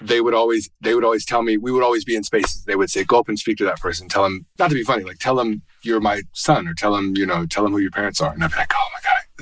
they 0.00 0.20
would 0.20 0.34
always 0.34 0.68
they 0.80 0.94
would 0.96 1.04
always 1.04 1.24
tell 1.24 1.42
me 1.42 1.56
we 1.56 1.70
would 1.70 1.84
always 1.84 2.04
be 2.04 2.16
in 2.16 2.24
spaces 2.24 2.64
they 2.64 2.74
would 2.74 2.90
say 2.90 3.04
go 3.04 3.20
up 3.20 3.28
and 3.28 3.38
speak 3.38 3.56
to 3.56 3.64
that 3.64 3.78
person 3.78 4.08
tell 4.08 4.24
them 4.24 4.44
not 4.58 4.68
to 4.68 4.74
be 4.74 4.82
funny 4.82 5.04
like 5.04 5.18
tell 5.18 5.36
them 5.36 5.62
you're 5.84 6.00
my 6.00 6.22
son 6.32 6.66
or 6.66 6.74
tell 6.74 6.92
them 6.92 7.14
you 7.16 7.24
know 7.24 7.46
tell 7.46 7.62
them 7.62 7.70
who 7.70 7.78
your 7.78 7.90
parents 7.90 8.20
are 8.20 8.32
and 8.32 8.42
i'd 8.42 8.50
be 8.50 8.56
like 8.56 8.72
oh 8.74 8.81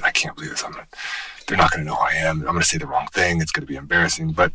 i 0.04 0.10
can't 0.10 0.34
believe 0.36 0.50
this 0.50 0.64
i'm 0.64 0.72
gonna, 0.72 0.86
they're 1.46 1.58
not 1.58 1.70
going 1.70 1.84
to 1.84 1.90
know 1.90 1.96
who 1.96 2.02
i 2.02 2.12
am 2.12 2.38
i'm 2.40 2.46
going 2.46 2.60
to 2.60 2.66
say 2.66 2.78
the 2.78 2.86
wrong 2.86 3.06
thing 3.12 3.40
it's 3.40 3.52
going 3.52 3.62
to 3.62 3.70
be 3.70 3.76
embarrassing 3.76 4.32
but 4.32 4.52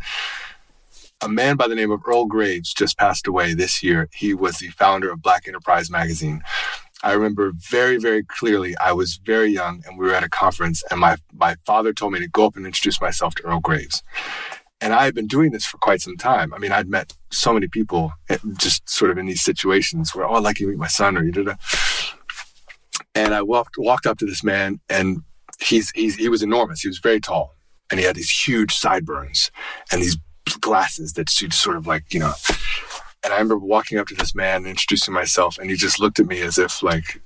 a 1.22 1.30
man 1.30 1.56
by 1.56 1.68
the 1.68 1.76
name 1.76 1.92
of 1.92 2.02
earl 2.08 2.26
graves 2.26 2.74
just 2.74 2.98
passed 2.98 3.28
away 3.28 3.54
this 3.54 3.82
year 3.82 4.10
he 4.14 4.34
was 4.34 4.58
the 4.58 4.70
founder 4.70 5.12
of 5.12 5.22
black 5.22 5.48
enterprise 5.48 5.90
magazine 5.90 6.42
I 7.04 7.14
remember 7.14 7.52
very, 7.56 7.98
very 7.98 8.24
clearly. 8.24 8.76
I 8.78 8.92
was 8.92 9.18
very 9.18 9.52
young, 9.52 9.84
and 9.86 9.98
we 9.98 10.08
were 10.08 10.16
at 10.16 10.24
a 10.24 10.30
conference, 10.30 10.84
and 10.90 11.00
my 11.00 11.18
my 11.34 11.56
father 11.64 11.94
told 11.94 12.14
me 12.14 12.20
to 12.20 12.28
go 12.28 12.48
up 12.48 12.56
and 12.56 12.66
introduce 12.66 13.00
myself 13.00 13.36
to 13.36 13.44
Earl 13.44 13.60
Graves. 13.60 14.02
And 14.82 14.92
I 14.92 15.06
had 15.06 15.14
been 15.14 15.28
doing 15.28 15.52
this 15.52 15.66
for 15.66 15.78
quite 15.78 16.02
some 16.02 16.18
time. 16.18 16.54
I 16.54 16.58
mean, 16.58 16.72
I'd 16.72 16.90
met 16.90 17.14
so 17.32 17.54
many 17.54 17.68
people 17.68 18.14
just 18.58 18.90
sort 18.90 19.12
of 19.12 19.18
in 19.20 19.28
these 19.28 19.44
situations 19.44 20.14
where, 20.16 20.28
oh, 20.28 20.34
I'd 20.34 20.44
like 20.44 20.60
you 20.60 20.66
to 20.66 20.72
meet 20.72 20.80
my 20.80 20.88
son 20.88 21.16
or 21.18 21.24
you 21.24 21.32
did 21.32 21.48
And 23.14 23.34
I 23.34 23.42
walked 23.42 23.78
walked 23.78 24.08
up 24.08 24.18
to 24.20 24.26
this 24.26 24.44
man, 24.44 24.80
and 24.90 25.24
he's, 25.60 25.92
he's 25.92 26.16
he 26.16 26.30
was 26.30 26.44
enormous. 26.44 26.82
He 26.82 26.88
was 26.88 27.00
very 27.00 27.20
tall, 27.20 27.56
and 27.90 28.00
he 28.00 28.06
had 28.06 28.16
these 28.16 28.30
huge 28.30 28.74
sideburns 28.74 29.52
and 29.92 30.02
these 30.02 30.18
glasses 30.62 31.14
that 31.14 31.42
you 31.42 31.48
just 31.48 31.62
sort 31.62 31.76
of 31.76 31.88
like 31.88 32.14
you 32.14 32.20
know 32.20 32.34
and 33.26 33.34
I 33.34 33.38
remember 33.38 33.58
walking 33.58 33.98
up 33.98 34.08
to 34.08 34.16
this 34.16 34.36
man 34.36 34.58
and 34.58 34.68
introducing 34.68 35.14
myself, 35.14 35.58
and 35.58 35.70
he 35.70 35.76
just 35.76 36.00
looked 36.00 36.20
at 36.20 36.28
me 36.28 36.42
as 36.42 36.60
if 36.60 36.84
like, 36.84 37.22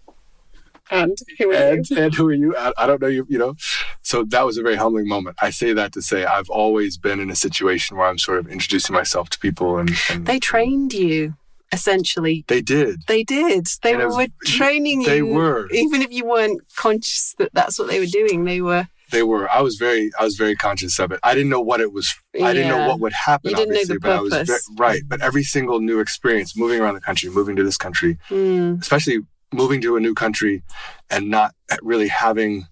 and 0.89 1.17
who 1.37 1.51
are 1.51 1.53
and, 1.53 1.89
you? 1.89 1.97
and 1.97 2.15
who 2.15 2.27
are 2.29 2.33
you? 2.33 2.55
I, 2.57 2.71
I 2.77 2.87
don't 2.87 3.01
know 3.01 3.07
you, 3.07 3.27
you 3.29 3.37
know? 3.37 3.55
So 4.01 4.23
that 4.23 4.45
was 4.45 4.57
a 4.57 4.63
very 4.63 4.75
humbling 4.75 5.07
moment. 5.07 5.35
I 5.41 5.49
say 5.49 5.73
that 5.73 5.91
to 5.93 6.01
say 6.01 6.23
I've 6.23 6.49
always 6.49 6.97
been 6.97 7.19
in 7.19 7.29
a 7.29 7.35
situation 7.35 7.97
where 7.97 8.07
I'm 8.07 8.17
sort 8.17 8.39
of 8.39 8.47
introducing 8.47 8.95
myself 8.95 9.29
to 9.31 9.39
people 9.39 9.77
and, 9.77 9.91
and 10.09 10.25
They 10.25 10.39
trained 10.39 10.93
you, 10.93 11.35
essentially. 11.71 12.45
they 12.47 12.61
did. 12.61 13.01
They 13.07 13.23
did. 13.23 13.67
They 13.83 13.93
And 13.93 14.03
were 14.03 14.07
was- 14.09 14.27
training 14.45 15.01
you. 15.01 15.07
they 15.07 15.21
were. 15.21 15.67
Even 15.71 16.01
if 16.01 16.11
you 16.11 16.25
weren't 16.25 16.61
conscious 16.75 17.35
that 17.37 17.49
that's 17.53 17.77
what 17.79 17.87
they 17.89 17.99
were 17.99 18.05
doing, 18.05 18.43
they 18.45 18.61
were. 18.61 18.87
They 19.11 19.23
were. 19.23 19.49
I 19.49 19.61
was 19.61 19.75
very 19.77 20.11
I 20.19 20.23
was 20.23 20.35
very 20.35 20.55
conscious 20.55 20.99
of 20.99 21.11
it. 21.11 21.19
I 21.23 21.33
didn't 21.33 21.49
know 21.49 21.61
what 21.61 21.81
it 21.81 21.91
was 21.91 22.13
I 22.35 22.53
didn't 22.53 22.69
know 22.69 22.87
what 22.87 22.99
would 22.99 23.13
happen 23.13 23.49
You 23.49 23.55
didn't 23.55 23.73
know 23.73 23.83
the 23.85 23.99
but 23.99 24.11
I 24.11 24.21
was 24.21 24.33
ve- 24.33 24.39
purpose. 24.41 24.69
right. 24.77 25.01
But 25.07 25.21
every 25.21 25.41
single 25.43 25.79
new 25.79 25.99
experience, 25.99 26.55
moving 26.55 26.79
around 26.79 26.93
the 26.93 27.01
country, 27.01 27.29
moving 27.31 27.55
to 27.55 27.63
this 27.63 27.77
country, 27.77 28.17
Mm, 28.29 28.79
especially 28.81 29.19
moving 29.51 29.81
to 29.81 29.95
a 29.95 29.99
new 29.99 30.13
country 30.13 30.61
and 31.09 31.29
not 31.31 31.55
really 31.81 32.07
having 32.07 32.67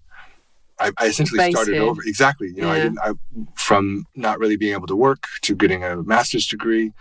I, 0.78 0.92
I 0.96 1.06
essentially 1.06 1.38
Base 1.38 1.54
started 1.56 1.74
here. 1.74 1.82
over 1.82 2.00
exactly 2.06 2.52
you 2.54 2.62
know 2.62 2.70
i 2.70 2.78
didn't 2.78 3.00
I, 3.00 3.10
from 3.56 4.06
not 4.14 4.38
really 4.38 4.56
being 4.56 4.74
able 4.74 4.86
to 4.86 4.94
work 4.94 5.24
to 5.42 5.56
getting 5.56 5.82
a 5.82 5.96
master's 6.04 6.46
degree 6.46 6.92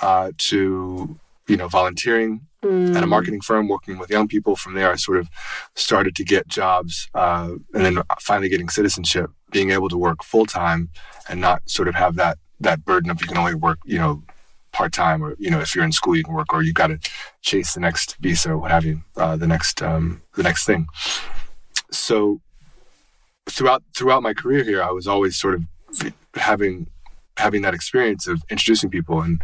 uh, 0.00 0.32
to 0.48 1.16
you 1.48 1.56
know 1.56 1.68
volunteering 1.68 2.40
mm. 2.62 2.96
at 2.96 3.02
a 3.02 3.06
marketing 3.06 3.40
firm 3.40 3.68
working 3.68 3.98
with 3.98 4.10
young 4.10 4.28
people 4.28 4.56
from 4.56 4.74
there 4.74 4.90
i 4.90 4.96
sort 4.96 5.18
of 5.18 5.28
started 5.74 6.14
to 6.16 6.24
get 6.24 6.46
jobs 6.48 7.08
uh, 7.14 7.50
and 7.74 7.84
then 7.84 7.98
finally 8.20 8.48
getting 8.48 8.68
citizenship 8.68 9.30
being 9.50 9.70
able 9.70 9.88
to 9.88 9.96
work 9.96 10.22
full-time 10.22 10.88
and 11.28 11.40
not 11.40 11.62
sort 11.68 11.88
of 11.88 11.94
have 11.94 12.16
that 12.16 12.38
that 12.60 12.84
burden 12.84 13.10
of 13.10 13.20
you 13.20 13.26
can 13.26 13.38
only 13.38 13.54
work 13.54 13.78
you 13.84 13.98
know 13.98 14.22
part-time 14.72 15.22
or 15.22 15.36
you 15.38 15.50
know 15.50 15.60
if 15.60 15.74
you're 15.74 15.84
in 15.84 15.92
school 15.92 16.16
you 16.16 16.24
can 16.24 16.34
work 16.34 16.52
or 16.52 16.62
you 16.62 16.72
got 16.72 16.88
to 16.88 16.98
chase 17.42 17.74
the 17.74 17.80
next 17.80 18.16
visa 18.20 18.50
or 18.50 18.58
what 18.58 18.70
have 18.70 18.84
you 18.84 19.00
uh, 19.16 19.36
the 19.36 19.46
next 19.46 19.82
um, 19.82 20.20
the 20.34 20.42
next 20.42 20.64
thing 20.64 20.86
so 21.90 22.40
throughout 23.48 23.82
throughout 23.96 24.22
my 24.22 24.34
career 24.34 24.64
here 24.64 24.82
i 24.82 24.90
was 24.90 25.06
always 25.06 25.36
sort 25.36 25.54
of 25.54 25.62
having 26.34 26.88
having 27.36 27.62
that 27.62 27.74
experience 27.74 28.26
of 28.26 28.42
introducing 28.50 28.90
people 28.90 29.20
and 29.20 29.40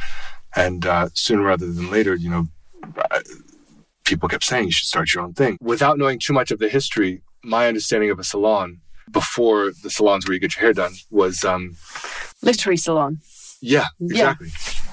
and 0.56 0.86
uh, 0.86 1.08
sooner 1.14 1.42
rather 1.42 1.66
than 1.72 1.90
later 1.90 2.14
you 2.14 2.30
know 2.30 2.46
people 4.04 4.28
kept 4.28 4.44
saying 4.44 4.66
you 4.66 4.72
should 4.72 4.86
start 4.88 5.14
your 5.14 5.22
own 5.22 5.32
thing 5.34 5.56
without 5.60 5.98
knowing 5.98 6.18
too 6.18 6.32
much 6.32 6.50
of 6.50 6.58
the 6.58 6.68
history 6.68 7.22
my 7.42 7.68
understanding 7.68 8.10
of 8.10 8.18
a 8.18 8.24
salon 8.24 8.80
before 9.10 9.70
the 9.82 9.90
salons 9.90 10.26
where 10.26 10.34
you 10.34 10.40
get 10.40 10.54
your 10.56 10.62
hair 10.62 10.72
done 10.72 10.92
was 11.10 11.44
um 11.44 11.76
Literary 12.42 12.76
salon. 12.76 13.18
yeah 13.60 13.86
Yeah. 13.98 14.30
exactly 14.32 14.48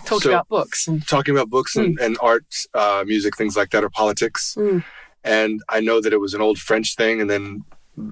Talk 0.05 0.21
So- 0.23 0.29
about 0.29 0.47
books. 0.47 0.87
And, 0.87 1.05
talking 1.05 1.35
about 1.35 1.49
books 1.49 1.75
and, 1.75 1.99
and 1.99 2.17
art 2.21 2.45
uh, 2.73 3.03
music 3.05 3.35
things 3.35 3.57
like 3.57 3.71
that 3.71 3.83
or 3.83 3.89
politics 3.89 4.55
Mm. 4.57 4.83
and 5.23 5.61
i 5.69 5.79
know 5.79 5.99
that 6.01 6.13
it 6.13 6.19
was 6.19 6.33
an 6.33 6.41
old 6.41 6.57
french 6.59 6.95
thing 6.95 7.19
and 7.21 7.29
then 7.29 7.63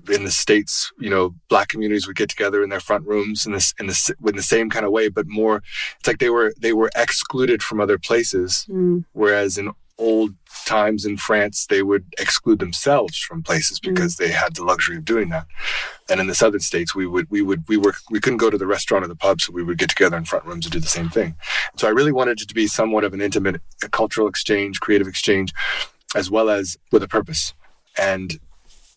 in 0.10 0.24
the 0.24 0.32
states 0.32 0.91
you 1.00 1.10
know 1.10 1.36
black 1.50 1.67
communities 1.67 2.08
would 2.08 2.15
get 2.15 2.30
together 2.30 2.63
in 2.63 2.69
their 2.69 2.80
front 2.80 3.06
rooms 3.06 3.45
in 3.45 3.52
this 3.52 3.74
in 3.80 3.88
this 3.88 4.10
in 4.10 4.36
the 4.36 4.41
same 4.41 4.69
kind 4.69 4.86
of 4.86 4.91
way 4.91 5.10
but 5.10 5.28
more 5.28 5.62
it's 6.00 6.08
like 6.08 6.19
they 6.19 6.30
were 6.30 6.54
they 6.60 6.74
were 6.74 6.89
excluded 6.95 7.62
from 7.62 7.80
other 7.80 8.00
places 8.00 8.65
mm, 8.69 9.04
whereas 9.13 9.58
in 9.58 9.71
old 9.98 10.34
times 10.65 11.06
in 11.06 11.17
France, 11.17 11.67
they 11.67 11.82
would 11.82 12.06
exclude 12.17 12.60
themselves 12.60 13.17
from 13.17 13.43
places 13.43 13.80
because 13.80 14.15
they 14.15 14.30
had 14.30 14.56
the 14.56 14.63
luxury 14.63 14.98
of 14.98 15.06
doing 15.06 15.30
that. 15.30 15.45
And 16.10 16.19
in 16.19 16.28
the 16.28 16.36
southern 16.36 16.60
states, 16.60 16.95
we 16.95 17.08
would 17.08 17.30
we 17.30 17.41
would 17.41 17.63
we 17.67 17.78
were 17.78 17.95
we 18.10 18.19
couldn't 18.19 18.38
go 18.38 18.50
to 18.50 18.58
the 18.58 18.67
restaurant 18.67 19.06
or 19.06 19.08
the 19.08 19.15
pub, 19.15 19.41
so 19.41 19.54
we 19.54 19.63
would 19.63 19.78
get 19.78 19.89
together 19.89 20.17
in 20.17 20.26
front 20.26 20.45
rooms 20.45 20.65
and 20.65 20.74
do 20.74 20.80
the 20.80 20.88
same 20.88 21.10
thing. 21.10 21.36
So 21.78 21.88
I 21.88 21.91
really 21.91 22.12
wanted 22.12 22.41
it 22.41 22.48
to 22.48 22.54
be 22.54 22.67
somewhat 22.67 23.04
of 23.04 23.13
an 23.13 23.21
intimate 23.21 23.62
cultural 23.91 24.28
exchange, 24.28 24.80
creative 24.80 25.08
exchange, 25.08 25.54
as 26.15 26.30
well 26.30 26.50
as 26.50 26.78
with 26.91 27.04
a 27.04 27.08
purpose, 27.08 27.54
and 27.98 28.39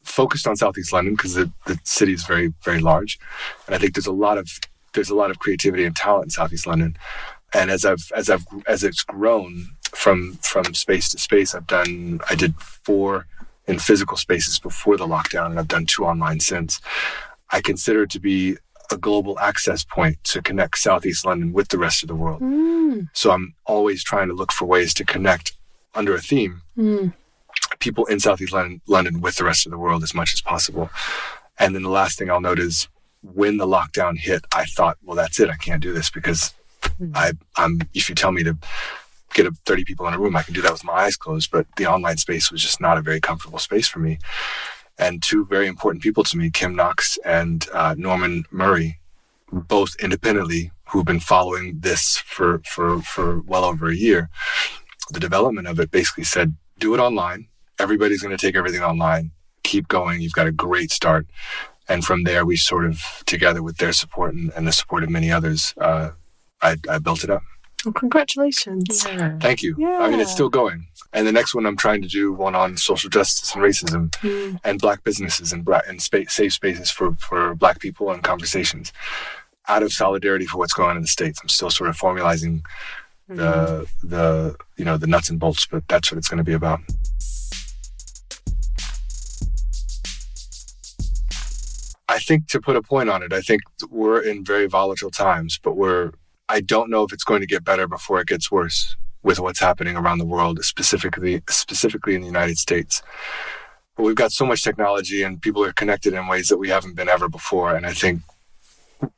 focused 0.09 0.47
on 0.47 0.57
Southeast 0.57 0.93
London 0.93 1.15
because 1.15 1.35
the, 1.35 1.51
the 1.67 1.79
city 1.85 2.13
is 2.13 2.25
very 2.25 2.53
very 2.65 2.81
large, 2.81 3.19
and 3.67 3.75
I 3.75 3.79
think 3.79 3.95
there's 3.95 4.07
a 4.07 4.13
lot 4.13 4.39
of 4.39 4.51
there's 4.95 5.11
a 5.11 5.15
lot 5.15 5.31
of 5.31 5.39
creativity 5.39 5.85
and 5.85 5.95
talent 5.95 6.25
in 6.27 6.31
Southeast 6.31 6.67
London. 6.67 6.97
And 7.55 7.71
as 7.71 7.85
I've 7.85 8.11
as 8.15 8.29
I've 8.29 8.45
as 8.67 8.85
it's 8.85 9.05
grown 9.05 9.69
from 9.95 10.39
from 10.43 10.75
space 10.75 11.11
to 11.11 11.19
space, 11.19 11.55
I've 11.55 11.67
done 11.67 12.21
I 12.29 12.35
did 12.35 12.55
four 12.57 13.27
in 13.67 13.79
physical 13.79 14.17
spaces 14.17 14.59
before 14.59 14.97
the 14.97 15.07
lockdown, 15.07 15.47
and 15.47 15.59
I've 15.59 15.69
done 15.69 15.87
two 15.87 16.05
online 16.05 16.41
since. 16.41 16.81
I 17.51 17.61
consider 17.61 18.03
it 18.03 18.11
to 18.11 18.21
be 18.21 18.57
a 18.91 18.97
global 18.97 19.39
access 19.39 19.85
point 19.85 20.23
to 20.25 20.41
connect 20.43 20.79
Southeast 20.79 21.25
London 21.25 21.53
with 21.53 21.69
the 21.69 21.79
rest 21.79 22.03
of 22.03 22.09
the 22.09 22.15
world. 22.15 22.41
mm, 22.41 23.09
So 23.13 23.31
I'm 23.31 23.55
always 23.67 24.03
trying 24.03 24.29
to 24.29 24.35
look 24.35 24.53
for 24.53 24.65
ways 24.65 24.95
to 24.95 25.05
connect 25.05 25.53
under 25.95 26.15
a 26.15 26.21
theme 26.21 26.63
mm. 26.77 27.13
People 27.79 28.05
in 28.07 28.21
Southeast 28.21 28.53
London, 28.53 28.81
London 28.87 29.21
with 29.21 29.37
the 29.37 29.45
rest 29.45 29.67
of 29.67 29.73
the 29.73 29.79
world 29.79 30.03
as 30.03 30.15
much 30.15 30.35
as 30.35 30.41
possible. 30.41 30.91
And 31.59 31.75
then 31.75 31.83
the 31.83 31.91
last 31.91 32.19
thing 32.19 32.31
I'll 32.31 32.41
note 32.41 32.59
is 32.59 32.89
when 33.23 33.57
the 33.57 33.67
lockdown 33.67 34.17
hit, 34.19 34.45
I 34.55 34.65
thought, 34.65 34.99
well, 35.03 35.17
that's 35.17 35.41
it. 35.41 35.51
I 35.51 35.57
can't 35.57 35.83
do 35.83 35.93
this 35.93 36.11
because 36.11 36.55
I, 37.15 37.33
I'm. 37.57 37.81
If 37.95 38.09
you 38.09 38.15
tell 38.15 38.33
me 38.33 38.45
to 38.45 38.57
get 39.35 39.47
a 39.47 39.53
30 39.67 39.85
people 39.85 40.07
in 40.07 40.15
a 40.15 40.19
room, 40.19 40.37
I 40.37 40.43
can 40.43 40.55
do 40.55 40.63
that 40.63 40.73
with 40.73 40.85
my 40.85 40.93
eyes 40.93 41.17
closed. 41.17 41.51
But 41.51 41.67
the 41.77 41.87
online 41.87 42.17
space 42.17 42.51
was 42.51 42.63
just 42.63 42.81
not 42.81 42.99
a 42.99 43.03
very 43.03 43.21
comfortable 43.21 43.59
space 43.59 43.89
for 43.89 43.99
me. 43.99 44.19
And 44.99 45.23
two 45.23 45.45
very 45.45 45.69
important 45.69 46.03
people 46.03 46.25
to 46.25 46.37
me, 46.37 46.51
Kim 46.51 46.75
Knox 46.75 47.19
and 47.25 47.67
uh, 47.73 47.95
Norman 47.97 48.45
Murray, 48.51 48.99
both 49.53 49.95
independently, 50.01 50.73
who've 50.89 51.05
been 51.05 51.21
following 51.21 51.81
this 51.81 52.19
for 52.19 52.61
for 52.65 53.01
for 53.03 53.41
well 53.41 53.65
over 53.65 53.89
a 53.89 53.97
year. 53.97 54.31
The 55.11 55.21
development 55.21 55.67
of 55.67 55.81
it 55.81 55.91
basically 55.91 56.25
said, 56.25 56.57
do 56.79 56.95
it 56.95 57.01
online 57.01 57.49
everybody's 57.79 58.23
going 58.23 58.37
to 58.37 58.47
take 58.47 58.57
everything 58.57 58.83
online. 58.83 59.31
Keep 59.63 59.89
going. 59.89 60.21
You've 60.21 60.33
got 60.33 60.47
a 60.47 60.53
great 60.53 60.91
start. 60.91 61.27
And 61.89 62.05
from 62.05 62.25
there, 62.25 62.45
we 62.45 62.57
sort 62.57 62.85
of, 62.85 63.03
together 63.27 63.63
with 63.63 63.79
their 63.79 63.93
support 63.93 64.35
and, 64.35 64.53
and 64.55 64.67
the 64.67 64.73
support 64.73 65.03
of 65.05 65.11
many 65.11 65.31
others, 65.33 65.75
uh, 65.81 66.11
I, 66.61 66.77
I 66.89 66.99
built 66.99 67.25
it 67.25 67.31
up. 67.31 67.43
Well, 67.85 67.93
congratulations. 67.95 69.05
Yeah. 69.07 69.39
Thank 69.41 69.63
you. 69.63 69.77
I 70.01 70.11
mean, 70.11 70.21
it's 70.21 70.33
still 70.33 70.49
going. 70.49 70.87
And 71.13 71.27
the 71.27 71.33
next 71.33 71.55
one 71.55 71.65
I'm 71.65 71.77
trying 71.77 72.03
to 72.03 72.09
do 72.09 72.33
one 72.33 72.55
on 72.55 72.77
social 72.77 73.09
justice 73.09 73.55
and 73.55 73.63
racism 73.63 74.11
Mm. 74.21 74.59
and 74.65 74.81
black 74.81 75.05
businesses 75.05 75.53
and, 75.53 75.65
bra- 75.65 75.81
and 75.89 76.03
spa- 76.03 76.25
safe 76.29 76.53
spaces 76.53 76.91
for, 76.91 77.15
for 77.15 77.55
black 77.55 77.79
people 77.81 78.11
and 78.11 78.23
conversations 78.23 78.93
out 79.69 79.83
of 79.83 79.93
solidarity 79.93 80.45
for 80.45 80.59
what's 80.59 80.73
going 80.73 80.91
on 80.91 80.97
in 80.97 81.03
the 81.03 81.09
States. 81.09 81.39
I'm 81.43 81.49
still 81.49 81.71
sort 81.71 81.89
of 81.89 81.97
formalizing 81.97 82.63
the, 83.29 83.87
the, 84.03 84.57
you 84.77 84.85
know, 84.85 84.97
the 84.99 85.07
nuts 85.07 85.31
and 85.31 85.39
bolts, 85.39 85.67
but 85.67 85.87
that's 85.89 86.11
what 86.11 86.19
it's 86.19 86.29
going 86.29 86.39
to 86.39 86.45
be 86.45 86.55
about. 86.55 86.81
I 92.09 92.19
think 92.19 92.49
to 92.49 92.61
put 92.61 92.77
a 92.77 92.83
point 92.83 93.11
on 93.11 93.23
it, 93.23 93.33
I 93.33 93.43
think 93.43 93.63
we're 93.91 94.21
in 94.21 94.45
very 94.45 94.67
volatile 94.67 95.11
times, 95.11 95.59
but 95.63 95.77
we're, 95.77 96.13
I 96.49 96.61
don't 96.61 96.91
know 96.91 97.05
if 97.05 97.13
it's 97.13 97.25
going 97.25 97.43
to 97.43 97.47
get 97.47 97.65
better 97.65 97.87
before 97.87 98.21
it 98.21 98.29
gets 98.29 98.51
worse 98.51 98.97
with 99.23 99.39
what's 99.39 99.61
happening 99.61 99.97
around 99.97 100.19
the 100.19 100.25
world, 100.25 100.65
specifically, 100.65 101.43
specifically 101.51 102.15
in 102.15 102.23
the 102.23 102.27
United 102.27 102.57
States. 102.57 103.03
But 103.95 104.05
we've 104.05 104.17
got 104.17 104.33
so 104.33 104.47
much 104.47 104.63
technology 104.63 105.23
and 105.23 105.43
people 105.43 105.63
are 105.65 105.73
connected 105.73 106.15
in 106.15 106.29
ways 106.29 106.49
that 106.49 106.57
we 106.57 106.71
haven't 106.71 106.97
been 106.97 107.09
ever 107.11 107.29
before. 107.29 107.75
And 107.75 107.85
I 107.85 107.93
think 107.93 108.23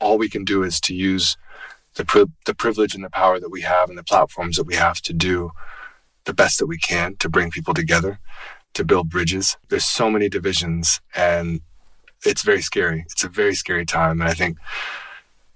all 0.01 0.19
we 0.19 0.29
can 0.29 0.45
do 0.45 0.65
is 0.65 0.81
to 0.81 0.95
use 0.95 1.37
the, 1.95 2.05
pri- 2.05 2.27
the 2.47 2.55
privilege 2.55 2.95
and 2.95 3.05
the 3.05 3.11
power 3.11 3.39
that 3.39 3.51
we 3.51 3.61
have 3.61 3.89
and 3.89 3.99
the 3.99 4.05
platforms 4.05 4.57
that 4.57 4.67
we 4.67 4.75
have 4.75 5.01
to 5.03 5.13
do 5.13 5.53
the 6.25 6.35
best 6.35 6.59
that 6.59 6.67
we 6.67 6.79
can 6.79 7.17
to 7.17 7.29
bring 7.29 7.51
people 7.51 7.75
together, 7.75 8.19
to 8.75 8.85
build 8.85 9.11
bridges. 9.11 9.57
There's 9.69 9.85
so 9.85 10.11
many 10.11 10.29
divisions 10.29 11.01
and 11.15 11.61
it's 12.25 12.43
very 12.43 12.63
scary. 12.63 13.05
It's 13.11 13.25
a 13.25 13.29
very 13.29 13.55
scary 13.55 13.87
time. 13.87 14.21
And 14.21 14.29
I 14.29 14.35
think 14.35 14.59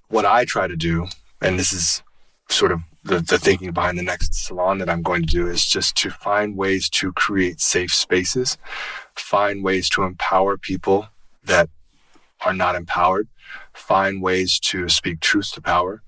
what 0.09 0.25
I 0.25 0.45
try 0.45 0.67
to 0.67 0.77
do, 0.77 1.09
and 1.41 1.59
this 1.59 1.73
is 1.73 2.03
sort 2.49 2.73
of 2.73 2.83
the, 3.03 3.21
the 3.21 3.39
thinking 3.39 3.73
behind 3.73 3.99
the 3.99 4.03
next 4.03 4.35
salon 4.35 4.79
that 4.79 4.89
I'm 4.89 5.03
going 5.03 5.23
to 5.23 5.29
do, 5.29 5.49
is 5.49 5.65
just 5.65 5.97
to 5.99 6.11
find 6.11 6.57
ways 6.57 6.89
to 6.91 7.12
create 7.12 7.61
safe 7.61 7.93
spaces, 7.93 8.57
find 9.15 9.62
ways 9.62 9.89
to 9.91 10.05
empower 10.05 10.57
people 10.57 11.09
that 11.45 11.69
are 12.45 12.55
not 12.55 12.75
empowered, 12.75 13.29
find 13.73 14.23
ways 14.23 14.59
to 14.59 14.89
speak 14.89 15.21
truth 15.21 15.53
to 15.53 15.61
power, 15.61 16.03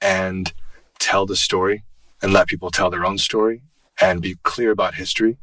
and 0.00 0.52
tell 0.98 1.26
the 1.26 1.36
story 1.36 1.84
and 2.22 2.32
let 2.32 2.48
people 2.48 2.70
tell 2.70 2.90
their 2.90 3.04
own 3.04 3.18
story 3.18 3.62
and 4.00 4.22
be 4.22 4.36
clear 4.42 4.70
about 4.70 4.94
history 4.94 5.36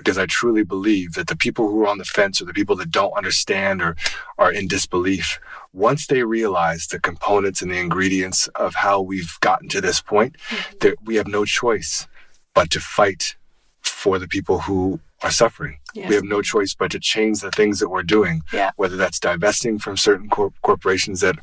because 0.00 0.16
I 0.16 0.24
truly 0.24 0.64
believe 0.64 1.12
that 1.12 1.26
the 1.26 1.36
people 1.36 1.68
who 1.68 1.82
are 1.82 1.86
on 1.86 1.98
the 1.98 2.06
fence 2.06 2.40
or 2.40 2.46
the 2.46 2.54
people 2.54 2.74
that 2.76 2.90
don't 2.90 3.12
understand 3.12 3.82
or 3.82 3.96
are 4.38 4.50
in 4.50 4.66
disbelief, 4.66 5.38
once 5.74 6.06
they 6.06 6.22
realize 6.22 6.86
the 6.86 6.98
components 6.98 7.60
and 7.60 7.70
the 7.70 7.78
ingredients 7.78 8.48
of 8.56 8.74
how 8.76 9.02
we've 9.02 9.36
gotten 9.40 9.68
to 9.68 9.80
this 9.80 10.00
point, 10.00 10.36
mm-hmm. 10.48 10.78
that 10.80 10.94
we 11.04 11.16
have 11.16 11.26
no 11.28 11.44
choice 11.44 12.08
but 12.54 12.70
to 12.70 12.80
fight 12.80 13.36
for 13.82 14.18
the 14.18 14.26
people 14.26 14.60
who 14.60 15.00
are 15.22 15.30
suffering. 15.30 15.78
Yeah. 15.92 16.08
We 16.08 16.14
have 16.14 16.24
no 16.24 16.40
choice 16.40 16.74
but 16.74 16.90
to 16.92 16.98
change 16.98 17.40
the 17.40 17.50
things 17.50 17.78
that 17.80 17.90
we're 17.90 18.02
doing, 18.02 18.40
Yeah. 18.54 18.70
whether 18.76 18.96
that's 18.96 19.20
divesting 19.20 19.78
from 19.80 19.98
certain 19.98 20.30
corp- 20.30 20.54
corporations 20.62 21.20
that 21.20 21.36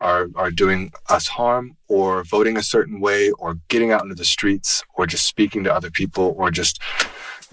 are 0.00 0.26
are 0.34 0.50
doing 0.50 0.92
us 1.08 1.28
harm 1.28 1.76
or 1.88 2.24
voting 2.24 2.56
a 2.56 2.62
certain 2.62 3.00
way 3.00 3.30
or 3.38 3.58
getting 3.68 3.92
out 3.92 4.02
into 4.02 4.14
the 4.14 4.24
streets 4.24 4.82
or 4.94 5.06
just 5.06 5.26
speaking 5.26 5.62
to 5.64 5.72
other 5.72 5.90
people 5.90 6.34
or 6.36 6.50
just 6.50 6.80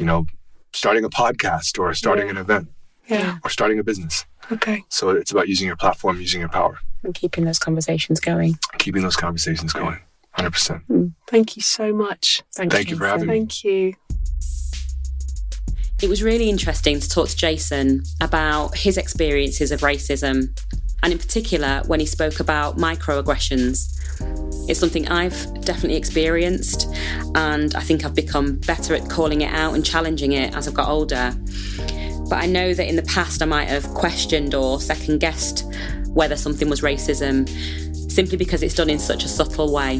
you 0.02 0.06
know 0.08 0.26
starting 0.74 1.06
a 1.06 1.10
podcast 1.10 1.80
or 1.80 1.94
starting 1.94 2.26
Yeah. 2.26 2.32
an 2.32 2.38
event 2.38 2.68
Yeah. 3.08 3.38
or 3.44 3.50
starting 3.50 3.78
a 3.80 3.84
business 3.84 4.26
Okay. 4.52 4.84
so 4.90 5.12
it's 5.12 5.32
about 5.32 5.48
using 5.48 5.68
your 5.68 5.76
platform 5.78 6.20
using 6.20 6.40
your 6.42 6.50
power 6.50 6.80
And 7.04 7.14
keeping 7.14 7.46
those 7.46 7.60
conversations 7.60 8.20
going. 8.20 8.58
keeping 8.80 9.04
those 9.04 9.16
conversations 9.16 9.72
going 9.74 10.00
100% 10.38 10.82
mm. 10.90 11.14
Thank 11.28 11.56
you 11.56 11.62
so 11.62 11.94
much. 11.94 12.42
Thank, 12.56 12.72
Thank 12.72 12.90
you 12.90 12.96
for 12.98 13.06
having 13.06 13.28
me. 13.28 13.34
Thank 13.34 13.64
you. 13.64 13.94
It 16.02 16.10
was 16.10 16.24
really 16.24 16.50
interesting 16.50 17.00
to 17.00 17.08
talk 17.08 17.28
to 17.30 17.36
Jason 17.38 18.04
about 18.22 18.76
his 18.78 18.98
experiences 18.98 19.72
of 19.72 19.82
racism, 19.82 20.36
and 21.04 21.14
in 21.14 21.20
particular 21.20 21.84
when 21.86 22.00
he 22.00 22.06
spoke 22.08 22.40
about 22.40 22.78
microaggressions. 22.78 24.01
It's 24.68 24.80
something 24.80 25.08
I've 25.08 25.36
definitely 25.66 25.98
experienced, 25.98 26.88
and 27.36 27.76
I 27.76 27.82
think 27.82 28.06
I've 28.06 28.16
become 28.16 28.58
better 28.58 28.96
at 28.96 29.10
calling 29.10 29.42
it 29.42 29.54
out 29.54 29.74
and 29.74 29.86
challenging 29.86 30.34
it 30.34 30.56
as 30.56 30.68
I've 30.68 30.74
got 30.74 30.88
older. 30.88 31.34
But 32.30 32.42
I 32.42 32.46
know 32.46 32.74
that 32.74 32.88
in 32.88 32.96
the 32.96 33.04
past 33.04 33.42
I 33.42 33.46
might 33.46 33.68
have 33.68 33.86
questioned 33.90 34.56
or 34.56 34.80
second 34.80 35.20
guessed 35.20 35.66
whether 36.14 36.36
something 36.38 36.70
was 36.70 36.82
racism 36.82 37.50
simply 38.12 38.38
because 38.38 38.64
it's 38.64 38.76
done 38.76 38.90
in 38.90 39.00
such 39.00 39.26
a 39.26 39.28
subtle 39.28 39.74
way. 39.74 40.00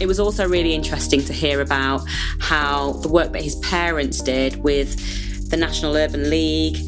It 0.00 0.06
was 0.06 0.20
also 0.20 0.48
really 0.48 0.74
interesting 0.74 1.24
to 1.24 1.32
hear 1.32 1.60
about 1.60 2.02
how 2.38 2.92
the 2.94 3.08
work 3.08 3.32
that 3.32 3.42
his 3.42 3.56
parents 3.56 4.22
did 4.22 4.62
with 4.62 5.50
the 5.50 5.56
National 5.56 5.96
Urban 5.96 6.30
League 6.30 6.78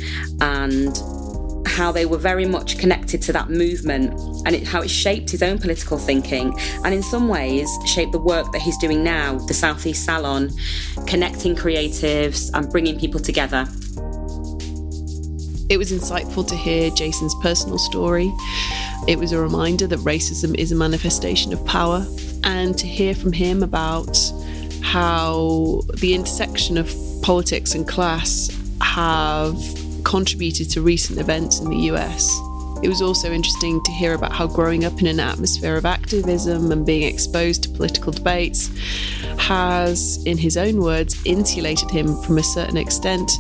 and 0.40 0.96
how 1.67 1.93
they 1.93 2.07
were 2.07 2.19
very 2.19 2.47
much 2.47 2.79
connected 2.79 3.23
to 3.23 3.33
that 3.33 3.51
movement 3.51 4.13
and 4.47 4.55
it, 4.55 4.67
how 4.67 4.81
it 4.81 4.91
shaped 4.91 5.31
his 5.31 5.43
own 5.43 5.59
political 5.59 5.99
thinking 5.99 6.53
and 6.85 6.95
in 6.95 7.03
some 7.03 7.29
ways 7.29 7.71
shaped 7.87 8.13
the 8.13 8.19
work 8.21 8.51
that 8.53 8.61
he's 8.61 8.77
doing 8.79 9.03
now, 9.03 9.39
the 9.47 9.55
Southeast 9.55 10.05
Salon, 10.05 10.51
connecting 11.07 11.55
creatives 11.55 12.51
and 12.55 12.71
bringing 12.71 12.99
people 12.99 13.21
together. 13.21 13.67
It 15.71 15.79
was 15.79 15.93
insightful 15.93 16.47
to 16.49 16.57
hear 16.57 16.91
Jason's 16.91 17.35
personal 17.43 17.79
story. 17.79 18.33
It 19.07 19.19
was 19.19 19.33
a 19.33 19.41
reminder 19.41 19.87
that 19.87 20.01
racism 20.01 20.59
is 20.59 20.73
a 20.73 20.75
manifestation 20.75 21.53
of 21.53 21.65
power, 21.65 22.05
and 22.43 22.77
to 22.79 22.87
hear 22.87 23.15
from 23.15 23.33
him 23.33 23.63
about 23.63 24.19
how 24.83 25.83
the 25.99 26.15
intersection 26.15 26.77
of 26.77 26.93
politics 27.23 27.75
and 27.75 27.87
class 27.87 28.51
have 28.81 29.55
contributed 30.01 30.70
to 30.70 30.82
recent 30.82 31.18
events 31.18 31.61
in 31.61 31.70
the 31.70 31.78
US. 31.92 32.30
It 32.82 32.88
was 32.88 33.03
also 33.03 33.30
interesting 33.30 33.82
to 33.84 33.92
hear 33.92 34.14
about 34.14 34.32
how 34.32 34.46
growing 34.46 34.84
up 34.86 35.01
in 35.01 35.07
an 35.07 35.20
atmosphere 35.20 35.76
of 35.76 35.84
activism 35.84 36.72
and 36.72 36.86
being 36.86 37.03
exposed 37.03 37.64
to 37.64 37.68
political 37.68 38.11
debates 38.11 38.70
has, 39.36 40.24
in 40.24 40.38
his 40.38 40.57
own 40.57 40.80
words, 40.80 41.14
insulated 41.26 41.90
him 41.90 42.16
from 42.22 42.38
a 42.38 42.42
certain 42.42 42.78
extent 42.78 43.30